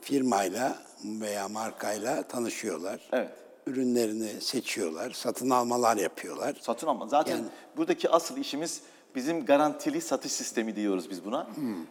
firmayla 0.00 0.78
veya 1.04 1.48
markayla 1.48 2.22
tanışıyorlar. 2.22 3.00
Evet. 3.12 3.30
Ürünlerini 3.66 4.40
seçiyorlar, 4.40 5.10
satın 5.10 5.50
almalar 5.50 5.96
yapıyorlar. 5.96 6.56
Satın 6.60 6.86
alma. 6.86 7.06
Zaten 7.08 7.36
Yani- 7.36 7.46
buradaki 7.76 8.08
asıl 8.10 8.36
işimiz 8.36 8.80
bizim 9.14 9.44
garantili 9.46 10.00
satış 10.00 10.32
sistemi 10.32 10.76
diyoruz 10.76 11.10
biz 11.10 11.24
buna. 11.24 11.46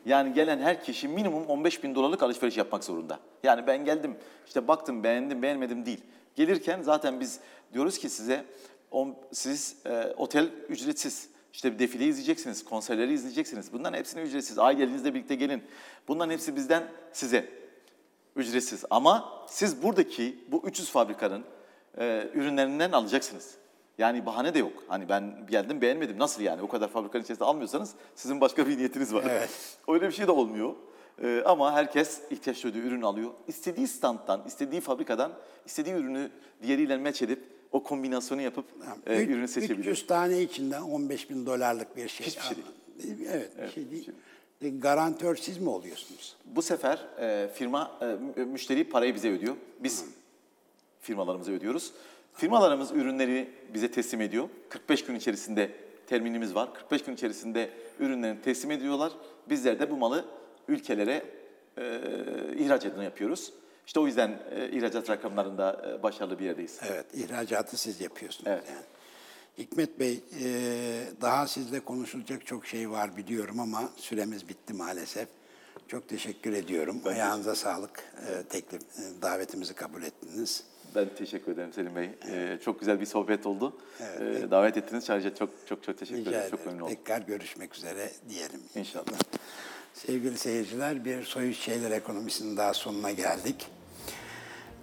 Yani 0.06 0.34
gelen 0.34 0.60
her 0.60 0.84
kişi 0.84 1.08
minimum 1.08 1.46
15 1.46 1.84
bin 1.84 1.96
dolarlık 1.96 2.24
alışveriş 2.24 2.58
yapmak 2.58 2.84
zorunda. 2.84 3.20
Yani 3.44 3.68
ben 3.68 3.86
geldim 3.86 4.16
işte 4.48 4.68
baktım 4.68 5.04
beğendim 5.04 5.42
beğenmedim 5.42 5.86
değil. 5.86 6.02
Gelirken 6.36 6.82
zaten 6.82 7.20
biz 7.20 7.40
diyoruz 7.74 7.98
ki 7.98 8.10
size 8.10 8.46
on- 8.94 9.16
siz 9.32 9.76
e, 9.86 10.14
otel 10.18 10.50
ücretsiz. 10.70 11.30
İşte 11.54 11.74
bir 11.74 11.80
defile 11.80 12.06
izleyeceksiniz, 12.06 12.66
konserleri 12.66 13.14
izleyeceksiniz. 13.14 13.74
Bunların 13.74 13.98
hepsini 13.98 14.22
ücretsiz. 14.22 14.60
Ailenizle 14.60 15.14
birlikte 15.14 15.36
gelin. 15.36 15.64
Bunların 16.08 16.32
hepsi 16.32 16.56
bizden 16.56 16.84
size 17.12 17.50
ücretsiz. 18.36 18.86
Ama 18.90 19.46
siz 19.48 19.84
buradaki 19.84 20.40
bu 20.52 20.64
300 20.68 20.90
fabrikanın 20.90 21.44
e, 21.98 22.30
ürünlerinden 22.34 22.92
alacaksınız. 22.92 23.56
Yani 23.98 24.26
bahane 24.26 24.54
de 24.54 24.60
yok. 24.60 24.84
Hani 24.88 25.10
ben 25.10 25.48
geldim 25.50 25.82
beğenmedim. 25.82 26.20
Nasıl 26.20 26.42
yani? 26.42 26.62
O 26.62 26.68
kadar 26.68 26.88
fabrikanın 26.88 27.24
içerisinde 27.24 27.46
almıyorsanız 27.46 27.94
sizin 28.16 28.42
başka 28.42 28.68
bir 28.68 28.78
niyetiniz 28.78 29.14
var. 29.14 29.24
Evet. 29.30 29.50
Öyle 29.88 30.08
bir 30.08 30.12
şey 30.14 30.28
de 30.28 30.32
olmuyor. 30.32 30.76
E, 31.24 31.44
ama 31.46 31.74
herkes 31.74 32.22
ihtiyaç 32.30 32.64
duyduğu 32.64 32.78
ürünü 32.78 33.06
alıyor. 33.06 33.32
İstediği 33.48 33.88
standtan, 33.88 34.44
istediği 34.48 34.82
fabrikadan, 34.82 35.32
istediği 35.66 35.94
ürünü 35.94 36.32
diğeriyle 36.64 36.98
match 36.98 37.24
edip 37.24 37.44
o 37.74 37.84
kombinasyonu 37.84 38.42
yapıp 38.42 38.66
e, 39.08 39.24
Üç- 39.24 39.30
ürünü 39.30 39.48
seçebiliyor. 39.48 39.92
300 39.94 40.08
tane 40.08 40.42
içinden 40.42 40.82
15 40.82 41.30
bin 41.30 41.46
dolarlık 41.46 41.98
bir 41.98 42.08
şey. 42.08 42.28
Hiçbir 42.28 42.42
şey 42.42 42.58
değil. 42.58 43.28
Evet, 43.32 43.52
bir 43.68 43.72
şey 43.72 43.92
değil. 43.92 44.10
E, 44.62 44.70
Garantör 44.70 45.36
siz 45.36 45.58
mi 45.58 45.70
oluyorsunuz? 45.70 46.36
Bu 46.46 46.62
sefer 46.62 47.06
e, 47.20 47.48
firma, 47.54 47.92
e, 48.02 48.06
mü- 48.06 48.46
müşteri 48.46 48.84
parayı 48.90 49.16
bize 49.16 49.30
ödüyor. 49.32 49.56
Biz 49.80 50.06
firmalarımıza 51.02 51.52
ödüyoruz. 51.52 51.92
Firmalarımız 52.34 52.92
ürünleri 52.92 53.50
bize 53.74 53.92
teslim 53.92 54.22
ediyor. 54.22 54.50
45 54.70 55.06
gün 55.06 55.16
içerisinde 55.16 55.72
terminimiz 56.08 56.56
var. 56.56 56.74
45 56.74 57.04
gün 57.04 57.14
içerisinde 57.14 57.70
ürünlerini 58.00 58.42
teslim 58.42 58.72
ediyorlar. 58.72 59.12
Bizler 59.50 59.80
de 59.80 59.92
bu 59.92 59.98
malı 59.98 60.26
ülkelere 60.68 61.24
e, 61.78 61.84
ihracatını 62.58 63.04
yapıyoruz. 63.04 63.54
İşte 63.88 64.00
o 64.00 64.08
yüzden 64.08 64.40
e, 64.52 64.70
ihracat 64.70 65.10
rakamlarında 65.10 65.82
e, 66.00 66.04
başarılı 66.04 66.40
bir 66.40 66.46
yerdeyiz. 66.46 66.80
Evet, 66.90 67.06
ihracatı 67.14 67.78
siz 67.78 68.02
yapıyorsunuz 68.02 68.48
Evet. 68.48 68.64
yani. 68.70 68.84
Hikmet 69.58 70.00
Bey, 70.00 70.24
e, 70.44 70.48
daha 71.22 71.48
sizle 71.48 71.80
konuşulacak 71.80 72.46
çok 72.46 72.66
şey 72.66 72.90
var 72.92 73.18
biliyorum 73.18 73.60
ama 73.60 73.90
süremiz 73.96 74.50
bitti 74.50 74.74
maalesef. 74.74 75.28
Çok 75.88 76.10
teşekkür 76.10 76.54
ediyorum. 76.54 77.02
Ayağınıza 77.06 77.56
sağlık. 77.56 78.04
E, 78.30 78.44
teklif, 78.44 78.82
e, 78.82 79.22
davetimizi 79.22 79.74
kabul 79.74 80.04
ettiniz. 80.04 80.64
Ben 80.96 81.10
teşekkür 81.18 81.52
ederim 81.52 81.74
Selim 81.74 81.96
Bey. 81.96 82.10
E, 82.30 82.60
çok 82.66 82.80
güzel 82.80 83.00
bir 83.00 83.06
sohbet 83.06 83.46
oldu. 83.46 83.78
E, 84.20 84.52
davet 84.52 84.78
ettiniz. 84.78 85.10
Ayrıca 85.10 85.36
çok 85.36 85.50
çok 85.68 85.84
çok 85.84 85.98
teşekkür 85.98 86.22
Rica 86.22 86.30
ederim. 86.32 86.46
ederim. 86.46 86.58
Çok 86.58 86.66
memnun 86.66 86.82
oldum. 86.82 86.96
Tekrar 86.96 87.22
görüşmek 87.22 87.76
üzere 87.76 88.12
diyelim. 88.30 88.60
İnşallah. 88.76 89.06
Sevgili 89.94 90.38
seyirciler, 90.38 91.06
bir 91.06 91.24
Soyut 91.24 91.56
Şeyler 91.56 91.92
Ekonomisi'nin 91.92 92.58
daha 92.58 92.74
sonuna 92.74 93.12
geldik. 93.12 93.68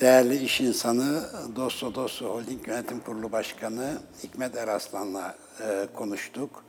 Değerli 0.00 0.36
iş 0.36 0.61
insanı, 0.61 1.30
Dosto 1.56 1.94
Dosto 1.94 2.34
Holding 2.34 2.68
Yönetim 2.68 3.00
Kurulu 3.00 3.32
Başkanı 3.32 3.98
Hikmet 4.22 4.56
Eraslan'la 4.56 5.36
e, 5.61 5.86
konuştuk. 5.94 6.64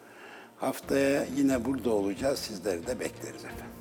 Haftaya 0.57 1.25
yine 1.35 1.65
burada 1.65 1.89
olacağız. 1.89 2.39
Sizleri 2.39 2.87
de 2.87 2.99
bekleriz 2.99 3.45
efendim. 3.45 3.80